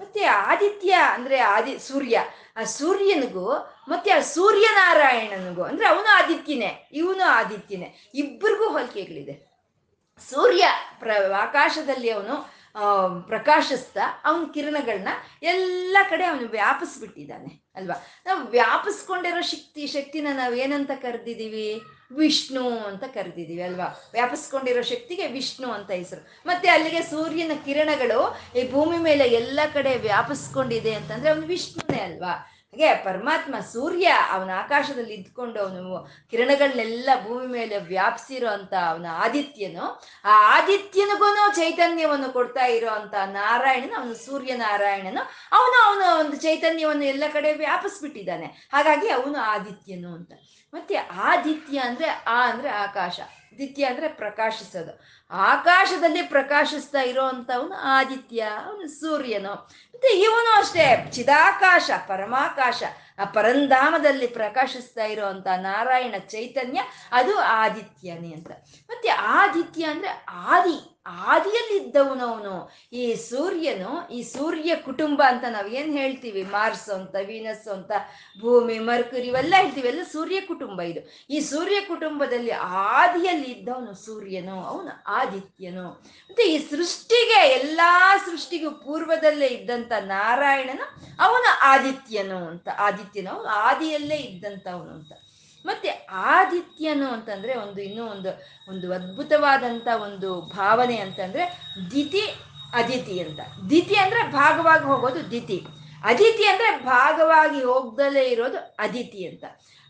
ಮತ್ತೆ 0.00 0.24
ಆದಿತ್ಯ 0.24 0.90
ಅಂದ್ರೆ 0.90 1.38
ಆದಿ, 1.38 1.78
ಸೂರ್ಯ. 1.78 2.24
ಆ 2.56 2.64
ಸೂರ್ಯನಿಗೂ 2.64 3.52
ಮತ್ತೆ 3.88 4.10
ಆ 4.10 4.20
ಸೂರ್ಯನಾರಾಯಣನಿಗೂ 4.20 5.62
ಅಂದ್ರೆ 5.62 5.86
ಅವನು 5.86 6.24
ಆದಿತ್ಯನೇ, 6.24 6.88
ಇವನು 6.92 7.24
ಆದಿತ್ಯನೇ. 7.24 8.10
ಇಬ್ಬರಿಗೂ 8.14 8.68
ಹೋಲಿಕೆಗಳಿದೆ. 8.68 9.56
ಸೂರ್ಯ 10.30 10.68
ಪ್ರ 10.98 11.10
ಆಕಾಶದಲ್ಲಿ 11.40 12.10
ಅವನು 12.10 12.55
ಪ್ರಕಾಶಿಸ್ತಾ 13.26 14.00
ಅವನ 14.24 14.44
ಕಿರಣಗಳನ್ನ 14.54 15.08
ಎಲ್ಲ 15.42 15.96
ಕಡೆ 16.10 16.24
ಅವನು 16.24 16.48
ವ್ಯಾಪಿಸ್ಬಿಟ್ಟಿದ್ದಾನೆ, 16.48 17.70
ಅಲ್ವಾ? 17.76 17.94
ನಾವು 18.26 18.46
ವ್ಯಾಪಿಸ್ಕೊಂಡಿರೋ 18.46 19.40
ಶಕ್ತಿ, 19.40 19.86
ಶಕ್ತಿನ 19.86 20.26
ನಾವು 20.34 20.54
ಏನಂತ 20.54 20.90
ಕರೆದಿದ್ದೀವಿ 21.02 21.82
ವಿಷ್ಣು 22.16 22.78
ಅಂತ 22.78 23.04
ಕರೆದಿದ್ದೀವಿ 23.04 23.62
ಅಲ್ವಾ? 23.62 24.08
ವ್ಯಾಪಿಸ್ಕೊಂಡಿರೋ 24.12 24.82
ಶಕ್ತಿಗೆ 24.82 25.26
ವಿಷ್ಣು 25.26 25.70
ಅಂತ 25.70 25.90
ಹೆಸರು. 25.90 26.42
ಮತ್ತೆ 26.46 26.68
ಅಲ್ಲಿಗೆ 26.68 27.02
ಸೂರ್ಯನ 27.02 27.52
ಕಿರಣಗಳು 27.64 28.36
ಈ 28.58 28.72
ಭೂಮಿ 28.72 28.98
ಮೇಲೆ 28.98 29.24
ಎಲ್ಲ 29.28 29.60
ಕಡೆ 29.72 29.98
ವ್ಯಾಪಿಸ್ಕೊಂಡಿದೆ 29.98 30.94
ಅಂತಂದ್ರೆ 30.94 31.30
ಅವನು 31.30 31.46
ವಿಷ್ಣುನೇ, 31.46 32.00
ಅಲ್ವಾ? 32.00 32.55
ಹಾಗೆ 32.72 32.94
ಪರಮಾತ್ಮ 32.94 33.58
ಸೂರ್ಯ 33.72 34.06
ಅವನ 34.30 34.50
ಆಕಾಶದಲ್ಲಿ 34.58 35.14
ಇದ್ಕೊಂಡು 35.14 35.60
ಅವನು 35.60 36.06
ಕಿರಣಗಳನ್ನೆಲ್ಲ 36.30 37.08
ಭೂಮಿ 37.26 37.46
ಮೇಲೆ 37.46 37.78
ವ್ಯಾಪಿಸಿರೋ 37.78 38.48
ಅಂತ 38.48 38.74
ಅವನ 38.88 39.06
ಆದಿತ್ಯನು, 39.12 40.02
ಆ 40.24 40.58
ಆದಿತ್ಯನಿಗೂ 40.58 41.54
ಚೈತನ್ಯವನ್ನು 41.54 42.32
ಕೊಡ್ತಾ 42.32 42.64
ಇರೋ 42.66 42.90
ಅಂತ 42.90 43.14
ನಾರಾಯಣನ, 43.14 43.94
ಅವನು 43.98 44.14
ಸೂರ್ಯ 44.14 44.56
ನಾರಾಯಣನು 44.56 45.22
ಅವನು 45.52 45.76
ಅವನ 45.86 46.26
ಒಂದು 46.26 46.36
ಚೈತನ್ಯವನ್ನು 46.36 47.04
ಎಲ್ಲ 47.04 47.24
ಕಡೆ 47.32 47.52
ವ್ಯಾಪಿಸ್ಬಿಟ್ಟಿದ್ದಾನೆ. 47.52 48.46
ಹಾಗಾಗಿ 48.72 49.08
ಅವನು 49.08 49.38
ಆದಿತ್ಯನು 49.38 50.14
ಅಂತ. 50.14 50.32
ಮತ್ತೆ 50.74 50.94
ಆದಿತ್ಯ 50.94 51.78
ಅಂದ್ರೆ 51.78 52.08
ಆ 52.08 52.50
ಅಂದ್ರೆ 52.50 52.68
ಆಕಾಶ, 52.68 53.20
ಆದಿತ್ಯ 53.52 53.84
ಅಂದ್ರೆ 53.84 54.08
ಪ್ರಕಾಶಿಸೋದು. 54.08 55.00
ಆಕಾಶದಲ್ಲಿ 55.30 56.22
ಪ್ರಕಾಶಿಸ್ತಾ 56.22 57.00
ಇರೋವಂಥವನು 57.00 57.74
ಆದಿತ್ಯ, 57.74 58.40
ಅವನು 58.66 58.88
ಸೂರ್ಯನು. 58.88 59.70
ಮತ್ತೆ 59.96 60.20
ಇವನು 60.20 60.58
ಅಷ್ಟೇ. 60.58 61.10
ಚಿದಾಕಾಶ, 61.10 61.90
ಪರಮಾಕಾಶ, 62.08 62.82
ಆ 63.18 63.24
ಪರಂಧಾಮದಲ್ಲಿ 63.24 64.26
ಪ್ರಕಾಶಿಸ್ತಾ 64.26 65.04
ಇರುವಂತ 65.04 65.46
ನಾರಾಯಣ 65.56 66.14
ಚೈತನ್ಯ 66.18 66.80
ಅದು 67.12 67.38
ಆದಿತ್ಯನೇ 67.38 68.32
ಅಂತ. 68.32 68.50
ಮತ್ತೆ 68.88 69.08
ಆದಿತ್ಯ 69.08 69.84
ಅಂದ್ರೆ 69.84 70.24
ಆದಿ. 70.28 70.95
ಆದಿಯಲ್ಲಿದ್ದವನವನು. 71.06 72.70
ಈ 72.92 73.14
ಸೂರ್ಯನು, 73.14 74.08
ಈ 74.08 74.22
ಸೂರ್ಯ 74.22 74.76
ಕುಟುಂಬ 74.76 75.22
ಅಂತ 75.28 75.44
ನಾವು 75.50 75.68
ಏನ್ 75.68 75.98
ಹೇಳ್ತೀವಿ? 75.98 76.42
ಮಾರ್ಸ್ 76.42 76.88
ಅಂತ 76.88 77.16
ವೀನಸ್ 77.26 77.68
ಅಂತ, 77.68 77.90
ಭೂಮಿ 78.40 78.78
ಮರ್ಕುರಿ 78.78 79.22
ಇವೆಲ್ಲ 79.22 79.54
ಹೇಳ್ತೀವಿ. 79.56 79.88
ಎಲ್ಲ 79.88 80.02
ಸೂರ್ಯ 80.12 80.40
ಕುಟುಂಬ 80.40 80.82
ಇದು. 80.82 81.26
ಈ 81.30 81.40
ಸೂರ್ಯ 81.40 81.80
ಕುಟುಂಬದಲ್ಲಿ 81.80 82.50
ಆದಿಯಲ್ಲಿ 82.50 83.50
ಇದ್ದವನು 83.50 83.94
ಸೂರ್ಯನು, 83.94 84.64
ಅವನು 84.64 85.02
ಆದಿತ್ಯನು. 85.06 85.88
ಮತ್ತೆ 85.90 86.42
ಈ 86.42 86.70
ಸೃಷ್ಟಿಗೆ, 86.70 87.48
ಎಲ್ಲಾ 87.48 88.16
ಸೃಷ್ಟಿಗೂ 88.16 88.70
ಪೂರ್ವದಲ್ಲೇ 88.70 89.46
ಇದ್ದಂತ 89.46 89.92
ನಾರಾಯಣನು, 90.00 91.16
ಅವನು 91.20 91.58
ಆದಿತ್ಯನು 91.62 92.36
ಅಂತ. 92.36 92.68
ಆದಿತ್ಯನು, 92.78 93.30
ಅವನು 93.30 93.48
ಆದಿಯಲ್ಲೇ 93.48 94.16
ಇದ್ದಂಥವನು 94.16 94.90
ಅಂತ. 94.90 95.12
ಮತ್ತೆ 95.66 96.06
ಆದಿತ್ಯನು 96.10 97.06
ಅಂತಂದ್ರೆ 97.08 97.56
ಒಂದು 97.56 97.80
ಇನ್ನೂ 97.82 98.06
ಒಂದು 98.06 98.28
ಒಂದು 98.68 98.92
ಅದ್ಭುತವಾದಂತ 98.92 99.88
ಒಂದು 100.02 100.40
ಭಾವನೆ 100.40 100.96
ಅಂತಂದ್ರೆ 100.96 101.60
ದಿತಿ 101.90 102.20
ಅದಿತಿ 102.72 103.20
ಅಂತ. 103.20 103.40
ದಿತಿ 103.70 103.94
ಅಂದ್ರೆ 103.94 104.32
ಭಾಗವಾಗಿ 104.32 104.84
ಹೋಗೋದು 104.84 105.30
ದಿತಿ. 105.30 105.66
ಅದಿತಿ 106.04 106.46
ಅಂದ್ರೆ 106.46 106.84
ಭಾಗವಾಗಿ 106.84 107.64
ಹೋಗ್ದಲೇ 107.64 108.24
ಇರೋದು 108.24 108.58
ಅದಿತಿ 108.78 109.26
ಅಂತ. 109.26 109.44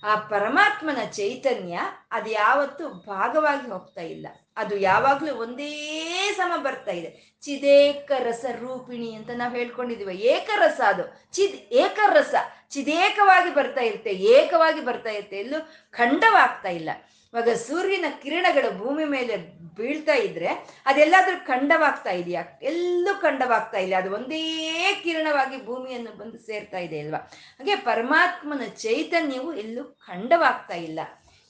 ಆ 0.05 0.15
ಪರಮಾತ್ಮನ 0.15 1.05
ಚೈತನ್ಯ 1.05 1.81
ಅದು 2.11 2.31
ಯಾವತ್ತು 2.31 2.89
ಭಾಗವಾಗಿ 2.89 3.71
ಹೋಗ್ತಾ 3.71 4.01
ಇಲ್ಲ. 4.01 4.27
ಅದು 4.57 4.77
ಯಾವಾಗ್ಲೂ 4.77 5.35
ಒಂದೇ 5.35 6.31
ಸಮ 6.37 6.53
ಬರ್ತಾ 6.63 6.91
ಇದೆ. 6.91 7.37
ಚಿದೇಕ 7.43 8.13
ರಸ 8.19 8.45
ರೂಪಿಣಿ 8.61 9.15
ಅಂತ 9.15 9.31
ನಾವು 9.35 9.57
ಹೇಳ್ಕೊಂಡಿದೀವಿ. 9.57 10.15
ಏಕರಸ 10.15 10.81
ಅದು. 10.87 11.33
ಚಿದ್, 11.33 11.75
ಏಕರಸ. 11.75 12.35
ಚಿದೇಕವಾಗಿ 12.71 13.55
ಬರ್ತಾ 13.55 13.81
ಇರುತ್ತೆ, 13.81 14.11
ಏಕವಾಗಿ 14.11 14.81
ಬರ್ತಾ 14.81 15.11
ಇರುತ್ತೆ. 15.11 15.39
ಎಲ್ಲೂ 15.39 15.73
ಖಂಡವಾಗ್ತಾ 15.91 16.69
ಇಲ್ಲ. 16.69 16.91
ಇವಾಗ 17.33 17.49
ಸೂರ್ಯನ 17.49 18.05
ಕಿರಣಗಳು 18.23 18.79
ಭೂಮಿ 18.79 19.05
ಮೇಲೆ 19.05 19.37
ಬೀಳ್ತಾ 19.75 20.15
ಇದ್ರೆ 20.15 20.47
ಅದೆಲ್ಲಾದ್ರೂ 20.87 21.47
ಖಂಡವಾಗ್ತಾ 21.47 22.11
ಇದೆಯಾ? 22.11 22.43
ಎಲ್ಲೂ 22.63 23.21
ಖಂಡವಾಗ್ತಾ 23.21 23.79
ಇಲ್ಲ. 23.79 23.95
ಅದು 23.97 24.15
ಒಂದೇ 24.15 25.01
ಕಿರಣವಾಗಿ 25.03 25.67
ಭೂಮಿಯನ್ನು 25.67 26.19
ಬಂದು 26.19 26.39
ಸೇರ್ತಾ 26.39 26.79
ಇದೆ 26.79 27.01
ಅಲ್ವಾ? 27.01 27.19
ಹಾಗೆ 27.59 27.77
ಪರಮಾತ್ಮನ 27.77 28.65
ಚೈತನ್ಯವು 28.69 29.55
ಎಲ್ಲೂ 29.55 29.85
ಖಂಡವಾಗ್ತಾ 29.85 30.75
ಇಲ್ಲ. 30.75 31.01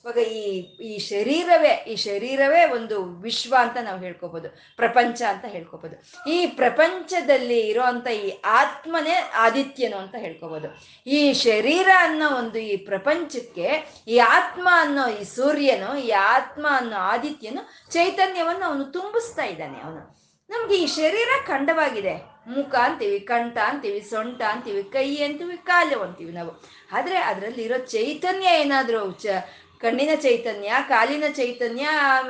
ಇವಾಗ 0.05 0.17
ಈ 0.17 0.43
ಈ 0.81 0.99
ಶರೀರವೇ 0.99 1.71
ಈ 1.87 1.95
ಶರೀರವೇ 1.95 2.65
ಒಂದು 2.65 2.97
ವಿಶ್ವ 3.21 3.55
ಅಂತ 3.59 3.77
ನಾವು 3.81 3.99
ಹೇಳ್ಕೋಬೋದು. 3.99 4.49
ಪ್ರಪಂಚ 4.75 5.21
ಅಂತ 5.21 5.45
ಹೇಳ್ಕೋಬೋದು. 5.45 5.95
ಈ 6.29 6.45
ಪ್ರಪಂಚದಲ್ಲಿ 6.45 7.59
ಇರೋವಂಥ 7.59 8.07
ಈ 8.07 8.29
ಆತ್ಮನೇ 8.45 9.15
ಆದಿತ್ಯನು 9.35 9.97
ಅಂತ 9.97 10.15
ಹೇಳ್ಕೋಬೋದು. 10.15 10.69
ಈ 11.07 11.33
ಶರೀರ 11.33 11.89
ಅನ್ನೋ 11.99 12.29
ಒಂದು 12.37 12.59
ಈ 12.59 12.75
ಪ್ರಪಂಚಕ್ಕೆ, 12.75 13.67
ಈ 14.07 14.17
ಆತ್ಮ 14.19 14.67
ಅನ್ನೋ 14.73 15.07
ಈ 15.21 15.23
ಸೂರ್ಯನು, 15.23 15.97
ಈ 15.97 16.09
ಆತ್ಮ 16.09 16.67
ಅನ್ನೋ 16.71 16.97
ಆದಿತ್ಯನು 16.97 17.91
ಚೈತನ್ಯವನ್ನು 17.91 18.65
ಅವನು 18.65 18.85
ತುಂಬಿಸ್ತಾ 18.85 19.43
ಇದ್ದಾನೆ 19.43 19.81
ಅವನು. 19.81 20.03
ನಮ್ಗೆ 20.49 20.75
ಈ 20.75 20.87
ಶರೀರ 20.87 21.29
ಖಂಡವಾಗಿದೆ. 21.45 22.37
ಮುಖ 22.47 22.75
ಅಂತೀವಿ, 22.75 23.19
ಕಂಠ 23.19 23.57
ಅಂತೀವಿ, 23.57 24.01
ಸೊಂಟ 24.01 24.41
ಅಂತೀವಿ, 24.41 24.83
ಕೈ 24.83 25.17
ಅಂತೀವಿ, 25.17 25.57
ಕಾಲು 25.57 25.97
ಅಂತೀವಿ 26.03 26.31
ನಾವು. 26.31 26.51
ಆದರೆ 26.91 27.17
ಅದರಲ್ಲಿರೋ 27.17 27.77
ಚೈತನ್ಯ 27.85 28.45
ಏನಾದರೂ 28.45 29.11
ಚ 29.11 29.25
ಕಣ್ಣಿನ 29.81 30.13
ಚೈತನ್ಯ, 30.21 30.69
ಕಾಲಿನ 30.89 31.23
ಚೈತನ್ಯ, 31.35 31.85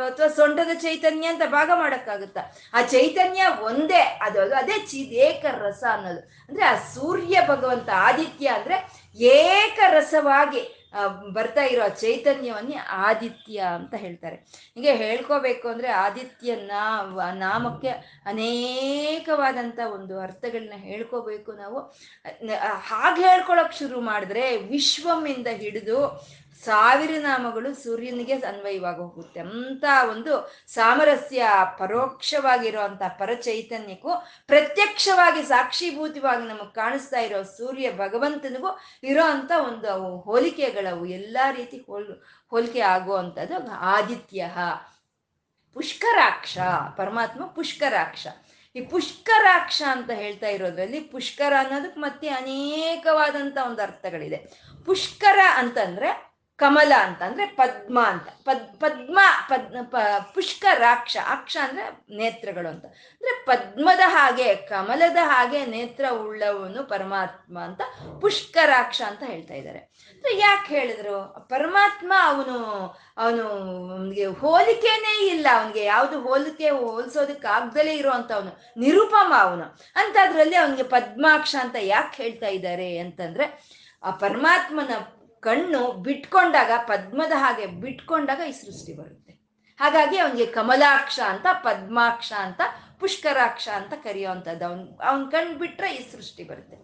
ಅಥವಾ 0.05 0.27
ಸೊಂಟದ 0.27 0.73
ಚೈತನ್ಯ 0.77 1.27
ಅಂತ 1.27 1.45
ಭಾಗ 1.47 1.69
ಮಾಡಕ್ಕಾಗುತ್ತ? 1.75 2.37
ಆ 2.73 2.81
ಚೈತನ್ಯ 2.93 3.43
ಒಂದೇ, 3.61 4.01
ಅದು 4.21 4.39
ಅದು 4.41 4.75
ಚಿದೇಕ 4.91 5.45
ರಸ 5.65 5.83
ಅನ್ನೋದು. 5.91 6.23
ಅಂದ್ರೆ 6.47 6.65
ಆ 6.65 6.75
ಸೂರ್ಯ 6.93 7.37
ಭಗವಂತ 7.47 7.89
ಆದಿತ್ಯ 8.07 8.47
ಅಂದ್ರೆ 8.57 8.77
ಏಕರಸವಾಗಿ 9.35 10.63
ಬರ್ತಾ 11.33 11.63
ಇರೋ 11.63 11.87
ಚೈತನ್ಯವನ್ನೇ 12.01 12.77
ಆದಿತ್ಯ 13.07 13.57
ಅಂತ 13.75 13.93
ಹೇಳ್ತಾರೆ. 13.93 14.35
ಹಿಂಗೆ 14.75 14.93
ಹೇಳ್ಕೋಬೇಕು 14.95 15.65
ಅಂದ್ರೆ 15.67 15.89
ಆದಿತ್ಯ 16.03 16.55
ನಾಮಕ್ಕೆ 17.33 17.91
ಅನೇಕವಾದಂಥ 18.25 19.79
ಒಂದು 19.93 20.15
ಅರ್ಥಗಳನ್ನ 20.19 20.77
ಹೇಳ್ಕೋಬೇಕು 20.77 21.51
ನಾವು. 21.51 21.79
ಹಾಗೆ 22.89 23.21
ಹೇಳ್ಕೊಳಕ್ 23.21 23.75
ಶುರು 23.75 23.99
ಮಾಡಿದ್ರೆ 24.01 24.45
ವಿಶ್ವಮಿಂದ 24.57 25.47
ಹಿಡಿದು 25.47 25.99
ಸಾವಿರ 26.63 27.09
ನಾಮಗಳು 27.19 27.73
ಸೂರ್ಯನಿಗೆ 27.75 28.33
ಅನ್ವಯವಾಗಿ 28.33 28.99
ಹೋಗುತ್ತೆ 28.99 29.39
ಅಂತ 29.39 29.83
ಒಂದು 30.09 30.33
ಸಾಮರಸ್ಯ 30.67 31.49
ಪರೋಕ್ಷವಾಗಿರುವಂತ 31.77 33.01
ಪರಚೈತನ್ಯಕ್ಕೂ 33.19 34.11
ಪ್ರತ್ಯಕ್ಷವಾಗಿ 34.47 35.43
ಸಾಕ್ಷೀಭೂತವಾಗಿ 35.43 36.47
ನಮಗೆ 36.47 36.73
ಕಾಣಿಸ್ತಾ 36.73 37.19
ಇರೋ 37.19 37.43
ಸೂರ್ಯ 37.43 37.91
ಭಗವಂತನಿಗೂ 37.91 38.79
ಇರೋ 39.03 39.23
ಅಂತ 39.23 39.51
ಒಂದು 39.67 39.91
ಅವು 39.91 40.19
ಹೋಲಿಕೆಗಳವು 40.19 41.05
ಎಲ್ಲಾ 41.05 41.51
ರೀತಿ 41.51 41.77
ಹೋಲ್, 41.87 42.21
ಹೋಲಿಕೆ 42.49 42.79
ಆಗುವಂಥದ್ದು 42.79 43.71
ಆದಿತ್ಯ, 43.71 44.49
ಪುಷ್ಕರಾಕ್ಷ, 45.73 46.57
ಪರಮಾತ್ಮ 46.97 47.45
ಪುಷ್ಕರಾಕ್ಷ. 47.45 48.27
ಈ 48.75 48.81
ಪುಷ್ಕರಾಕ್ಷ 48.81 49.83
ಅಂತ 49.91 50.11
ಹೇಳ್ತಾ 50.11 50.47
ಇರೋದ್ರಲ್ಲಿ 50.47 50.99
ಪುಷ್ಕರ 50.99 51.53
ಅನ್ನೋದಕ್ಕೆ 51.59 51.99
ಮತ್ತೆ 51.99 52.27
ಅನೇಕವಾದಂತ 52.27 53.57
ಒಂದು 53.65 53.81
ಅರ್ಥಗಳಿದೆ. 53.81 54.37
ಪುಷ್ಕರ 54.85 55.39
ಅಂತಂದ್ರೆ 55.55 56.27
ಕಮಲ 56.57 56.93
ಅಂತ 56.99 57.21
ಅಂದ್ರೆ 57.21 57.45
ಪದ್ಮ 57.45 58.05
ಅಂತ. 58.05 58.27
ಪದ್, 58.29 58.79
ಪದ್ಮ, 58.79 59.19
ಪದ್, 59.49 59.91
ಪ 59.91 59.95
ಪುಷ್ಕರಾಕ್ಷ 60.33 61.17
ಅಕ್ಷ 61.29 61.57
ಅಂದ್ರೆ 61.63 62.15
ನೇತ್ರಗಳು 62.17 62.69
ಅಂತ. 62.69 62.85
ಅಂದ್ರೆ 62.85 63.45
ಪದ್ಮದ 63.45 63.99
ಹಾಗೆ, 64.05 64.55
ಕಮಲದ 64.55 65.17
ಹಾಗೆ 65.23 65.65
ನೇತ್ರ 65.65 66.05
ಉಳ್ಳವನು 66.11 66.83
ಪರಮಾತ್ಮ 66.83 67.59
ಅಂತ 67.59 67.81
ಪುಷ್ಕರಾಕ್ಷ 68.21 69.01
ಅಂತ 69.07 69.23
ಹೇಳ್ತಾ 69.23 69.53
ಇದ್ದಾರೆ. 69.53 69.79
ಅಂದ್ರೆ 69.79 70.37
ಯಾಕೆ 70.37 70.79
ಹೇಳಿದ್ರು? 70.79 71.47
ಪರಮಾತ್ಮ 71.49 72.13
ಅವನು 72.23 72.87
ಅವನು 73.17 73.47
ಅವನಿಗೆ 73.93 74.25
ಹೋಲಿಕೆನೇ 74.25 75.27
ಇಲ್ಲ. 75.27 75.47
ಅವನಿಗೆ 75.53 75.83
ಯಾವುದು 75.83 76.21
ಹೋಲಿಕೆ 76.21 76.69
ಹೋಲಿಸೋದಕ್ಕೆ 76.69 77.47
ಆಗ್ದಲೇ 77.47 77.95
ಇರುವಂತವನು 77.95 78.79
ನಿರುಪಮ 78.79 79.33
ಅವನು. 79.39 79.63
ಅಂತ 79.95 80.17
ಅದ್ರಲ್ಲಿ 80.21 80.55
ಅವನಿಗೆ 80.55 80.83
ಪದ್ಮಾಕ್ಷ 80.83 81.55
ಅಂತ 81.59 81.75
ಯಾಕೆ 81.79 82.23
ಹೇಳ್ತಾ 82.23 82.47
ಇದ್ದಾರೆ 82.47 82.97
ಅಂತಂದ್ರೆ, 82.97 83.77
ಆ 84.03 84.11
ಪರಮಾತ್ಮನ 84.11 85.16
ಕಣ್ಣು 85.41 85.91
ಬಿಟ್ಕೊಂಡಾಗ, 85.91 86.71
ಪದ್ಮದ 86.77 87.31
ಹಾಗೆ 87.35 87.65
ಬಿಟ್ಕೊಂಡಾಗ 87.65 88.41
ಈ 88.49 88.51
ಸೃಷ್ಟಿ 88.51 88.93
ಬರುತ್ತೆ. 88.93 89.33
ಹಾಗಾಗಿ 89.79 90.17
ಅವನಿಗೆ 90.17 90.45
ಕಮಲಾಕ್ಷ 90.45 91.19
ಅಂತ, 91.19 91.45
ಪದ್ಮಾಕ್ಷ 91.53 92.33
ಅಂತ, 92.33 92.61
ಪುಷ್ಕರಾಕ್ಷ 92.99 93.67
ಅಂತ 93.67 93.93
ಕರೆಯುವಂಥದ್ದು. 94.03 94.65
ಅವನ್ 94.65 94.99
ಅವನ್ 95.01 95.31
ಕಣ್ಣು 95.31 95.57
ಬಿಟ್ರೆ 95.57 95.95
ಈ 95.95 96.11
ಸೃಷ್ಟಿ 96.11 96.43
ಬರುತ್ತೆ. 96.43 96.75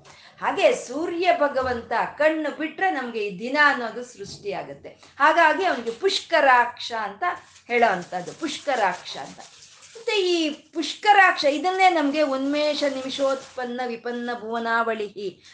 ಹಾಗೆ 0.42 0.76
ಸೂರ್ಯ 0.76 1.32
ಭಗವಂತ 1.40 1.94
ಕಣ್ಣು 2.18 2.58
ಬಿಟ್ರೆ 2.58 2.92
ನಮ್ಗೆ 2.92 3.20
ಈ 3.20 3.40
ದಿನ 3.40 3.58
ಅನ್ನೋದು 3.66 4.04
ಸೃಷ್ಟಿ 4.04 4.54
ಆಗುತ್ತೆ. 4.54 4.90
ಹಾಗಾಗಿ 5.20 5.66
ಅವನಿಗೆ 5.66 5.92
ಪುಷ್ಕರಾಕ್ಷ 5.92 6.92
ಅಂತ 7.02 7.24
ಹೇಳೋವಂಥದ್ದು. 7.68 8.34
ಪುಷ್ಕರಾಕ್ಷ 8.34 9.18
ಅಂತ. 9.18 9.40
ಮತ್ತೆ 10.06 10.16
ಈ 10.30 10.40
ಪುಷ್ಕರಾಕ್ಷ, 10.76 11.44
ಇದನ್ನೇ 11.58 11.86
ನಮ್ಗೆ 11.90 12.22
ಉನ್ಮೇಷ 12.36 12.84
ನಿಮಿಷೋತ್ಪನ್ನ 12.96 13.82
ವಿಪನ್ನ 13.92 14.32
ಭುವನಾವಳಿ 14.42 15.08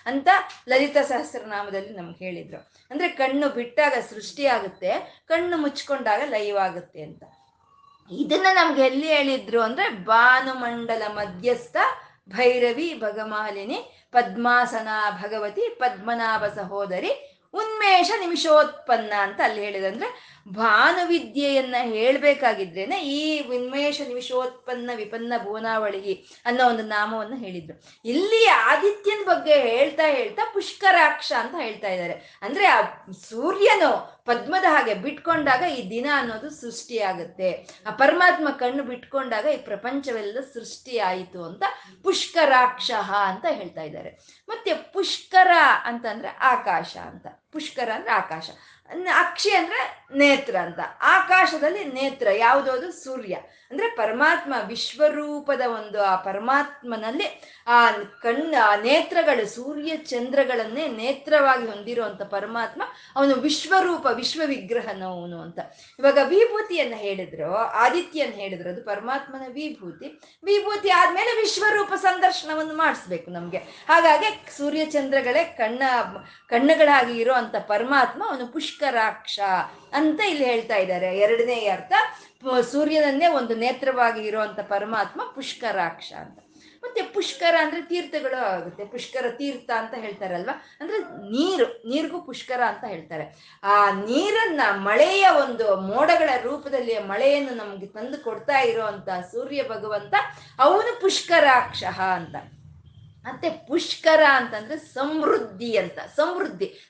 ಅಂತ 0.10 0.28
ಲಲಿತ 0.70 0.98
ಸಹಸ್ರನಾಮದಲ್ಲಿ 1.10 1.94
ನಮ್ಗೆ 1.98 2.22
ಹೇಳಿದ್ರು. 2.26 2.60
ಅಂದ್ರೆ 2.92 3.08
ಕಣ್ಣು 3.20 3.48
ಬಿಟ್ಟಾಗ 3.58 3.94
ಸೃಷ್ಟಿ 4.10 4.46
ಆಗುತ್ತೆ, 4.56 4.92
ಕಣ್ಣು 5.28 5.58
ಮುಚ್ಕೊಂಡಾಗ 5.58 6.22
ಲೈವ್ 6.30 6.58
ಆಗುತ್ತೆ 6.58 7.02
ಅಂತ. 7.04 7.24
ಇದನ್ನ 8.12 8.48
ನಮ್ಗೆ 8.52 8.84
ಎಲ್ಲಿ 8.86 9.08
ಹೇಳಿದ್ರು 9.08 9.62
ಅಂದ್ರೆ 9.68 9.90
ಭಾನುಮಂಡಲ 10.14 11.04
ಮಧ್ಯಸ್ಥ 11.20 11.78
ಭೈರವಿ 12.38 12.90
ಭಗಮಾಲಿನಿ 13.06 13.80
ಪದ್ಮಾಸನ 14.12 14.88
ಭಗವತಿ 15.24 15.66
ಪದ್ಮನಾಭ 15.84 16.44
ಸಹೋದರಿ 16.56 17.14
ಉನ್ಮೇಷ 17.54 18.10
ನಿಮಿಷೋತ್ಪನ್ನ 18.20 19.14
ಅಂತ 19.28 19.40
ಅಲ್ಲಿ 19.44 19.62
ಹೇಳಿದಂದ್ರೆ 19.66 20.10
ಭಾನುವಿದ್ಯೆಯನ್ನ 20.54 21.76
ಹೇಳ್ಬೇಕಾಗಿದ್ರೇನೆ 21.82 23.02
ಈ 23.02 23.48
ಉನ್ಮೇಷ 23.48 24.02
ನಿಮಿಷೋತ್ಪನ್ನ 24.08 24.90
ವಿಪನ್ನ 24.96 25.34
ಭುವನಾವಳಿ 25.44 26.28
ಅನ್ನೋ 26.46 26.70
ಒಂದು 26.70 26.84
ನಾಮವನ್ನು 26.84 27.36
ಹೇಳಿದ್ರು. 27.36 27.84
ಇಲ್ಲಿ 28.06 28.46
ಆದಿತ್ಯನ 28.46 29.24
ಬಗ್ಗೆ 29.26 29.54
ಹೇಳ್ತಾ 29.54 30.08
ಹೇಳ್ತಾ 30.08 30.52
ಪುಷ್ಕರಾಕ್ಷ 30.54 31.34
ಅಂತ 31.40 31.56
ಹೇಳ್ತಾ 31.60 31.88
ಇದ್ದಾರೆ. 31.88 32.40
ಅಂದ್ರೆ 32.42 32.66
ಆ 32.66 32.82
ಸೂರ್ಯನು 33.30 34.20
ಪದ್ಮದ 34.26 34.66
ಹಾಗೆ 34.70 34.94
ಬಿಟ್ಕೊಂಡಾಗ 34.94 35.64
ಈ 35.64 35.90
ದಿನ 35.90 36.06
ಅನ್ನೋದು 36.16 36.50
ಸೃಷ್ಟಿ 36.50 37.00
ಆಗುತ್ತೆ 37.00 37.68
ಆ 37.88 37.92
ಪರಮಾತ್ಮ 37.92 38.50
ಕಣ್ಣು 38.50 38.84
ಬಿಟ್ಕೊಂಡಾಗ 38.84 39.46
ಈ 39.46 39.58
ಪ್ರಪಂಚವೆಲ್ಲ 39.58 40.38
ಸೃಷ್ಟಿ 40.54 40.98
ಆಯಿತು 40.98 41.44
ಅಂತ 41.44 41.64
ಪುಷ್ಕರಾಕ್ಷ 42.04 42.92
ಅಂತ 43.28 43.46
ಹೇಳ್ತಾ 43.50 43.82
ಇದ್ದಾರೆ. 43.82 44.10
ಮತ್ತೆ 44.50 44.74
ಪುಷ್ಕರ 44.74 45.48
ಅಂತಂದ್ರೆ 45.84 46.28
ಆಕಾಶ 46.28 46.98
ಅಂತ. 46.98 47.28
ಪುಷ್ಕರ 47.52 47.92
ಅಂದ್ರೆ 47.96 48.12
ಆಕಾಶ. 48.12 48.50
ಅಕ್ಷಿ 49.16 49.52
ಅಂದ್ರೆ 49.52 50.08
ನೇತ್ರ 50.16 50.56
ಅಂತ. 50.56 50.80
ಆಕಾಶದಲ್ಲಿ 51.02 51.84
ನೇತ್ರ 51.84 52.28
ಯಾವುದೋದು 52.38 52.92
ಸೂರ್ಯ. 52.92 53.38
ಅಂದ್ರೆ 53.72 53.90
ಪರಮಾತ್ಮ 53.90 54.54
ವಿಶ್ವರೂಪದ 54.68 55.62
ಒಂದು 55.62 56.04
ಆ 56.04 56.16
ಪರಮಾತ್ಮನಲ್ಲಿ 56.16 57.42
ಆ 57.68 57.92
ಕಣ್ಣ 57.92 58.56
ಆ 58.64 58.76
ನೇತ್ರಗಳು, 58.76 59.48
ಸೂರ್ಯ 59.48 59.98
ಚಂದ್ರಗಳನ್ನೇ 59.98 60.88
ನೇತ್ರವಾಗಿ 60.88 61.68
ಹೊಂದಿರುವಂತ 61.68 62.22
ಪರಮಾತ್ಮ 62.22 62.82
ಅವನು 63.16 63.36
ವಿಶ್ವರೂಪ 63.36 64.08
ವಿಶ್ವ 64.14 64.42
ವಿಗ್ರಹನವನು 64.46 65.42
ಅಂತ. 65.42 65.60
ಇವಾಗ 66.00 66.18
ವಿಭೂತಿಯನ್ನ 66.24 66.94
ಹೇಳಿದ್ರು, 66.96 67.56
ಆದಿತ್ಯನ್ 67.56 68.34
ಹೇಳಿದ್ರು, 68.34 68.70
ಅದು 68.70 68.84
ಪರಮಾತ್ಮನ 68.84 69.42
ವಿಭೂತಿ. 69.54 70.22
ವಿಭೂತಿ 70.44 70.90
ಆದ್ಮೇಲೆ 70.90 71.42
ವಿಶ್ವರೂಪ 71.42 71.94
ಸಂದರ್ಶನವನ್ನು 71.94 72.78
ಮಾಡಿಸ್ಬೇಕು 72.78 73.32
ನಮ್ಗೆ. 73.32 73.58
ಹಾಗಾಗಿ 73.58 74.58
ಸೂರ್ಯ 74.58 74.86
ಚಂದ್ರಗಳೇ 74.86 75.44
ಕಣ್ಣ, 75.44 75.84
ಕಣ್ಣುಗಳಾಗಿ 76.48 77.20
ಇರುವಂತ 77.20 77.56
ಪರಮಾತ್ಮ 77.56 78.24
ಅವನು 78.30 78.48
ಪುಷ್ಕರಾಕ್ಷ 78.48 79.40
ಅಂತ 79.94 80.22
ಇಲ್ಲಿ 80.22 80.46
ಹೇಳ್ತಾ 80.46 80.76
ಇದ್ದಾರೆ. 80.76 81.18
ಎರಡನೇ 81.18 81.68
ಅರ್ಥ 81.68 81.94
ಸೂರ್ಯನನ್ನೇ 82.72 83.28
ಒಂದು 83.28 83.56
ನೇತ್ರವಾಗಿ 83.56 84.22
ಇರುವಂತ 84.22 84.60
ಪರಮಾತ್ಮ 84.60 85.22
ಪುಷ್ಕರಾಕ್ಷ 85.36 86.14
ಅಂತ. 86.14 86.40
ಮತ್ತೆ 86.84 87.02
ಪುಷ್ಕರ 87.02 87.56
ಅಂದ್ರೆ 87.62 87.82
ತೀರ್ಥಗಳು 87.82 88.38
ಆಗುತ್ತೆ. 88.38 88.86
ಪುಷ್ಕರ 88.86 89.30
ತೀರ್ಥ 89.30 89.70
ಅಂತ 89.70 89.94
ಹೇಳ್ತಾರಲ್ವಾ? 89.94 90.62
ಅಂದ್ರೆ 90.82 91.00
ನೀರು, 91.32 91.90
ನೀರಿಗೂ 91.90 92.22
ಪುಷ್ಕರ 92.22 92.62
ಅಂತ 92.64 92.84
ಹೇಳ್ತಾರೆ. 92.84 93.58
ಆ 93.64 93.92
ನೀರನ್ನ 93.92 94.62
ಮಳೆಯ 94.72 95.28
ಒಂದು 95.42 95.82
ಮೋಡಗಳ 95.82 96.30
ರೂಪದಲ್ಲಿ, 96.42 97.00
ಮಳೆಯನ್ನು 97.00 97.54
ನಮ್ಗೆ 97.54 97.86
ತಂದು 97.86 98.24
ಕೊಡ್ತಾ 98.24 98.60
ಇರುವಂತ 98.60 99.10
ಸೂರ್ಯ 99.10 99.64
ಭಗವಂತ 99.64 100.14
ಅವನು 100.60 101.02
ಪುಷ್ಕರಾಕ್ಷ 101.02 101.84
ಅಂತ. 101.84 102.36
ಮತ್ತೆ 103.26 103.50
ಪುಷ್ಕರ 103.50 104.24
ಅಂತಂದ್ರೆ 104.32 104.78
ಸಮೃದ್ಧಿ 104.78 105.78
ಅಂತ. 105.78 106.00
ಸಮೃದ್ಧಿ. 106.16 106.90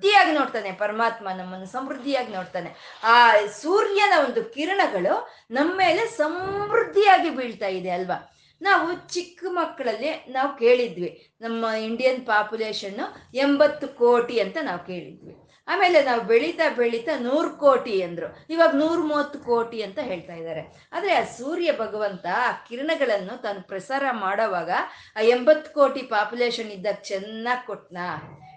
ಸಮೃದ್ಧಿಯಾಗಿ 0.00 0.32
ನೋಡ್ತಾನೆ, 0.38 0.70
ಪರಮಾತ್ಮ 0.82 1.26
ನಮ್ಮನ್ನು 1.38 1.66
ಸಮೃದ್ಧಿಯಾಗಿ 1.74 2.30
ನೋಡ್ತಾನೆ. 2.36 2.70
ಆ 3.14 3.16
ಸೂರ್ಯನ 3.62 4.14
ಒಂದು 4.26 4.40
ಕಿರಣಗಳು 4.54 5.14
ನಮ್ಮ 5.56 5.70
ಮೇಲೆ 5.82 6.02
ಸಮೃದ್ಧಿಯಾಗಿ 6.20 7.30
ಬೀಳ್ತಾ 7.38 7.68
ಇದೆ 7.78 7.90
ಅಲ್ವಾ? 7.96 8.18
ನಾವು 8.62 8.86
ಚಿಕ್ಕ 9.14 9.44
ಮಕ್ಕಳಲ್ಲಿ 9.58 10.10
ನಾವು 10.36 10.50
ಕೇಳಿದ್ವಿ, 10.62 11.10
ನಮ್ಮ 11.44 11.64
ಇಂಡಿಯನ್ 11.88 12.20
ಪಾಪ್ಯುಲೇಷನ್ನು 12.32 13.06
ಎಂಬತ್ತು 13.44 13.88
ಕೋಟಿ 14.02 14.36
ಅಂತ 14.44 14.56
ನಾವು 14.70 14.82
ಕೇಳಿದ್ವಿ. 14.90 15.34
ಆಮೇಲೆ 15.68 15.98
ನಾವು 16.08 16.22
ಬೆಳೀತಾ 16.30 16.66
ಬೆಳೀತಾ 16.80 17.14
ನೂರು 17.28 17.50
ಕೋಟಿ 17.64 17.94
ಅಂದರು. 18.06 18.28
ಇವಾಗ 18.54 18.72
ನೂರು 18.82 19.02
ಮೂವತ್ತು 19.10 19.38
ಕೋಟಿ 19.50 19.78
ಅಂತ 19.86 19.98
ಹೇಳ್ತಾ 20.10 20.34
ಇದ್ದಾರೆ. 20.40 20.62
ಆದರೆ 20.96 21.12
ಆ 21.20 21.24
ಸೂರ್ಯ 21.38 21.72
ಭಗವಂತ 21.84 22.26
ಆ 22.46 22.50
ಕಿರಣಗಳನ್ನು 22.68 23.34
ತಾನು 23.44 23.60
ಪ್ರಸಾರ 23.72 24.04
ಮಾಡೋವಾಗ 24.24 24.70
ಆ 25.18 25.22
ಎಂಬತ್ತು 25.36 25.70
ಕೋಟಿ 25.78 26.02
ಪಾಪ್ಯುಲೇಷನ್ 26.16 26.72
ಇದ್ದಾಗ 26.78 27.00
ಚೆನ್ನಾಗಿ 27.10 27.64
ಕೊಟ್ನಾ? 27.70 28.08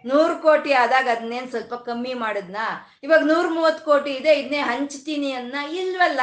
ನೂರು 0.06 0.36
ಕೋಟಿ 0.42 0.74
ಆದಾಗ 0.74 1.08
ಅದನ್ನೇನು 1.12 1.50
ಸ್ವಲ್ಪ 1.50 1.74
ಕಮ್ಮಿ 1.74 2.14
ಮಾಡಿದ್ನಾ? 2.14 2.90
ಇವಾಗ 3.04 3.20
ನೂರ 3.20 3.48
ಮೂವತ್ತು 3.48 3.86
ಕೋಟಿ 3.86 4.12
ಇದೆ 4.12 4.34
ಇದನ್ನೇ 4.34 4.60
ಹಂಚ್ತೀನಿ 4.60 5.32
ಅನ್ನ 5.32 5.56
ಇಲ್ವಲ್ಲ? 5.72 6.20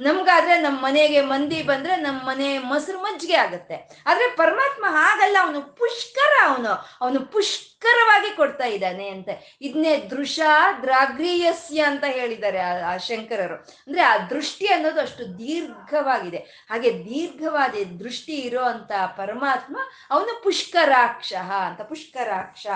ನಮ್ಗಾದ್ರೆ 0.00 0.60
ನಮ್ಮ 0.60 0.82
ಮನೆಗೆ 0.82 1.20
ಮಂದಿ 1.20 1.62
ಬಂದ್ರೆ 1.62 1.96
ನಮ್ಮ 1.96 2.26
ಮನೆ 2.26 2.58
ಮೊಸರು 2.58 2.98
ಮಜ್ಜಿಗೆ 3.00 3.34
ಆಗುತ್ತೆ. 3.34 4.02
ಆದ್ರೆ 4.06 4.30
ಪರಮಾತ್ಮ 4.30 4.84
ಹಾಗಲ್ಲ, 4.88 5.36
ಅವನು 5.42 5.62
ಪುಷ್ಕರ 5.62 6.50
ಅವನು. 6.50 6.88
ಅವನು 7.00 7.20
ಪುಷ್ಕರವಾಗಿ 7.20 8.36
ಕೊಡ್ತಾ 8.36 8.64
ಇದ್ದಾನೆ 8.64 9.08
ಅಂತ. 9.08 9.28
ಇದನ್ನೇ 9.62 9.96
ದೃಷ 9.96 10.40
ದ್ರಾಗ್ರೀಯಸ್ಯ 10.82 11.80
ಅಂತ 11.80 12.04
ಹೇಳಿದ್ದಾರೆ 12.04 12.58
ಆ 12.58 12.96
ಶಂಕರರು. 12.96 13.54
ಅಂದ್ರೆ 13.54 14.00
ಆ 14.02 14.16
ದೃಷ್ಟಿ 14.18 14.66
ಅನ್ನೋದು 14.66 15.00
ಅಷ್ಟು 15.00 15.38
ದೀರ್ಘವಾಗಿದೆ. 15.38 16.66
ಹಾಗೆ 16.70 16.92
ದೀರ್ಘವಾದ 16.92 17.74
ದೃಷ್ಟಿ 17.98 18.32
ಇರೋ 18.32 18.62
ಅಂತ 18.62 18.92
ಪರಮಾತ್ಮ 19.16 19.76
ಅವನು 20.10 20.42
ಪುಷ್ಕರಾಕ್ಷ 20.42 21.32
ಅಂತ, 21.66 21.80
ಪುಷ್ಕರಾಕ್ಷ. 21.80 22.66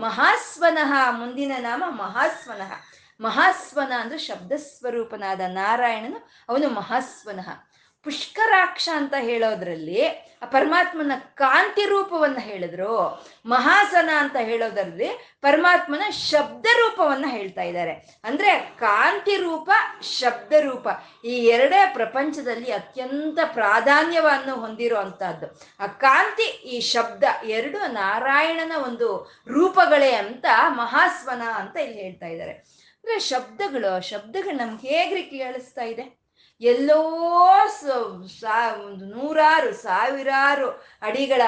ಮಹಾಸ್ವನಃ 0.00 1.10
ಮುಂದಿನ 1.10 1.52
ನಾಮ 1.58 1.84
ಮಹಾಸ್ವನಃ. 1.88 2.72
ಮಹಾಸ್ವನ 3.20 3.92
ಅಂದ್ರೆ 4.00 4.18
ಶಬ್ದ 4.18 4.52
ಸ್ವರೂಪನಾದ 4.52 5.40
ನಾರಾಯಣನು 5.46 6.28
ಅವನು 6.48 6.68
ಮಹಾಸ್ವನಃ. 6.68 7.69
ಪುಷ್ಕರಾಕ್ಷ 8.04 8.88
ಅಂತ 8.94 9.14
ಹೇಳೋದ್ರಲ್ಲಿ 9.18 10.30
ಆ 10.42 10.46
ಪರಮಾತ್ಮನ 10.46 11.12
ಕಾಂತಿ 11.34 11.84
ರೂಪವನ್ನ 11.84 12.38
ಹೇಳಿದ್ರು. 12.38 13.24
ಮಹಾಸನ 13.46 14.10
ಅಂತ 14.16 14.36
ಹೇಳೋದ್ರಲ್ಲಿ 14.36 15.38
ಪರಮಾತ್ಮನ 15.40 16.10
ಶಬ್ದ 16.10 16.66
ರೂಪವನ್ನ 16.76 17.24
ಹೇಳ್ತಾ 17.28 17.62
ಇದ್ದಾರೆ. 17.62 17.92
ಅಂದ್ರೆ 18.24 18.76
ಕಾಂತಿ 18.78 19.36
ರೂಪ, 19.36 19.70
ಶಬ್ದ 20.02 20.52
ರೂಪ 20.52 20.88
ಈ 21.24 21.32
ಎರಡೇ 21.46 21.90
ಪ್ರಪಂಚದಲ್ಲಿ 21.94 22.72
ಅತ್ಯಂತ 22.72 23.38
ಪ್ರಾಧಾನ್ಯವನ್ನು 23.44 24.54
ಹೊಂದಿರುವಂತಹದ್ದು 24.54 25.60
ಆ 25.80 25.86
ಕಾಂತಿ, 25.86 26.42
ಈ 26.42 26.80
ಶಬ್ದ 26.80 27.24
ಎರಡು 27.44 27.78
ನಾರಾಯಣನ 27.78 28.72
ಒಂದು 28.82 29.34
ರೂಪಗಳೇ 29.48 30.14
ಅಂತ 30.14 30.44
ಮಹಾಸ್ವನ 30.68 31.42
ಅಂತ 31.42 31.76
ಇಲ್ಲಿ 31.76 32.02
ಹೇಳ್ತಾ 32.02 32.26
ಇದ್ದಾರೆ. 32.26 32.52
ಅಂದ್ರೆ 32.52 33.18
ಶಬ್ದಗಳು 33.18 34.08
ಶಬ್ದಗಳು 34.08 34.56
ನಮ್ಗೆ 34.56 34.88
ಹೇಗ್ರಿ 34.88 35.22
ಕೇಳಿಸ್ತಾ 35.22 35.82
ಇದೆ? 35.82 36.19
ಎಲ್ಲೋ 36.60 37.00
ಒಂದು 38.86 39.04
ನೂರಾರು, 39.06 39.74
ಸಾವಿರಾರು 39.74 40.68
ಅಡಿಗಳ 41.02 41.42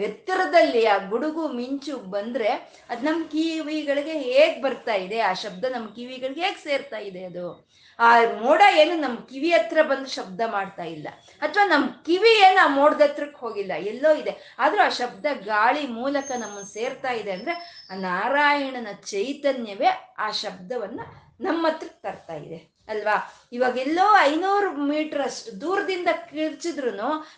ಎತ್ತರದಲ್ಲಿ 0.00 0.86
ಆ 0.86 0.96
ಗುಡುಗು 0.98 1.48
ಮಿಂಚು 1.48 1.96
ಬಂದ್ರೆ 1.96 2.48
ಅದು 2.90 3.06
ನಮ್ಮ 3.06 3.26
ಕಿವಿಗಳಿಗೆ 3.26 4.18
ಹೇಗ್ 4.18 4.62
ಬರ್ತಾ 4.62 4.94
ಇದೆ? 4.94 5.20
ಆ 5.20 5.32
ಶಬ್ದ 5.32 5.64
ನಮ್ಮ 5.64 5.86
ಕಿವಿಗಳಿಗೆ 5.88 6.40
ಹೇಗ್ 6.40 6.58
ಸೇರ್ತಾ 6.58 6.96
ಇದೆ 6.96 7.24
ಅದು? 7.24 7.68
ಆ 7.98 8.20
ಮೋಡ 8.40 8.62
ಏನು 8.76 8.94
ನಮ್ಮ 9.00 9.16
ಕಿವಿ 9.18 9.50
ಹತ್ರ 9.50 9.82
ಬಂದು 9.82 10.06
ಶಬ್ದ 10.06 10.40
ಮಾಡ್ತಾ 10.46 10.82
ಇಲ್ಲ. 10.82 11.08
ಅಥವಾ 11.40 11.64
ನಮ್ಮ 11.64 11.86
ಕಿವಿ 12.06 12.32
ಏನು 12.46 12.64
ಆ 12.64 12.68
ಮೋಡದ 12.68 13.00
ಹತ್ರಕ್ಕೆ 13.00 13.36
ಹೋಗಿಲ್ಲ, 13.36 13.72
ಎಲ್ಲೋ 13.72 14.14
ಇದೆ. 14.14 14.54
ಆದ್ರೂ 14.58 14.82
ಆ 14.82 14.88
ಶಬ್ದ 14.88 15.26
ಗಾಳಿ 15.44 15.86
ಮೂಲಕ 15.86 16.30
ನಮ್ಮನ್ನು 16.30 16.72
ಸೇರ್ತಾ 16.72 17.12
ಇದೆ 17.12 17.32
ಅಂದ್ರೆ 17.32 17.86
ಆ 17.90 17.94
ನಾರಾಯಣನ 17.94 18.92
ಚೈತನ್ಯವೇ 19.06 20.14
ಆ 20.18 20.30
ಶಬ್ದವನ್ನ 20.30 21.00
ನಮ್ಮ 21.40 21.66
ಹತ್ರಕ್ಕೆ 21.66 22.02
ತರ್ತಾ 22.08 22.34
ಇದೆ. 22.34 22.73
ಅಲ್ವಾ? 22.88 23.32
ಇವಾಗ 23.52 23.78
ಎಲ್ಲೋ 23.78 24.20
ಐನೂರು 24.20 24.72
ಮೀಟರ್ 24.72 25.22
ಅಷ್ಟು 25.22 25.60
ದೂರದಿಂದ 25.60 26.08
ಕಿರ್ಚಿದ್ರು 26.30 26.90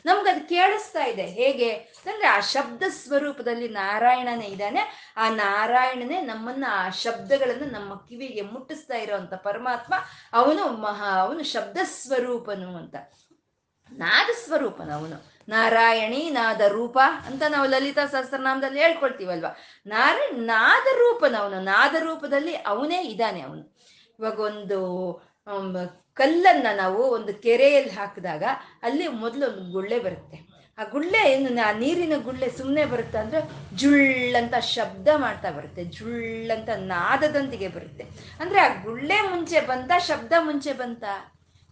ನಮ್ಗೆ 0.06 0.30
ಅದು 0.30 0.48
ಕೇಳಿಸ್ತಾ 0.48 1.04
ಇದೆ. 1.04 1.26
ಹೇಗೆ? 1.26 1.70
ಅಂದ್ರೆ 1.70 2.26
ಆ 2.26 2.40
ಶಬ್ದ 2.40 2.82
ಸ್ವರೂಪದಲ್ಲಿ 2.88 3.68
ನಾರಾಯಣನೇ 3.68 4.46
ಇದ್ದಾನೆ. 4.46 5.14
ಆ 5.16 5.28
ನಾರಾಯಣನೇ 5.28 6.20
ನಮ್ಮನ್ನ 6.20 6.64
ಆ 6.70 6.90
ಶಬ್ದಗಳನ್ನು 6.90 7.64
ನಮ್ಮ 7.64 7.94
ಕಿವಿಗೆ 7.94 8.40
ಮುಟ್ಟಿಸ್ತಾ 8.40 8.96
ಇರೋಂಥ 8.96 9.34
ಪರಮಾತ್ಮ 9.34 9.94
ಅವನು 10.32 10.68
ಮಹಾ, 10.68 11.10
ಅವನು 11.10 11.42
ಶಬ್ದ 11.42 11.78
ಸ್ವರೂಪನು 11.84 12.76
ಅಂತ. 12.76 12.94
ನಾದ 13.92 14.26
ಸ್ವರೂಪನ 14.44 14.90
ಅವನು. 14.90 15.36
ನಾರಾಯಣಿ 15.48 16.30
ನಾದ 16.30 16.60
ರೂಪ 16.60 16.98
ಅಂತ 17.26 17.42
ನಾವು 17.48 17.68
ಲಲಿತಾ 17.68 18.06
ಸಹಸ್ರನಾಮದಲ್ಲಿ 18.06 18.80
ಹೇಳ್ಕೊಳ್ತೀವಲ್ವಾ? 18.80 19.56
ನಾರಾಯಣ 19.86 20.34
ನಾದ 20.36 20.96
ರೂಪನವನು 20.96 21.60
ನಾದ 21.60 21.94
ರೂಪದಲ್ಲಿ 21.94 22.54
ಅವನೇ 22.54 23.02
ಇದ್ದಾನೆ 23.02 23.40
ಅವನು. 23.40 23.76
ಇವಾಗ 24.18 24.40
ಒಂದು 24.40 24.80
ಕಲ್ಲನ್ನ 26.14 26.66
ನಾವು 26.76 27.02
ಒಂದು 27.02 27.34
ಕೆರೆಯಲ್ಲಿ 27.34 27.90
ಹಾಕಿದಾಗ 27.90 28.44
ಅಲ್ಲಿ 28.82 29.08
ಮೊದಲು 29.08 29.46
ಒಂದು 29.46 29.72
ಗುಳ್ಳೆ 29.72 29.98
ಬರುತ್ತೆ. 29.98 30.56
ಆ 30.78 30.84
ಗುಳ್ಳೆ 30.84 31.32
ಏನು, 31.32 31.68
ಆ 31.68 31.72
ನೀರಿನ 31.72 32.12
ಗುಳ್ಳೆ 32.22 32.50
ಸುಮ್ಮನೆ 32.58 32.84
ಬರುತ್ತೆ 32.84 33.18
ಅಂದ್ರೆ 33.18 33.40
ಜುಳ್ಳಂತ 33.76 34.54
ಶಬ್ದ 34.56 35.08
ಮಾಡ್ತಾ 35.16 35.50
ಬರುತ್ತೆ 35.50 35.84
ಜುಳ್ಳಂತ 35.84 36.68
ನಾದದೊಂದಿಗೆ 36.76 37.68
ಬರುತ್ತೆ. 37.68 38.04
ಅಂದ್ರೆ 38.40 38.60
ಆ 38.60 38.82
ಗುಳ್ಳೆ 38.82 39.20
ಮುಂಚೆ 39.20 39.60
ಬಂತ, 39.60 39.92
ಶಬ್ದ 39.98 40.32
ಮುಂಚೆ 40.38 40.72
ಬಂತ? 40.72 41.04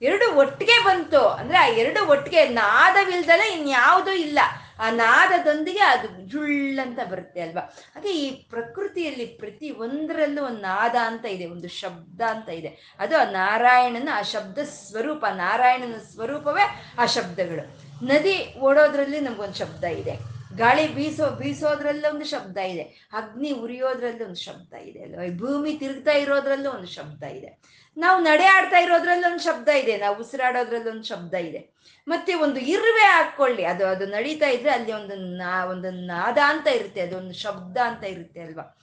ಎರಡು 0.03 0.37
ಒಟ್ಟಿಗೆ 0.37 0.85
ಬಂತು. 0.85 1.29
ಅಂದ್ರೆ 1.29 1.59
ಆ 1.59 1.67
ಎರಡು 1.67 2.09
ಒಟ್ಟಿಗೆ 2.09 2.49
ನಾದವಿಲ್ದಲೆ 2.49 3.53
ಇನ್ಯಾವುದೂ 3.53 4.11
ಇಲ್ಲ. 4.11 4.39
ಆ 4.79 4.91
ನಾದದೊಂದಿಗೆ 4.91 5.79
ಅದು 5.79 6.29
ಜುಳ್ಳಂತ 6.29 6.99
ಬರುತ್ತೆ 7.11 7.41
ಅಲ್ವಾ? 7.41 7.61
ಹಾಗೆ 7.95 8.13
ಈ 8.13 8.31
ಪ್ರಕೃತಿಯಲ್ಲಿ 8.31 9.27
ಪ್ರತಿ 9.27 9.71
ಒಂದರಲ್ಲೂ 9.71 10.45
ಒಂದು 10.45 10.61
ನಾದ 10.61 10.97
ಅಂತ 11.05 11.25
ಇದೆ, 11.25 11.47
ಒಂದು 11.47 11.69
ಶಬ್ದ 11.69 12.21
ಅಂತ 12.21 12.49
ಇದೆ. 12.49 12.97
ಅದು 12.99 13.19
ಆ 13.19 13.25
ನಾರಾಯಣನ, 13.25 14.09
ಆ 14.13 14.23
ಶಬ್ದ 14.23 14.59
ಸ್ವರೂಪ 14.59 15.25
ನಾರಾಯಣನ 15.27 15.99
ಸ್ವರೂಪವೇ 15.99 16.95
ಆ 16.99 17.07
ಶಬ್ದಗಳು. 17.07 17.85
ನದಿ 18.07 18.55
ಓಡೋದ್ರಲ್ಲಿ 18.61 19.21
ನಮ್ಗೊಂದು 19.21 19.55
ಶಬ್ದ 19.55 19.85
ಇದೆ. 19.85 20.35
ಗಾಳಿ 20.57 20.95
ಬೀಸೋ, 20.95 21.31
ಬೀಸೋದ್ರಲ್ಲೇ 21.31 22.09
ಒಂದು 22.09 22.25
ಶಬ್ದ 22.25 22.57
ಇದೆ. 22.57 22.83
ಅಗ್ನಿ 23.13 23.51
ಉರಿಯೋದ್ರಲ್ಲೂ 23.51 24.25
ಒಂದು 24.25 24.41
ಶಬ್ದ 24.41 24.75
ಇದೆ 24.75 25.03
ಅಲ್ವಾ? 25.03 25.37
ಭೂಮಿ 25.37 25.75
ತಿರುಗ್ತಾ 25.75 26.13
ಇರೋದ್ರಲ್ಲೂ 26.13 26.71
ಒಂದು 26.71 26.87
ಶಬ್ದ 26.87 27.23
ಇದೆ. 27.23 27.59
ನಾವು 27.97 28.21
ನಡೆ 28.21 28.45
ಆಡ್ತಾ 28.45 28.79
ಇರೋದ್ರಲ್ಲಿ 28.79 29.27
ಒಂದು 29.27 29.43
ಶಬ್ದ 29.43 29.69
ಇದೆ, 29.69 29.97
ನಾವು 29.97 30.17
ಉಸಿರಾಡೋದ್ರಲ್ಲಿ 30.17 30.91
ಒಂದು 30.91 31.05
ಶಬ್ದ 31.05 31.35
ಇದೆ. 31.35 31.75
ಮತ್ತೆ 32.09 32.35
ಒಂದು 32.35 32.61
ಇರುವೆ 32.61 33.07
ಹಾಕೊಳ್ಳಿ, 33.07 33.65
ಅದು 33.65 33.87
ಅದು 33.87 34.07
ನಡೀತಾ 34.07 34.47
ಇದ್ರೆ 34.47 34.71
ಅಲ್ಲಿ 34.71 34.93
ಒಂದು 34.93 35.15
ನಾ, 35.17 35.65
ಒಂದು 35.65 35.91
ನಾದ 35.91 36.39
ಅಂತ 36.45 36.67
ಇರುತ್ತೆ 36.67 37.01
ಅದೊಂದು 37.01 37.33
ಶಬ್ದ 37.33 37.77
ಅಂತ 37.77 38.05
ಇರುತ್ತೆ 38.05 38.41
ಅಲ್ವಾ? 38.41 38.77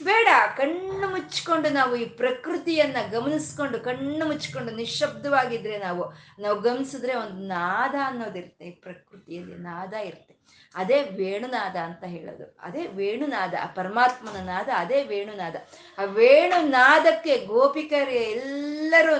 ಬೇಡ, 0.00 0.28
ಕಣ್ಣು 0.56 1.08
ಮುಚ್ಕೊಂಡು 1.08 1.68
ನಾವು 1.68 1.96
ಈ 1.96 2.04
ಪ್ರಕೃತಿಯನ್ನ 2.04 2.96
ಗಮನಿಸ್ಕೊಂಡು, 3.10 3.80
ಕಣ್ಣು 3.80 4.26
ಮುಚ್ಕೊಂಡು 4.26 4.72
ನಿಶಬ್ದವಾಗಿದ್ರೆ 4.76 5.78
ನಾವು 5.78 6.12
ನಾವು 6.42 6.60
ಗಮನಿಸಿದ್ರೆ 6.60 7.14
ಒಂದು 7.14 7.48
ನಾದ 7.48 7.94
ಅನ್ನೋದಿರುತ್ತೆ, 8.04 8.64
ಈ 8.64 8.70
ಪ್ರಕೃತಿಯಲ್ಲಿ 8.70 9.54
ನಾದ 9.54 9.92
ಇರುತ್ತೆ. 9.92 10.35
ಅದೇ 10.76 11.02
ವೇಣುನಾದ 11.02 11.76
ಅಂತ 11.76 12.04
ಹೇಳೋದು. 12.04 12.56
ಅದೇ 12.62 12.86
ವೇಣುನಾದ, 12.86 13.54
ಆ 13.62 13.66
ಪರಮಾತ್ಮನ 13.66 14.46
ನಾದ 14.46 14.68
ಅದೇ 14.76 15.02
ವೇಣುನಾದ. 15.02 15.56
ಆ 15.98 16.04
ವೇಣುನಾದಕ್ಕೆ 16.04 17.46
ಗೋಪಿಕರು 17.46 18.10
ಎಲ್ಲರೂ 18.10 19.16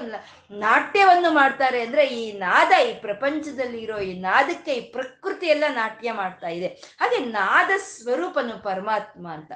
ನಾಟ್ಯವನ್ನು 0.59 1.31
ಮಾಡ್ತಾರೆ 1.31 1.81
ಅಂದ್ರೆ 1.81 2.07
ಈ 2.07 2.39
ನಾದ 2.39 2.73
ಈ 2.89 2.93
ಪ್ರಪಂಚದಲ್ಲಿ 3.01 3.79
ಇರೋ 3.79 3.99
ಈ 3.99 4.21
ನಾದಕ್ಕೆ 4.21 4.73
ಈ 4.73 4.81
ಪ್ರಕೃತಿ 4.81 5.47
ಎಲ್ಲ 5.47 5.65
ನಾಟ್ಯ 5.71 6.13
ಮಾಡ್ತಾ 6.13 6.49
ಇದೆ. 6.49 6.67
ಹಾಗೆ 6.67 7.19
ನಾದ 7.25 7.71
ಸ್ವರೂಪನು 7.79 8.63
ಪರಮಾತ್ಮ 8.63 9.29
ಅಂತ. 9.33 9.53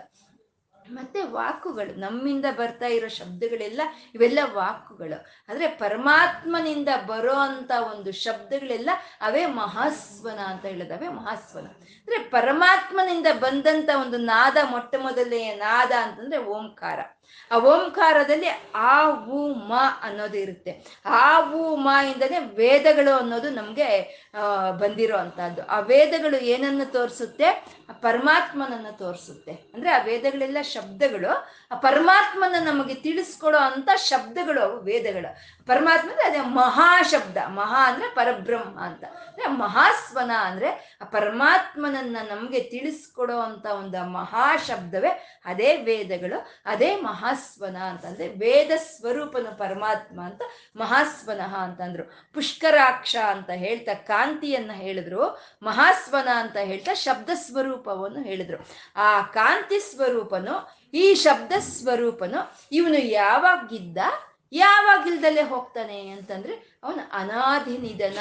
ಮತ್ತೆ 0.91 1.22
ವಾಕುಗಳು, 1.22 2.01
ನಮ್ಮಿಂದ 2.01 2.45
ಬರ್ತಾ 2.57 2.86
ಇರೋ 2.86 3.09
ಶಬ್ದಗಳೆಲ್ಲ 3.09 3.80
ಇವೆಲ್ಲ 4.14 4.38
ವಾಕುಗಳು. 4.55 5.26
ಅಂದ್ರೆ 5.49 5.66
ಪರಮಾತ್ಮನಿಂದ 5.66 6.88
ಬರೋ 7.07 7.34
ಅಂತ 7.34 7.70
ಒಂದು 7.95 8.12
ಶಬ್ದಗಳೆಲ್ಲ 8.12 8.91
ಅವೇ 9.20 9.47
ಮಹಾಸ್ವನ 9.47 10.38
ಅಂತ 10.38 10.64
ಹೇಳಿದವೆ 10.64 11.09
ಮಹಾಸ್ವನ. 11.09 11.66
ಅಂದ್ರೆ 11.66 12.18
ಪರಮಾತ್ಮನಿಂದ 12.18 13.26
ಬಂದಂತ 13.32 13.88
ಒಂದು 14.01 14.16
ನಾದ 14.16 14.57
ಮೊಟ್ಟ 14.70 14.95
ಮೊದಲನೆಯ 14.99 15.55
ನಾದ 15.55 15.93
ಅಂತಂದ್ರೆ 16.03 16.38
ಓಂಕಾರ. 16.38 17.01
ಆ 17.53 17.59
ಓಂಕಾರದಲ್ಲಿ 17.59 18.49
ಆ 18.74 19.11
ಉ 19.11 19.55
ಮ 19.55 19.72
ಅನ್ನೋದು 20.03 20.39
ಇರುತ್ತೆ. 20.39 20.72
ಆ 21.05 21.51
ಉ 21.53 21.76
ಮ 21.76 21.89
ಇಂದನೇ 22.14 22.39
ವೇದಗಳು 22.57 23.12
ಅನ್ನೋದು 23.16 23.51
ನಮ್ಗೆ 23.51 23.89
ಬಂದಿರೋ 24.78 25.16
ಅಂತದ್ದು 25.16 25.66
ಆ 25.66 25.81
ವೇದಗಳು 25.81 26.37
ಏನನ್ನು 26.55 26.93
ತೋರಿಸುತ್ತೆ? 26.93 27.49
ಪರಮಾತ್ಮನನ್ನ 28.01 28.87
ತೋರಿಸುತ್ತೆ. 28.99 29.53
ಅಂದ್ರೆ 29.74 29.91
ಆ 29.91 30.03
ವೇದಗಳೆಲ್ಲ 30.03 30.62
ಶಬ್ದಗಳು. 30.62 31.33
ಆ 31.70 31.74
ಪರಮಾತ್ಮನ 31.74 32.55
ನಮಗೆ 32.64 32.95
ತಿಳಿಸ್ಕೊಡೋ 32.95 33.59
ಅಂತ 33.59 33.89
ಶಬ್ದಗಳು 33.97 34.64
ವೇದಗಳು. 34.85 35.31
ಪರಮಾತ್ಮ 35.71 36.11
ಅಂದ್ರೆ 36.11 36.27
ಅದೇ 36.29 36.41
ಮಹಾಶಬ್ದ, 36.41 37.39
ಮಹಾ 37.49 37.83
ಅಂದ್ರೆ 37.91 38.09
ಪರಬ್ರಹ್ಮ 38.14 38.77
ಅಂತ. 38.81 39.05
ಅಂದ್ರೆ 39.05 39.47
ಮಹಾಸ್ವನ 39.47 40.33
ಅಂದ್ರೆ 40.41 40.99
ಆ 41.03 41.05
ಪರಮಾತ್ಮನನ್ನ 41.05 42.16
ನಮ್ಗೆ 42.29 42.61
ತಿಳಿಸ್ಕೊಡೋ 42.73 43.39
ಅಂತ 43.39 43.66
ಒಂದು 43.66 44.01
ಮಹಾಶಬ್ದವೇ 44.11 45.12
ಅದೇ 45.45 45.71
ವೇದಗಳು, 45.77 46.39
ಅದೇ 46.66 46.91
ಮಹಾಸ್ವನ 47.01 47.77
ಅಂತಂದ್ರೆ 47.77 48.29
ವೇದ 48.29 48.71
ಸ್ವರೂಪನ 48.77 49.47
ಪರಮಾತ್ಮ 49.59 50.18
ಅಂತ 50.25 50.43
ಮಹಾಸ್ವನ 50.77 51.43
ಅಂತಂದ್ರು 51.64 52.05
ಪುಷ್ಕರಾಕ್ಷ 52.35 53.16
ಅಂತ 53.31 53.51
ಹೇಳ್ತಾ 53.64 53.95
ಕಾಂತಿಯನ್ನ 53.95 54.73
ಹೇಳಿದ್ರು, 54.73 55.23
ಮಹಾಸ್ವನ 55.62 56.29
ಅಂತ 56.37 56.57
ಹೇಳ್ತಾ 56.57 56.95
ಶಬ್ದ 56.95 57.31
ಸ್ವರೂಪವನ್ನು 57.35 58.23
ಹೇಳಿದ್ರು. 58.23 58.59
ಆ 58.97 59.09
ಕಾಂತಿ 59.23 59.79
ಸ್ವರೂಪನು, 59.91 60.55
ಈ 60.95 61.14
ಶಬ್ದ 61.14 61.53
ಸ್ವರೂಪನು 61.61 62.41
ಇವನು 62.73 62.99
ಯಾವಾಗಿದ್ದ? 62.99 63.99
ಯಾವಾಗಿಲ್ದಲ್ಲೇ 64.53 65.43
ಹೋಗ್ತಾನೆ 65.43 66.09
ಅಂತಂದ್ರೆ 66.09 66.55
ಅವನು 66.85 67.11
ಅನಾದಿ 67.13 67.79
ನಿಧನ, 67.79 68.19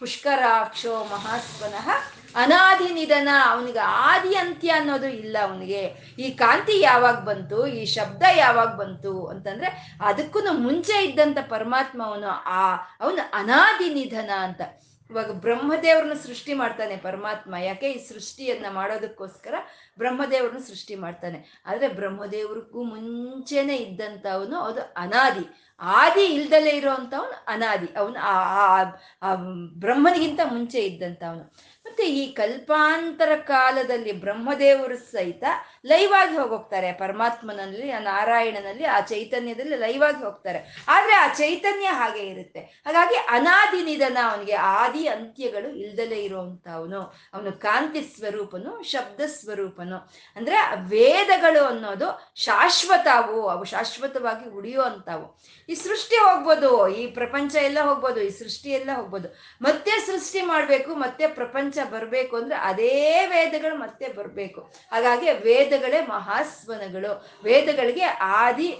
ಪುಷ್ಕರಾಕ್ಷೋ 0.00 1.04
ಮಹಾತ್ಮನಃ 1.04 1.88
ಅನಾದಿ 2.34 2.94
ನಿಧನ. 2.94 3.28
ಅವನಿಗೆ 3.50 3.78
ಆದಿ 3.78 4.34
ಅಂತ್ಯ 4.34 4.70
ಅನ್ನೋದು 4.70 5.06
ಇಲ್ಲ 5.06 5.36
ಅವನಿಗೆ. 5.42 5.82
ಈ 6.18 6.30
ಕಾಂತಿ 6.30 6.80
ಯಾವಾಗ 6.80 7.14
ಬಂತು, 7.24 7.66
ಈ 7.66 7.84
ಶಬ್ದ 7.86 8.22
ಯಾವಾಗ 8.36 8.68
ಬಂತು 8.74 9.26
ಅಂತಂದ್ರೆ 9.26 9.98
ಅದಕ್ಕೂ 10.00 10.52
ಮುಂಚೆ 10.58 11.04
ಇದ್ದಂತ 11.04 11.38
ಪರಮಾತ್ಮ 11.48 12.02
ಅವನು 12.04 12.28
ಆ, 12.28 12.62
ಅವನು 13.00 13.30
ಅನಾದಿ 13.32 13.94
ನಿಧನ 13.94 14.30
ಅಂತ. 14.42 14.62
ಇವಾಗ 15.10 15.30
ಬ್ರಹ್ಮದೇವ್ರನ್ನ 15.32 16.12
ಸೃಷ್ಟಿ 16.12 16.54
ಮಾಡ್ತಾನೆ 16.54 16.96
ಪರಮಾತ್ಮ. 16.96 17.54
ಯಾಕೆ? 17.56 17.92
ಈ 17.92 18.08
ಸೃಷ್ಟಿಯನ್ನ 18.08 18.66
ಮಾಡೋದಕ್ಕೋಸ್ಕರ 18.70 19.54
ಬ್ರಹ್ಮದೇವ್ರನ್ನ 19.98 20.58
ಸೃಷ್ಟಿ 20.58 20.94
ಮಾಡ್ತಾನೆ. 20.94 21.62
ಆದ್ರೆ 21.66 21.88
ಬ್ರಹ್ಮದೇವ್ರಿಗೂ 21.88 22.82
ಮುಂಚೆನೆ 22.82 23.76
ಇದ್ದಂಥವನು 23.76 24.56
ಅದು 24.58 24.80
ಅನಾದಿ. 24.80 25.46
ಆದಿ 25.80 26.24
ಇಲ್ದಲೇ 26.24 26.70
ಇರೋವಂಥವನು 26.70 27.44
ಅನಾದಿ. 27.48 27.86
ಅವನು 27.96 28.18
ಆ 28.20 29.34
ಬ್ರಹ್ಮನಿಗಿಂತ 29.74 30.40
ಮುಂಚೆ 30.44 30.80
ಇದ್ದಂಥವನು. 30.80 31.54
ಮತ್ತೆ 31.86 32.04
ಈ 32.04 32.32
ಕಲ್ಪಾಂತರ 32.32 33.36
ಕಾಲದಲ್ಲಿ 33.36 34.12
ಬ್ರಹ್ಮದೇವರು 34.12 34.96
ಸಹಿತ 34.96 35.44
ಲೈವ್ 35.86 36.12
ಆಗಿ 36.12 36.92
ಪರಮಾತ್ಮನಲ್ಲಿ, 36.98 37.90
ಆ 37.90 37.98
ನಾರಾಯಣನಲ್ಲಿ, 37.98 38.84
ಆ 38.84 39.00
ಚೈತನ್ಯದಲ್ಲಿ 39.00 39.76
ಲೈವ್ 39.76 40.02
ಆಗಿ 40.02 40.24
ಹೋಗ್ತಾರೆ. 40.24 40.60
ಆದ್ರೆ 40.88 41.14
ಆ 41.14 41.26
ಚೈತನ್ಯ 41.28 41.86
ಹಾಗೆ 41.86 42.22
ಇರುತ್ತೆ. 42.26 42.60
ಹಾಗಾಗಿ 42.86 43.14
ಅನಾದಿ 43.14 43.84
ನಿಧನ 43.84 44.18
ಅವನಿಗೆ, 44.30 44.52
ಆದಿ 44.52 45.06
ಅಂತ್ಯಗಳು 45.06 45.68
ಇಲ್ದಲೇ 45.68 46.24
ಇರುವಂತವನು 46.24 47.00
ಅವನು 47.34 47.52
ಕಾಂತಿ 47.52 48.02
ಸ್ವರೂಪನು, 48.16 48.82
ಶಬ್ದ 48.82 49.20
ಸ್ವರೂಪನು. 49.26 49.98
ಅಂದ್ರೆ 50.36 50.56
ವೇದಗಳು 50.88 51.64
ಅನ್ನೋದು 51.64 52.08
ಶಾಶ್ವತ 52.36 53.06
ಅವು 53.14 53.48
ಅವು 53.48 53.64
ಶಾಶ್ವತವಾಗಿ 53.64 54.48
ಉಳಿಯುವಂತವು 54.50 55.26
ಈ 55.68 55.74
ಸೃಷ್ಟಿ 55.74 56.16
ಹೋಗ್ಬೋದು, 56.16 56.88
ಈ 56.88 57.06
ಪ್ರಪಂಚ 57.06 57.54
ಎಲ್ಲ 57.54 57.78
ಹೋಗ್ಬೋದು, 57.82 58.20
ಈ 58.20 58.30
ಸೃಷ್ಟಿ 58.30 58.70
ಎಲ್ಲ 58.70 58.90
ಹೋಗ್ಬೋದು. 58.94 59.28
ಮತ್ತೆ 59.62 59.90
ಸೃಷ್ಟಿ 59.90 60.42
ಮಾಡ್ಬೇಕು, 60.42 60.94
ಮತ್ತೆ 60.94 61.26
ಪ್ರಪಂಚ 61.26 61.73
ಬರಬೇಕು 61.82 62.36
ಅಂದ್ರೆ 62.36 62.58
ಅದೇ 62.58 63.26
ವೇದಗಳು 63.26 63.76
ಮತ್ತೆ 63.76 64.08
ಬರಬೇಕು. 64.08 64.60
ಹಾಗಾಗಿ 64.92 65.32
ವೇದಗಳೇ 65.32 66.00
ಮಹಾಸ್ವನಗಳು. 66.00 67.40
ವೇದಗಳಿಗೆ 67.44 68.04
ಆದಿ 68.20 68.72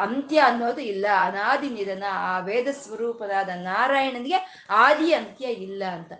ಅಂತ್ಯ 0.00 0.38
ಅನ್ನೋದು 0.38 0.80
ಇಲ್ಲ. 0.80 1.06
ಅನಾದಿ 1.20 1.70
ನಿಧನ, 1.70 2.02
ಆ 2.10 2.38
ವೇದ 2.38 2.68
ಸ್ವರೂಪದಾದ 2.68 3.48
ನಾರಾಯಣನಿಗೆ 3.48 4.66
ಆದಿ 4.70 5.12
ಅಂತ್ಯ 5.12 5.46
ಇಲ್ಲ 5.46 5.84
ಅಂತ. 5.84 6.12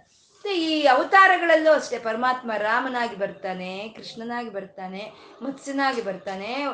ಈ 0.54 0.86
ಅವತಾರಗಳಲ್ಲೂ 0.86 1.72
ಅಷ್ಟೇ 1.72 1.98
ಪರಮಾತ್ಮ 1.98 2.52
ರಾಮನಾಗಿ 2.56 3.16
ಬರ್ತಾನೆ, 3.16 3.88
ಕೃಷ್ಣನಾಗಿ 3.88 4.50
ಬರ್ತಾನೆ, 4.50 5.12
ಮತ್ಸ್ಯನಾಗಿ 5.42 6.02
ಬರ್ತಾನೆ, 6.02 6.64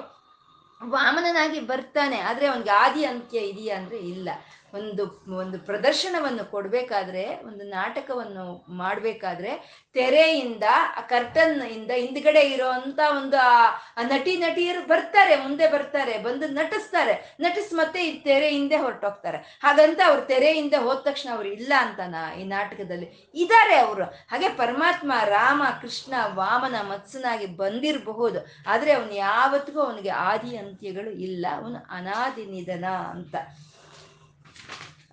ವಾಮನನಾಗಿ 0.84 1.60
ಬರ್ತಾನೆ. 1.60 2.20
ಆದ್ರೆ 2.20 2.46
ಅವನಿಗೆ 2.46 2.70
ಆದಿ 2.70 3.04
ಅಂತ್ಯ 3.04 3.38
ಇದೆಯಾ 3.38 3.76
ಅಂದರೆ 3.76 3.98
ಇಲ್ಲ. 3.98 4.28
ಒಂದು 4.74 5.24
ಒಂದು 5.36 5.58
ಪ್ರದರ್ಶನವನ್ನು 5.58 6.50
ಕೊಡಬೇಕಾದ್ರೆ, 6.50 7.36
ಒಂದು 7.36 7.64
ನಾಟಕವನ್ನು 7.64 8.64
ಮಾಡಬೇಕಾದ್ರೆ 8.68 9.82
ತೆರೆಯಿಂದ 9.92 10.62
ಆ 10.96 11.00
ಕರ್ಟನ್ 11.00 11.62
ಇಂದ 11.62 11.90
ಹಿಂದ್ಗಡೆ 11.90 12.40
ಇರೋಂತ 12.40 13.00
ಒಂದು, 13.16 13.36
ಆ 13.36 13.76
ನಟಿ, 14.02 14.36
ನಟಿಯರು 14.36 14.86
ಬರ್ತಾರೆ, 14.86 15.36
ಮುಂದೆ 15.36 15.68
ಬರ್ತಾರೆ, 15.68 16.18
ಬಂದು 16.18 16.48
ನಟಿಸ್ತಾರೆ. 16.48 17.36
ನಟಿಸ್ 17.40 17.74
ಮತ್ತೆ 17.74 18.06
ಈ 18.06 18.20
ತೆರೆ 18.20 18.48
ಹಿಂದೆ 18.48 18.76
ಹೊರಟೋಗ್ತಾರೆ. 18.76 19.60
ಹಾಗಂತ 19.62 20.00
ಅವ್ರು 20.06 20.26
ತೆರೆಯಿಂದ 20.26 20.74
ಹೋದ 20.74 20.96
ತಕ್ಷಣ 20.96 21.34
ಅವ್ರು 21.34 21.48
ಇಲ್ಲ 21.48 21.72
ಅಂತಾನ 21.78 22.14
ಈ 22.40 22.44
ನಾಟಕದಲ್ಲಿ. 22.44 23.30
ಇದ್ದಾರೆ 23.34 23.76
ಅವರು. 23.76 24.04
ಹಾಗೆ 24.04 24.48
ಪರಮಾತ್ಮ, 24.48 25.12
ರಾಮ, 25.24 25.62
ಕೃಷ್ಣ, 25.82 26.14
ವಾಮನ 26.34 26.74
ಮತ್ಸನಾಗಿ 26.80 27.46
ಬಂದಿರಬಹುದು. 27.46 28.46
ಆದ್ರೆ 28.66 28.92
ಅವನು 28.92 29.14
ಯಾವತ್ತಿಗೂ 29.14 29.80
ಅವನಿಗೆ 29.80 30.08
ಆದಿ 30.08 30.56
ಅಂತ್ಯಗಳು 30.56 31.10
ಇಲ್ಲ. 31.10 31.46
ಅವನು 31.56 31.86
ಅನಾದಿ 31.90 32.46
ನಿಧನ 32.46 32.84
ಅಂತ. 32.84 33.34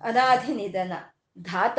ಅನಾದಿ 0.02 0.54
ನಿಧನ, 0.54 0.92
ಧಾತ, 1.38 1.78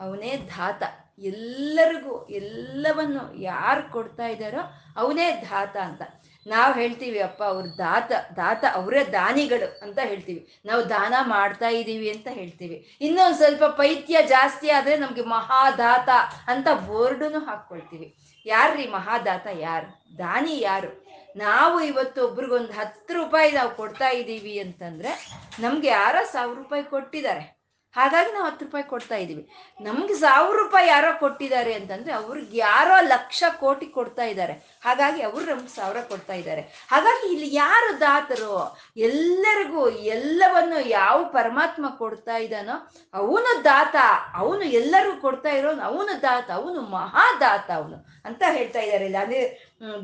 ಅವನೇ 0.00 0.36
ಧಾತ. 0.36 0.82
ಎಲ್ಲರಿಗೂ 1.18 2.26
ಎಲ್ಲವನ್ನು 2.26 3.40
ಯಾರು 3.40 3.92
ಕೊಡ್ತಾ 3.92 4.26
ಇದ್ದಾರೋ 4.26 4.58
ಅವನೇ 4.96 5.30
ಧಾತ 5.30 5.76
ಅಂತ. 5.76 6.02
ನಾವು 6.46 6.74
ಹೇಳ್ತೀವಿ, 6.74 7.20
ಅಪ್ಪ, 7.20 7.42
ಅವ್ರ 7.42 7.66
ದಾತ 7.78 8.12
ದಾತ 8.36 8.64
ಅವರೇ 8.72 9.04
ದಾನಿಗಳು 9.04 9.78
ಅಂತ 9.82 9.98
ಹೇಳ್ತೀವಿ. 10.04 10.60
ನಾವು 10.66 10.88
ದಾನ 10.88 11.14
ಮಾಡ್ತಾ 11.22 11.68
ಇದ್ದೀವಿ 11.68 12.10
ಅಂತ 12.10 12.28
ಹೇಳ್ತೀವಿ. 12.30 12.98
ಇನ್ನೊಂದು 13.00 13.36
ಸ್ವಲ್ಪ 13.36 13.64
ಪೈತ್ಯ 13.64 14.22
ಜಾಸ್ತಿ 14.22 14.70
ಆದರೆ 14.70 14.96
ನಮಗೆ 14.96 15.22
ಮಹಾದಾತ 15.22 16.08
ಅಂತ 16.46 16.68
ಬೋರ್ಡನ್ನು 16.86 17.38
ಹಾಕ್ಕೊಳ್ತೀವಿ. 17.38 18.16
ಯಾರ್ರೀ 18.46 18.86
ಮಹಾದಾತ 18.86 19.46
ಯಾರು? 19.52 20.18
ದಾನಿ 20.18 20.60
ಯಾರು? 20.60 21.03
ನಾವು 21.36 21.80
ಇವತ್ತು 21.80 22.24
ಒಬ್ರಿಗೊಂದು 22.26 22.72
ಹತ್ತು 22.72 23.14
ರೂಪಾಯಿ 23.14 23.52
ನಾವು 23.52 23.70
ಕೊಡ್ತಾ 23.76 24.08
ಇದ್ದೀವಿ 24.08 24.58
ಅಂತಂದ್ರೆ 24.58 25.12
ನಮ್ಗೆ 25.60 25.88
ಯಾರೋ 25.88 26.24
ಸಾವಿರ 26.32 26.56
ರೂಪಾಯಿ 26.58 26.84
ಕೊಟ್ಟಿದ್ದಾರೆ. 26.84 27.53
ಹಾಗಾಗಿ 27.96 28.32
ನಾವು 28.32 28.46
ಹತ್ತು 28.46 28.64
ರೂಪಾಯಿ 28.64 28.84
ಕೊಡ್ತಾ 28.84 29.16
ಇದ್ದೀವಿ. 29.16 29.42
ನಮ್ಗೆ 29.80 30.14
ಸಾವಿರ 30.14 30.56
ರೂಪಾಯಿ 30.56 30.88
ಯಾರೋ 30.88 31.18
ಕೊಟ್ಟಿದ್ದಾರೆ 31.18 31.74
ಅಂತಂದ್ರೆ 31.74 32.12
ಅವ್ರಿಗೆ 32.12 32.58
ಯಾರೋ 32.58 32.96
ಲಕ್ಷ 33.00 33.44
ಕೋಟಿ 33.60 33.86
ಕೊಡ್ತಾ 33.86 34.24
ಇದ್ದಾರೆ. 34.24 34.54
ಹಾಗಾಗಿ 34.84 35.22
ಅವರು 35.22 35.44
ನಮ್ಗೆ 35.44 35.68
ಸಾವಿರ 35.68 36.00
ಕೊಡ್ತಾ 36.00 36.34
ಇದ್ದಾರೆ. 36.34 36.62
ಹಾಗಾಗಿ 36.90 37.32
ಇಲ್ಲಿ 37.32 37.54
ಯಾರು 37.54 38.00
ದಾತರು? 38.00 38.56
ಎಲ್ಲರಿಗೂ 38.96 39.90
ಎಲ್ಲವನ್ನು 39.90 40.88
ಯಾವ 40.88 41.24
ಪರಮಾತ್ಮ 41.24 41.86
ಕೊಡ್ತಾ 41.98 42.36
ಇದ್ದಾನೋ 42.36 42.76
ಅವನು 43.14 43.64
ದಾತ. 43.64 43.96
ಅವನು 44.34 44.64
ಎಲ್ಲರಿಗೂ 44.64 45.20
ಕೊಡ್ತಾ 45.20 45.48
ಇರೋನು 45.48 45.82
ಅವನು 45.82 46.22
ದಾತ. 46.22 46.50
ಅವನು 46.50 46.80
ಮಹಾದಾತ 46.80 47.70
ಅವನು 47.70 47.98
ಅಂತ 48.24 48.42
ಹೇಳ್ತಾ 48.50 48.80
ಇದ್ದಾರೆ 48.80 49.06
ಇಲ್ಲ. 49.06 49.16
ಅಂದ್ರೆ 49.20 49.42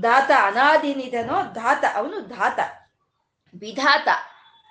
ದಾತ 0.02 0.30
ಅನಾದಿನಿದನೋ 0.42 1.54
ದಾತ 1.54 1.84
ಅವನು 1.94 2.30
ದಾತ. 2.30 2.60
ವಿಧಾತ. 3.54 4.08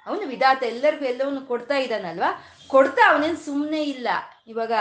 ಅವನು 0.07 0.19
ವಿಧಾತ. 0.19 0.63
ಎಲ್ಲರಿಗೂ 0.63 1.05
ಎಲ್ಲವನ್ನು 1.05 1.41
ಕೊಡ್ತಾ 1.47 1.75
ಇದ್ದಾನಲ್ವಾ? 1.75 2.58
ಕೊಡ್ತಾ 2.69 3.03
ಅವನೇನು 3.11 3.39
ಸುಮ್ಮನೆ 3.45 3.81
ಇಲ್ಲ. 3.83 4.07
ಇವಾಗ 4.47 4.73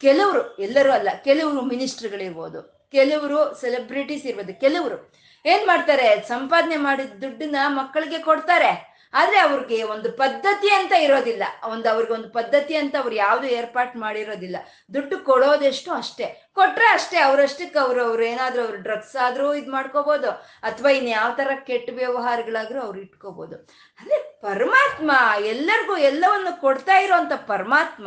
ಕೆಲವರು, 0.00 0.42
ಎಲ್ಲರೂ 0.58 0.92
ಅಲ್ಲ, 0.92 1.10
ಕೆಲವರು 1.24 1.62
ಮಿನಿಸ್ಟ್ರ್ಗಳಿರ್ಬೋದು, 1.62 2.60
ಕೆಲವರು 2.92 3.40
ಸೆಲೆಬ್ರಿಟೀಸ್ 3.60 4.24
ಇರ್ಬೋದು, 4.26 4.54
ಕೆಲವರು 4.60 4.96
ಏನ್ 5.44 5.66
ಮಾಡ್ತಾರೆ, 5.66 6.08
ಸಂಪಾದನೆ 6.28 6.76
ಮಾಡಿದ 6.76 7.14
ದುಡ್ಡನ್ನ 7.22 7.56
ಮಕ್ಕಳಿಗೆ 7.80 8.18
ಕೊಡ್ತಾರೆ. 8.18 8.72
ಆದ್ರೆ 9.14 9.38
ಅವ್ರಿಗೆ 9.38 9.78
ಒಂದು 9.94 10.08
ಪದ್ಧತಿ 10.12 10.68
ಅಂತ 10.70 10.92
ಇರೋದಿಲ್ಲ. 11.06 11.44
ಒಂದು 11.70 11.86
ಅವ್ರಿಗೆ 11.88 12.12
ಒಂದು 12.12 12.28
ಪದ್ಧತಿ 12.28 12.74
ಅಂತ 12.76 12.94
ಅವ್ರು 13.00 13.14
ಯಾವ್ದು 13.14 13.46
ಏರ್ಪಾಟ್ 13.46 13.96
ಮಾಡಿರೋದಿಲ್ಲ. 13.96 14.56
ದುಡ್ಡು 14.94 15.16
ಕೊಡೋದೆಷ್ಟು 15.18 15.90
ಅಷ್ಟೇ. 15.92 16.26
ಕೊಟ್ರೆ 16.56 16.86
ಅಷ್ಟೇ, 16.96 17.18
ಅವ್ರಷ್ಟಕ್ಕೆ 17.26 17.78
ಅವ್ರು 17.78 18.00
ಅವ್ರು 18.08 18.22
ಏನಾದ್ರೂ 18.32 18.60
ಅವ್ರು 18.64 18.78
ಡ್ರಗ್ಸ್ 18.86 19.14
ಆದ್ರೂ 19.26 19.46
ಇದ್ 19.60 19.70
ಮಾಡ್ಕೋಬಹುದು 19.76 20.30
ಅಥವಾ 20.68 20.90
ಇನ್ 20.98 21.08
ಯಾವ 21.08 21.30
ತರ 21.36 21.50
ಕೆಟ್ಟ 21.68 21.88
ವ್ಯವಹಾರಗಳಾದ್ರೂ 22.00 22.78
ಅವ್ರು 22.86 22.98
ಇಟ್ಕೋಬಹುದು 23.00 23.56
ಅಂದ್ರೆ 24.00 24.18
ಪರಮಾತ್ಮ 24.46 25.10
ಎಲ್ಲರಿಗೂ 25.52 25.96
ಎಲ್ಲವನ್ನು 26.08 26.52
ಕೊಡ್ತಾ 26.62 26.94
ಇರೋಂತ 27.04 27.32
ಪರಮಾತ್ಮ, 27.50 28.06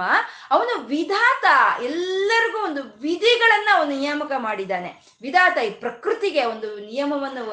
ಅವನು 0.52 0.74
ವಿಧಾತ 0.94 1.46
ಎಲ್ಲರಿಗೂ 1.90 2.60
ಒಂದು 2.70 2.82
ವಿಧಿಗಳನ್ನ 3.06 3.70
ಅವನು 3.78 3.92
ನಿಯಾಮಕ 3.98 4.32
ಮಾಡಿದ್ದಾನೆ. 4.38 4.90
ವಿಧಾತ 5.22 5.58
ಈ 5.68 5.72
ಪ್ರಕೃತಿಗೆ 5.84 6.44
ಒಂದು 6.46 6.70
ನಿಯಮವನ್ನು 6.90 7.44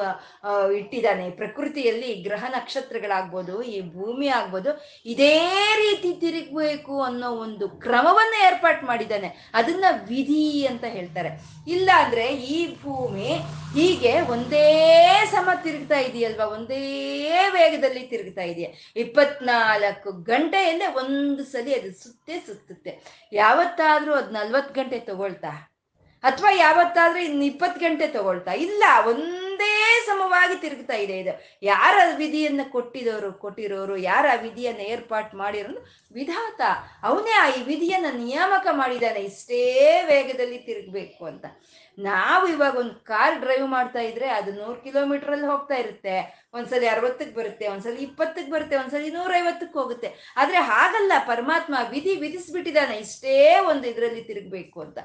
ಇಟ್ಟಿದ್ದಾನೆ. 0.79 1.25
ಪ್ರಕೃತಿಯಲ್ಲಿ 1.41 2.09
ಗ್ರಹ 2.27 2.43
ನಕ್ಷತ್ರಗಳಾಗ್ಬೋದು, 2.57 3.55
ಈ 3.73 3.77
ಭೂಮಿ 3.95 4.27
ಆಗ್ಬೋದು, 4.39 4.73
ಇದೇ 5.13 5.35
ರೀತಿ 5.83 6.11
ತಿರುಗಬೇಕು 6.23 6.97
ಅನ್ನೋ 7.01 7.29
ಒಂದು 7.45 7.67
ಕ್ರಮವನ್ನ 7.85 8.35
ಏರ್ಪಾಟ್ 8.49 8.83
ಮಾಡಿದ್ದಾನೆ. 8.83 9.31
ಅದನ್ನ 9.61 9.85
ವಿಧಿ 10.11 10.43
ಅಂತ 10.71 10.82
ಹೇಳ್ತಾರೆ. 10.87 11.29
ಇಲ್ಲ 11.67 11.89
ಅಂದ್ರೆ 11.95 12.35
ಈ 12.35 12.81
ಭೂಮಿ 12.81 13.33
ಹೀಗೆ 13.73 14.21
ಒಂದೇ 14.21 15.23
ಸಮ 15.31 15.49
ತಿರುಗ್ತಾ 15.63 15.99
ಇದೆಯಲ್ವಾ? 15.99 16.45
ಒಂದೇ 16.45 17.29
ವೇಗದಲ್ಲಿ 17.49 17.99
ತಿರುಗ್ತಾ 17.99 18.41
ಇದೆಯಾ? 18.41 18.91
ಇಪ್ಪತ್ನಾಲ್ಕು 18.95 20.11
ಗಂಟೆಯಲ್ಲೇ 20.11 20.87
ಒಂದು 20.87 21.43
ಸಲ 21.43 21.67
ಅದು 21.81 22.03
ಸುತ್ತೇ 22.03 22.43
ಸುತ್ತುತ್ತೆ. 22.45 23.23
ಯಾವತ್ತಾದ್ರೂ 23.33 24.13
ಅದ್ 24.13 24.33
ನಲ್ವತ್ತು 24.33 24.73
ಗಂಟೆ 24.73 24.99
ತಗೊಳ್ತಾ? 24.99 25.69
ಅಥವಾ 26.23 26.51
ಯಾವತ್ತಾದ್ರೂ 26.51 27.19
ಇನ್ನು 27.19 27.45
ಇಪ್ಪತ್ತು 27.45 27.81
ಗಂಟೆ 27.81 28.07
ತಗೊಳ್ತಾ? 28.07 28.51
ಇಲ್ಲ, 28.51 28.83
ಒಂದೇ 29.05 29.42
ಸಮವಾಗಿ 30.05 30.61
ತಿರುಗ್ತಾ 30.61 30.93
ಇದೆ 30.93 31.19
ಇದು. 31.19 31.57
ಯಾರ 31.63 31.95
ವಿಧಿಯನ್ನ 32.17 32.61
ಕೊಟ್ಟಿದವರು 32.69 33.33
ಕೊಟ್ಟಿರೋರು, 33.33 33.97
ಯಾರ 33.97 34.25
ವಿಧಿಯನ್ನ 34.41 34.79
ಏರ್ಪಾಟ್ 34.79 35.35
ಮಾಡಿರೋನು 35.35 35.85
ವಿಧಾತ. 36.13 36.61
ಅವನೇ 37.03 37.31
ಆ 37.31 37.49
ಈ 37.49 37.63
ವಿಧಿಯನ್ನ 37.63 38.05
ನಿಯಾಮಕ 38.17 38.67
ಮಾಡಿದ್ದಾನೆ. 38.71 39.19
ಇಷ್ಟೇ 39.19 40.03
ವೇಗದಲ್ಲಿ 40.07 40.57
ತಿರುಗಬೇಕು 40.57 41.25
ಅಂತ. 41.25 41.45
ನಾವು 41.99 42.47
ಇವಾಗ 42.47 42.75
ಒಂದು 42.75 42.95
ಕಾರ್ 42.95 43.39
ಡ್ರೈವ್ 43.39 43.67
ಮಾಡ್ತಾ 43.67 43.99
ಇದ್ರೆ 43.99 44.27
ಅದು 44.27 44.51
ನೂರು 44.51 44.83
ಕಿಲೋಮೀಟರ್ 44.83 45.31
ಅಲ್ಲಿ 45.31 45.47
ಹೋಗ್ತಾ 45.47 45.75
ಇರುತ್ತೆ. 45.75 46.45
ಒಂದ್ಸಲಿ 46.53 46.87
ಅರವತ್ತಕ್ಕೆ 46.87 47.35
ಬರುತ್ತೆ, 47.35 47.67
ಒಂದ್ಸಲಿ 47.67 48.01
ಇಪ್ಪತ್ತಕ್ಕೆ 48.03 48.51
ಬರುತ್ತೆ, 48.51 48.75
ಒಂದ್ಸಲಿ 48.75 49.11
ನೂರೈವತ್ತಕ್ಕೆ 49.11 49.79
ಹೋಗುತ್ತೆ. 49.79 50.33
ಆದ್ರೆ 50.37 50.57
ಹಾಗಲ್ಲ, 50.57 51.11
ಪರಮಾತ್ಮ 51.27 51.75
ವಿಧಿ 51.89 52.15
ವಿಧಿಸ್ಬಿಟ್ಟಿದ್ದಾನೆ. 52.15 52.97
ಇಷ್ಟೇ 52.97 53.59
ಒಂದು 53.59 53.87
ಇದರಲ್ಲಿ 53.87 54.23
ತಿರುಗಬೇಕು 54.23 54.81
ಅಂತ. 54.81 54.97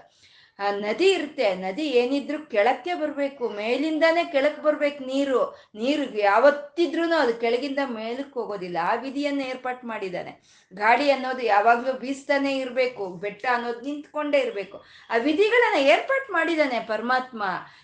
ಆ 0.58 0.70
ನದಿ 0.70 1.08
ಇರುತ್ತೆ, 1.10 1.54
ನದಿ 1.54 1.82
ಏನಿದ್ರು 1.82 2.38
ಕೆಳಕ್ಕೆ 2.50 2.94
ಬರಬೇಕು, 2.94 3.48
ಮೇಲಿಂದಾನೇ 3.48 4.24
ಕೆಳಕ್ಕೆ 4.24 4.62
ಬರ್ಬೇಕು 4.62 5.04
ನೀರು. 5.04 5.40
ನೀರು 5.74 6.18
ಯಾವತ್ತಿದ್ರೂ 6.18 7.04
ಅದು 7.14 7.34
ಕೆಳಗಿಂದ 7.34 7.78
ಮೇಲಕ್ಕೆ 7.84 8.40
ಹೋಗೋದಿಲ್ಲ. 8.40 8.76
ಆ 8.82 8.94
ವಿಧಿಯನ್ನ 8.94 9.40
ಏರ್ಪಾಟ್ 9.40 9.84
ಮಾಡಿದ್ದಾನೆ. 9.84 10.32
ಗಾಳಿ 10.74 11.10
ಅನ್ನೋದು 11.10 11.42
ಯಾವಾಗಲೂ 11.42 11.92
ಬೀಸ್ತಾನೆ 11.92 12.58
ಇರಬೇಕು, 12.58 13.08
ಬೆಟ್ಟ 13.08 13.46
ಅನ್ನೋದು 13.52 13.80
ನಿಂತ್ಕೊಂಡೇ 13.80 14.38
ಇರಬೇಕು. 14.38 14.78
ಆ 15.10 15.16
ವಿಧಿಗಳನ್ನ 15.16 15.78
ಏರ್ಪಾಟ್ 15.86 16.30
ಮಾಡಿದ್ದಾನೆ 16.30 16.80
ಪರಮಾತ್ಮ. 16.80 17.42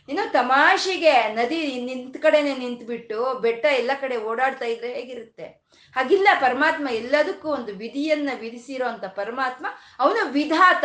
ಇನ್ನು 0.09 0.33
ತಮಾಷೆಗೆ 0.33 1.13
ನದಿ 1.35 1.81
ನಿಂತ 1.81 2.17
ಕಡೆನೆ 2.17 2.55
ನಿಂತ್ಬಿಟ್ಟು 2.55 3.41
ಬೆಟ್ಟ 3.41 3.65
ಎಲ್ಲ 3.65 3.91
ಕಡೆ 4.01 4.17
ಓಡಾಡ್ತಾ 4.17 4.65
ಇದ್ರೆ 4.65 4.95
ಹೇಗಿರುತ್ತೆ? 4.95 5.47
ಹಾಗಿಲ್ಲ, 5.97 6.29
ಪರಮಾತ್ಮ 6.41 6.89
ಎಲ್ಲದಕ್ಕೂ 6.89 7.49
ಒಂದು 7.49 7.73
ವಿಧಿಯನ್ನ 7.75 8.31
ವಿಧಿಸಿರೋ 8.41 8.87
ಅಂತ 8.87 9.05
ಪರಮಾತ್ಮ 9.05 9.67
ಅವನು 9.99 10.33
ವಿಧಾತ. 10.33 10.85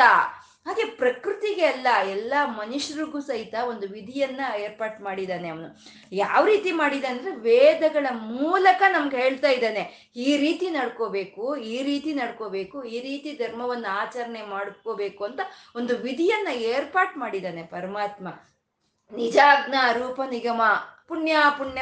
ಹಾಗೆ 0.66 0.84
ಪ್ರಕೃತಿಗೆ 1.01 1.66
ಅಲ್ಲ, 1.66 1.88
ಎಲ್ಲ 2.16 2.34
ಮನುಷ್ಯರಿಗೂ 2.57 3.20
ಸಹಿತ 3.28 3.55
ಒಂದು 3.72 3.86
ವಿಧಿಯನ್ನ 3.95 4.41
ಏರ್ಪಾಟ್ 4.66 4.97
ಮಾಡಿದ್ದಾನೆ 5.01 5.47
ಅವನು. 5.49 5.70
ಯಾವ 6.24 6.41
ರೀತಿ 6.45 6.72
ಮಾಡಿದಾನೆ 6.82 7.18
ಅಂದ್ರೆ 7.18 7.34
ವೇದಗಳ 7.47 8.07
ಮೂಲಕ 8.34 8.82
ನಮ್ಗೆ 8.95 9.18
ಹೇಳ್ತಾ 9.18 9.51
ಇದ್ದಾನೆ, 9.57 9.84
ಈ 10.28 10.30
ರೀತಿ 10.38 10.70
ನಡ್ಕೋಬೇಕು, 10.70 11.45
ಈ 11.74 11.78
ರೀತಿ 11.89 12.14
ನಡ್ಕೋಬೇಕು, 12.14 12.78
ಈ 12.95 12.99
ರೀತಿ 12.99 13.32
ಧರ್ಮವನ್ನು 13.34 13.89
ಆಚರಣೆ 14.01 14.43
ಮಾಡ್ಕೋಬೇಕು 14.55 15.24
ಅಂತ 15.24 15.41
ಒಂದು 15.76 15.95
ವಿಧಿಯನ್ನ 16.07 16.53
ಏರ್ಪಾಟ್ 16.74 17.18
ಮಾಡಿದ್ದಾನೆ 17.18 17.64
ಪರಮಾತ್ಮ. 17.76 18.28
ನಿಜಾಜ್ಞ 19.12 19.76
ರೂಪ 19.93 20.22
ನಿಗಮ. 20.30 20.62
ಪುಣ್ಯ 21.07 21.38
ಪುಣ್ಯ 21.57 21.82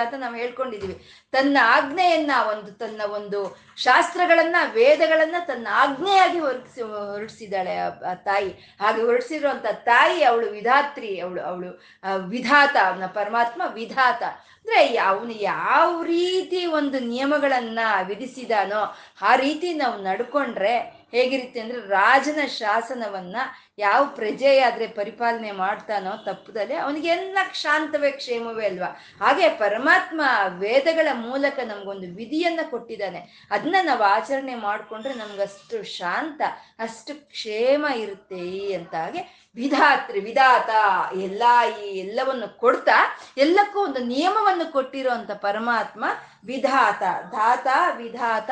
ಅಂತ 0.00 0.14
ನಾವು 0.14 0.34
ಹೇಳ್ಕೊಂಡಿದೀವಿ. 0.34 1.10
ತನ್ನ 1.32 1.58
ಆಜ್ಞೆಯನ್ನ 1.62 2.30
ಒಂದು, 2.48 2.72
ತನ್ನ 2.72 3.02
ಒಂದು 3.10 3.56
ಶಾಸ್ತ್ರಗಳನ್ನ, 3.76 4.56
ವೇದಗಳನ್ನ 4.72 5.34
ತನ್ನ 5.46 5.68
ಆಜ್ಞೆಯಾಗಿ 5.70 6.38
ಹೊರಡಿಸಿ 6.38 6.82
ಹೊರಡಿಸಿದ್ದಾಳೆ 6.82 7.76
ಆ 7.78 8.14
ತಾಯಿ. 8.14 8.76
ಹಾಗೆ 8.80 9.02
ಹೊರಡಿಸಿರುವಂತ 9.02 9.66
ತಾಯಿ 9.66 10.24
ಅವಳು 10.24 10.46
ವಿಧಾತ್ರಿ, 10.46 11.20
ಅವಳು 11.20 11.42
ಅವಳು 11.42 11.82
ವಿಧಾತ, 12.28 12.76
ಅವನ 12.86 13.06
ಪರಮಾತ್ಮ 13.06 13.62
ವಿಧಾತ. 13.74 14.22
ಅಂದ್ರೆ 14.22 14.96
ಅವನು 14.96 15.30
ಯಾವ 15.30 16.02
ರೀತಿ 16.02 16.66
ಒಂದು 16.66 16.98
ನಿಯಮಗಳನ್ನ 16.98 17.78
ವಿಧಿಸಿದಾನೋ 18.02 18.96
ಆ 19.22 19.36
ರೀತಿ 19.36 19.74
ನಾವು 19.74 20.02
ನಡ್ಕೊಂಡ್ರೆ 20.02 21.03
ಹೇಗಿರುತ್ತೆ 21.14 21.60
ಅಂದ್ರೆ 21.60 21.80
ರಾಜನ 21.88 22.40
ಶಾಸನವನ್ನ 22.46 23.36
ಯಾವ 23.78 24.00
ಪ್ರಜೆಯಾದ್ರೆ 24.14 24.86
ಪರಿಪಾಲನೆ 24.86 25.50
ಮಾಡ್ತಾನೋ 25.52 26.12
ತಪ್ಪದಲ್ಲಿ 26.24 26.74
ಅವನಿಗೆ 26.74 27.08
ಎಲ್ಲ 27.08 27.38
ಶಾಂತವೇ 27.52 28.10
ಕ್ಷೇಮವೇ 28.10 28.66
ಅಲ್ವಾ? 28.66 28.90
ಹಾಗೆ 29.20 29.48
ಪರಮಾತ್ಮ 29.48 30.20
ವೇದಗಳ 30.58 31.08
ಮೂಲಕ 31.14 31.58
ನಮ್ಗೊಂದು 31.64 32.08
ವಿಧಿಯನ್ನ 32.14 32.60
ಕೊಟ್ಟಿದ್ದಾನೆ. 32.70 33.48
ಅದನ್ನ 33.50 33.76
ನಾವು 33.82 34.02
ಆಚರಣೆ 34.02 34.54
ಮಾಡಿಕೊಂಡ್ರೆ 34.54 35.14
ನಮ್ಗಷ್ಟು 35.14 35.78
ಶಾಂತ, 35.96 36.42
ಅಷ್ಟು 36.78 37.14
ಕ್ಷೇಮ 37.28 37.86
ಇರುತ್ತೆ 37.96 38.74
ಅಂತ 38.74 38.94
ಹಾಗೆ 38.94 39.22
ವಿಧಾತ್ರಿ, 39.56 40.20
ವಿಧಾತ 40.20 40.70
ಎಲ್ಲ 41.18 41.42
ಈ 41.80 41.98
ಎಲ್ಲವನ್ನು 41.98 42.48
ಕೊಡ್ತಾ 42.58 42.96
ಎಲ್ಲಕ್ಕೂ 43.38 43.78
ಒಂದು 43.80 44.00
ನಿಯಮವನ್ನು 44.04 44.72
ಕೊಟ್ಟಿರುವಂತ 44.72 45.30
ಪರಮಾತ್ಮ 45.30 46.04
ವಿಧಾತ, 46.46 47.02
ಧಾತ, 47.30 47.66
ವಿಧಾತ 47.96 48.50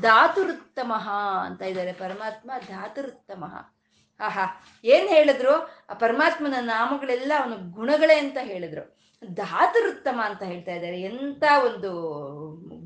ಧಾತುರುತ್ತಮ 0.00 0.92
ಅಂತ 1.44 1.62
ಇದ್ದಾರೆ 1.62 1.92
ಪರಮಾತ್ಮ, 1.92 2.50
ಧಾತುರುತ್ತಮ. 2.68 3.44
ಆಹಾ, 4.20 4.66
ಏನ್ 4.84 5.08
ಹೇಳಿದ್ರು? 5.08 5.70
ಆ 5.90 5.94
ಪರಮಾತ್ಮನ 5.94 6.54
ನಾಮಗಳೆಲ್ಲ 6.60 7.32
ಅವನ 7.38 7.52
ಗುಣಗಳೇ 7.70 8.18
ಅಂತ 8.18 8.36
ಹೇಳಿದ್ರು. 8.40 8.98
ಧಾತುರುತ್ತಮ 9.34 10.20
ಅಂತ 10.24 10.42
ಹೇಳ್ತಾ 10.42 10.70
ಇದ್ದಾರೆ. 10.70 11.00
ಎಂತ 11.02 11.42
ಒಂದು 11.64 11.92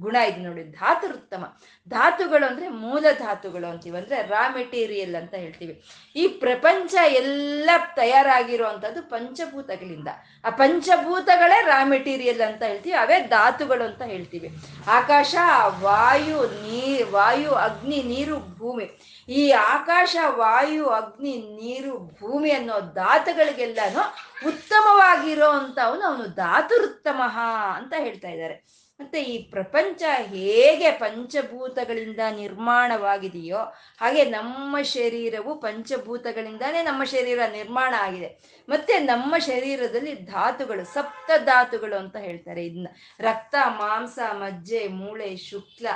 ಗುಣ 0.06 0.16
ಇದೆ 0.16 0.40
ನೋಡಿ. 0.40 0.62
ಧಾತುರುತ್ತಮ 0.72 1.44
ಧಾತುಗಳು 1.88 2.46
ಅಂದ್ರೆ 2.46 2.68
ಮೂಲ 2.68 3.06
ಧಾತುಗಳು 3.18 3.66
ಅಂತೀವಿ. 3.70 3.96
ಅಂದ್ರೆ 3.98 4.22
ರಾ 4.22 4.42
ಮೆಟೀರಿಯಲ್ 4.56 5.14
ಅಂತ 5.14 5.34
ಹೇಳ್ತೀವಿ. 5.34 5.74
ಈ 6.16 6.26
ಪ್ರಪಂಚ 6.26 6.94
ಎಲ್ಲ 7.08 7.70
ತಯಾರಾಗಿರುವಂಥದ್ದು 7.96 9.02
ಪಂಚಭೂತಗಳಿಂದ. 9.10 10.08
ಆ 10.44 10.50
ಪಂಚಭೂತಗಳೇ 10.50 11.58
ರಾ 11.62 11.84
ಮೆಟೀರಿಯಲ್ 11.84 12.40
ಅಂತ 12.40 12.62
ಹೇಳ್ತೀವಿ. 12.62 12.96
ಅವೇ 12.96 13.18
ಧಾತುಗಳು 13.26 13.84
ಅಂತ 13.84 14.02
ಹೇಳ್ತೀವಿ. 14.02 14.48
ಆಕಾಶ, 14.90 15.34
ವಾಯು, 15.80 16.38
ನೀ, 16.62 17.02
ವಾಯು, 17.10 17.50
ಅಗ್ನಿ, 17.50 18.02
ನೀರು, 18.02 18.36
ಭೂಮಿ. 18.58 18.86
ಈ 19.28 19.50
ಆಕಾಶ, 19.50 20.16
ವಾಯು, 20.36 20.84
ಅಗ್ನಿ, 20.86 21.34
ನೀರು, 21.60 21.94
ಭೂಮಿ 22.20 22.50
ಅನ್ನೋ 22.50 22.80
ಧಾತುಗಳಿಗೆಲ್ಲಾನು 22.94 24.02
ಉತ್ತಮವಾಗಿರೋ 24.48 25.48
ಅಂತವನು 25.50 26.02
ಅವನು 26.02 26.26
ಧಾತುರುತ್ತಮಃ 26.34 27.38
ಅಂತ 27.76 27.94
ಹೇಳ್ತಾ 27.96 28.28
ಇದ್ದಾರೆ. 28.28 28.56
ಮತ್ತೆ 29.00 29.22
ಈ 29.22 29.50
ಪ್ರಪಂಚ 29.50 30.02
ಹೇಗೆ 30.08 30.90
ಪಂಚಭೂತಗಳಿಂದ 30.90 32.20
ನಿರ್ಮಾಣವಾಗಿದೆಯೋ 32.36 33.58
ಹಾಗೆ 34.00 34.24
ನಮ್ಮ 34.24 34.82
ಶರೀರವು 34.82 35.60
ಪಂಚಭೂತಗಳಿಂದಾನೇ 35.60 36.82
ನಮ್ಮ 36.82 37.04
ಶರೀರ 37.04 37.38
ನಿರ್ಮಾಣ 37.52 37.94
ಆಗಿದೆ. 37.98 38.28
ಮತ್ತೆ 38.68 38.98
ನಮ್ಮ 38.98 39.38
ಶರೀರದಲ್ಲಿ 39.38 40.14
ಧಾತುಗಳು 40.14 40.84
ಸಪ್ತ 40.84 41.30
ಧಾತುಗಳು 41.44 41.96
ಅಂತ 41.96 42.16
ಹೇಳ್ತಾರೆ. 42.16 42.66
ಇದನ್ನ 42.66 42.88
ರಕ್ತ, 43.20 43.54
ಮಾಂಸ, 43.68 44.18
ಮಜ್ಜೆ, 44.32 44.88
ಮೂಳೆ, 44.88 45.36
ಶುಕ್ಲ 45.36 45.86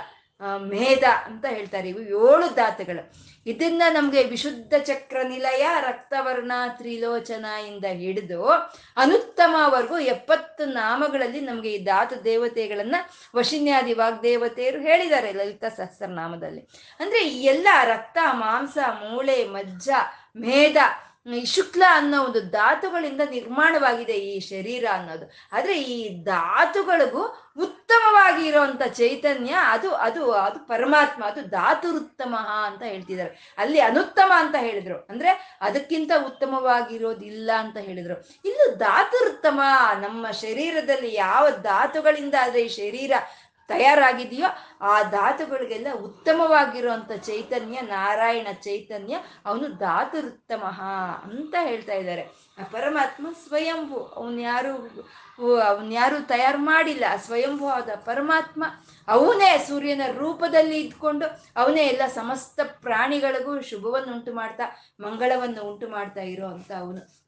ಮೇಧ 0.43 1.05
ಅಂತ 1.25 1.45
ಹೇಳ್ತಾರೆ. 1.45 1.89
ಇವು 1.89 2.01
ಏಳು 2.01 2.55
ಧಾತುಗಳು. 2.55 3.31
ಇದನ್ನ 3.47 3.83
ನಮ್ಗೆ 3.91 4.25
ವಿಶುದ್ಧ 4.25 4.75
ಚಕ್ರ 4.85 5.17
ನಿಲಯ 5.29 5.67
ರಕ್ತವರ್ಣ 5.81 6.53
ತ್ರಿಲೋಚನ 6.69 7.45
ಇಂದ 7.45 7.85
ಹಿಡಿದು 7.85 8.49
ಅನುತ್ತಮವರೆಗೂ 8.97 9.99
ಎಪ್ಪತ್ತು 9.99 10.65
ನಾಮಗಳಲ್ಲಿ 10.65 11.41
ನಮ್ಗೆ 11.41 11.73
ಈ 11.73 11.85
ಧಾತು 11.85 12.25
ದೇವತೆಗಳನ್ನ 12.25 12.97
ವಶಿನ್ಯಾದಿ 13.37 13.93
ವಾಗ್ದೇವತೆಯರು 13.93 14.81
ಹೇಳಿದ್ದಾರೆ 14.81 15.33
ಲಲಿತಾ 15.33 15.69
ಸಹಸ್ರನಾಮದಲ್ಲಿ. 15.69 16.61
ಅಂದ್ರೆ 17.01 17.29
ಎಲ್ಲ 17.29 17.69
ರಕ್ತ, 17.85 18.19
ಮಾಂಸ, 18.33 18.79
ಮೂಳೆ, 18.89 19.45
ಮಜ್ಜ, 19.45 19.89
ಮೇಧ 20.37 20.77
ಈ 21.27 21.45
ಶುಕ್ಲ 21.45 21.83
ಅನ್ನೋ 21.91 22.25
ಒಂದು 22.25 22.41
ಧಾತುಗಳಿಂದ 22.41 23.21
ನಿರ್ಮಾಣವಾಗಿದೆ 23.31 24.13
ಈ 24.13 24.41
ಶರೀರ 24.41 24.85
ಅನ್ನೋದು. 24.93 25.33
ಆದ್ರೆ 25.53 25.83
ಈ 25.83 26.25
ಧಾತುಗಳಿಗೂ 26.25 27.23
ಉತ್ತಮವಾಗಿ 27.57 28.47
ಇರೋಂಥ 28.49 28.83
ಚೈತನ್ಯ 28.83 29.55
ಅದು 29.67 29.91
ಅದು 29.91 30.33
ಅದು 30.33 30.59
ಪರಮಾತ್ಮ, 30.67 31.25
ಅದು 31.25 31.43
ಧಾತುರುತ್ತಮ 31.43 32.35
ಅಂತ 32.65 32.83
ಹೇಳ್ತಿದ್ದಾರೆ. 32.83 33.55
ಅಲ್ಲಿ 33.59 33.81
ಅನುತ್ತಮ 33.81 34.33
ಅಂತ 34.37 34.55
ಹೇಳಿದ್ರು. 34.59 34.99
ಅಂದ್ರೆ 35.11 35.59
ಅದಕ್ಕಿಂತ 35.61 36.13
ಉತ್ತಮವಾಗಿರೋದಿಲ್ಲ 36.27 37.51
ಅಂತ 37.59 37.77
ಹೇಳಿದ್ರು. 37.77 38.17
ಇಲ್ಲೂ 38.45 38.75
ಧಾತುರುತ್ತಮ 38.77 39.61
ನಮ್ಮ 40.01 40.31
ಶರೀರದಲ್ಲಿ 40.31 41.15
ಯಾವ 41.15 41.51
ಧಾತುಗಳಿಂದ 41.51 42.35
ಆದ್ರೆ 42.41 42.63
ಈ 42.63 42.69
ಶರೀರ 42.69 43.13
ತಯಾರಾಗಿದೆಯೋ 43.71 44.49
ಆ 44.81 44.95
ಧಾತುಗಳಿಗೆಲ್ಲ 45.03 45.89
ಉತ್ತಮವಾಗಿರುವಂಥ 46.01 47.13
ಚೈತನ್ಯ, 47.13 47.81
ನಾರಾಯಣ 47.81 48.49
ಚೈತನ್ಯ, 48.63 49.17
ಅವನು 49.47 49.69
ಧಾತುರುತ್ತಮ 49.79 50.65
ಅಂತ 51.29 51.55
ಹೇಳ್ತಾ 51.61 51.93
ಇದ್ದಾರೆ. 51.93 52.25
ಆ 52.61 52.65
ಪರಮಾತ್ಮ 52.73 53.27
ಸ್ವಯಂಭು 53.45 53.99
ಅವನ್ಯಾರು 54.21 54.73
ಯಾರು, 54.73 55.55
ಅವನ್ 55.71 55.93
ಯಾರು 55.93 56.17
ತಯಾರು 56.27 56.59
ಮಾಡಿಲ್ಲ. 56.59 57.05
ಸ್ವಯಂಭು 57.27 57.67
ಆದ 57.69 57.91
ಪರಮಾತ್ಮ 58.05 58.65
ಅವನೇ 59.09 59.51
ಸೂರ್ಯನ 59.69 60.01
ರೂಪದಲ್ಲಿ 60.19 60.79
ಇದ್ಕೊಂಡು 60.81 61.27
ಅವನೇ 61.57 61.85
ಎಲ್ಲ 61.87 62.07
ಸಮಸ್ತ 62.15 62.61
ಪ್ರಾಣಿಗಳಿಗೂ 62.83 63.55
ಶುಭವನ್ನು 63.71 64.13
ಉಂಟು 64.15 64.35
ಮಾಡ್ತಾ, 64.35 64.67
ಮಂಗಳವನ್ನು 65.01 65.63
ಉಂಟು 65.71 65.89
ಮಾಡ್ತಾ 65.89 66.25
ಇರೋ 66.35 66.49
ಅವನು. 66.83 67.20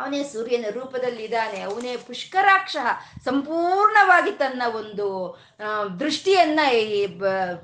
ಅವನೇ 0.00 0.20
ಸೂರ್ಯನ 0.24 0.66
ರೂಪದಲ್ಲಿ 0.70 1.22
ಇದ್ದಾನೆ 1.24 1.60
ಅವನೇ 1.60 1.92
ಪುಷ್ಕರಾಕ್ಷ 2.06 2.76
ಸಂಪೂರ್ಣವಾಗಿ 3.24 4.32
ತನ್ನ 4.32 4.62
ಒಂದು 4.74 5.06
ದೃಷ್ಟಿಯನ್ನ 6.00 6.60
ಈ 6.78 7.00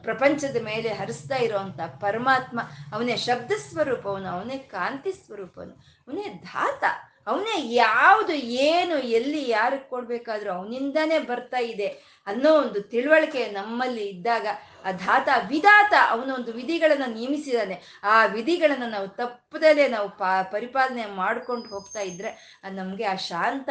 ಪ್ರಪಂಚದ 0.03 0.57
ಮೇಲೆ 0.65 0.89
ಹರಿಸ್ತಾ 0.93 1.37
ಇರುವಂತ 1.37 1.81
ಪರಮಾತ್ಮ, 2.01 2.61
ಅವನೇ 2.95 3.17
ಶಬ್ದ 3.17 3.53
ಸ್ವರೂಪವನು, 3.69 4.29
ಅವನೇ 4.29 4.59
ಕಾಂತಿ 4.59 5.13
ಸ್ವರೂಪವನು, 5.13 5.75
ಅವನೇ 6.09 6.27
ಧಾತ, 6.53 6.85
ಅವನೇ 7.27 7.57
ಯಾವುದು, 7.75 8.33
ಏನು, 8.67 8.97
ಎಲ್ಲಿ, 9.19 9.41
ಯಾರಿಗೆ 9.49 9.87
ಕೊಡ್ಬೇಕಾದ್ರೂ 9.91 10.51
ಅವನಿಂದಾನೇ 10.53 11.19
ಬರ್ತಾ 11.31 11.61
ಇದೆ. 11.73 11.89
ಅನ್ನೋ 12.27 12.51
ಒಂದು 12.53 12.83
ತಿಳುವಳಿಕೆ 12.83 13.47
ನಮ್ಮಲ್ಲಿ 13.47 14.05
ಇದ್ದಾಗ 14.07 14.47
ಆ 14.85 14.91
ಧಾತ 14.91 15.29
ವಿಧಾತ 15.49 15.95
ಅವನ 16.11 16.31
ಒಂದು 16.31 16.53
ವಿಧಿಗಳನ್ನ 16.53 17.07
ನೇಮಿಸಿದಾನೆ 17.07 17.77
ಆ 18.05 18.27
ವಿಧಿಗಳನ್ನ 18.27 18.87
ನಾವು 18.89 19.09
ತಪ್ಪದಲ್ಲೇ 19.09 19.89
ನಾವು 19.89 20.09
ಪಾ 20.09 20.43
ಪರಿಪಾಲನೆ 20.43 21.07
ಮಾಡ್ಕೊಂಡು 21.07 21.69
ಹೋಗ್ತಾ 21.69 22.01
ಇದ್ರೆ 22.01 22.63
ನಮ್ಗೆ 22.73 23.05
ಆ 23.05 23.15
ಶಾಂತ 23.15 23.71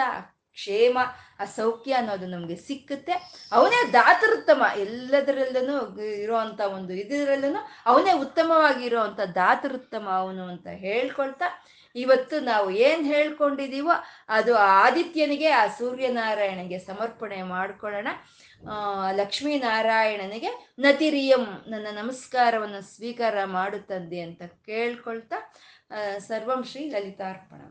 ಕ್ಷೇಮ, 0.58 0.98
ಆ 1.40 1.46
ಸೌಖ್ಯ 1.46 1.94
ಅನ್ನೋದು 1.94 2.28
ನಮ್ಗೆ 2.28 2.56
ಸಿಕ್ಕುತ್ತೆ. 2.56 3.14
ಅವನೇ 3.52 3.80
ದಾತರುತ್ತಮ. 3.94 4.64
ಎಲ್ಲದರಲ್ಲೂ 4.76 5.78
ಇರುವಂತ 6.00 6.62
ಒಂದು 6.62 6.94
ಇದರಲ್ಲೂ 6.94 7.60
ಅವನೇ 7.86 8.14
ಉತ್ತಮವಾಗಿರುವಂಥ 8.14 9.20
ದಾತರುತ್ತಮ 9.20 10.08
ಅವನು 10.10 10.44
ಅಂತ 10.44 10.68
ಹೇಳ್ಕೊಳ್ತಾ, 10.68 11.48
ಇವತ್ತು 11.96 12.40
ನಾವು 12.40 12.72
ಏನ್ 12.72 13.04
ಹೇಳ್ಕೊಂಡಿದೀವೋ 13.06 13.92
ಅದು 14.30 14.56
ಆದಿತ್ಯನಿಗೆ, 14.58 15.50
ಆ 15.50 15.68
ಸೂರ್ಯನಾರಾಯಣಗೆ 15.68 16.80
ಸಮರ್ಪಣೆ 16.80 17.42
ಮಾಡ್ಕೊಳ್ಳೋಣ. 17.42 18.08
ಲಕ್ಷ್ಮೀನಾರಾಯಣನಿಗೆ 19.12 20.48
ನತಿರಿಯಂ 20.80 21.46
ನನ್ನ 21.68 21.88
ನಮಸ್ಕಾರವನ್ನು 21.92 22.82
ಸ್ವೀಕಾರ 22.96 23.44
ಮಾಡುತ್ತದೆ 23.46 24.22
ಅಂತ 24.22 24.44
ಕೇಳ್ಕೊಳ್ತಾ 24.44 25.54
ಸರ್ವಂ 26.18 26.64
ಶ್ರೀ 26.64 26.90
ಲಲಿತಾರ್ಪಣ 26.90 27.62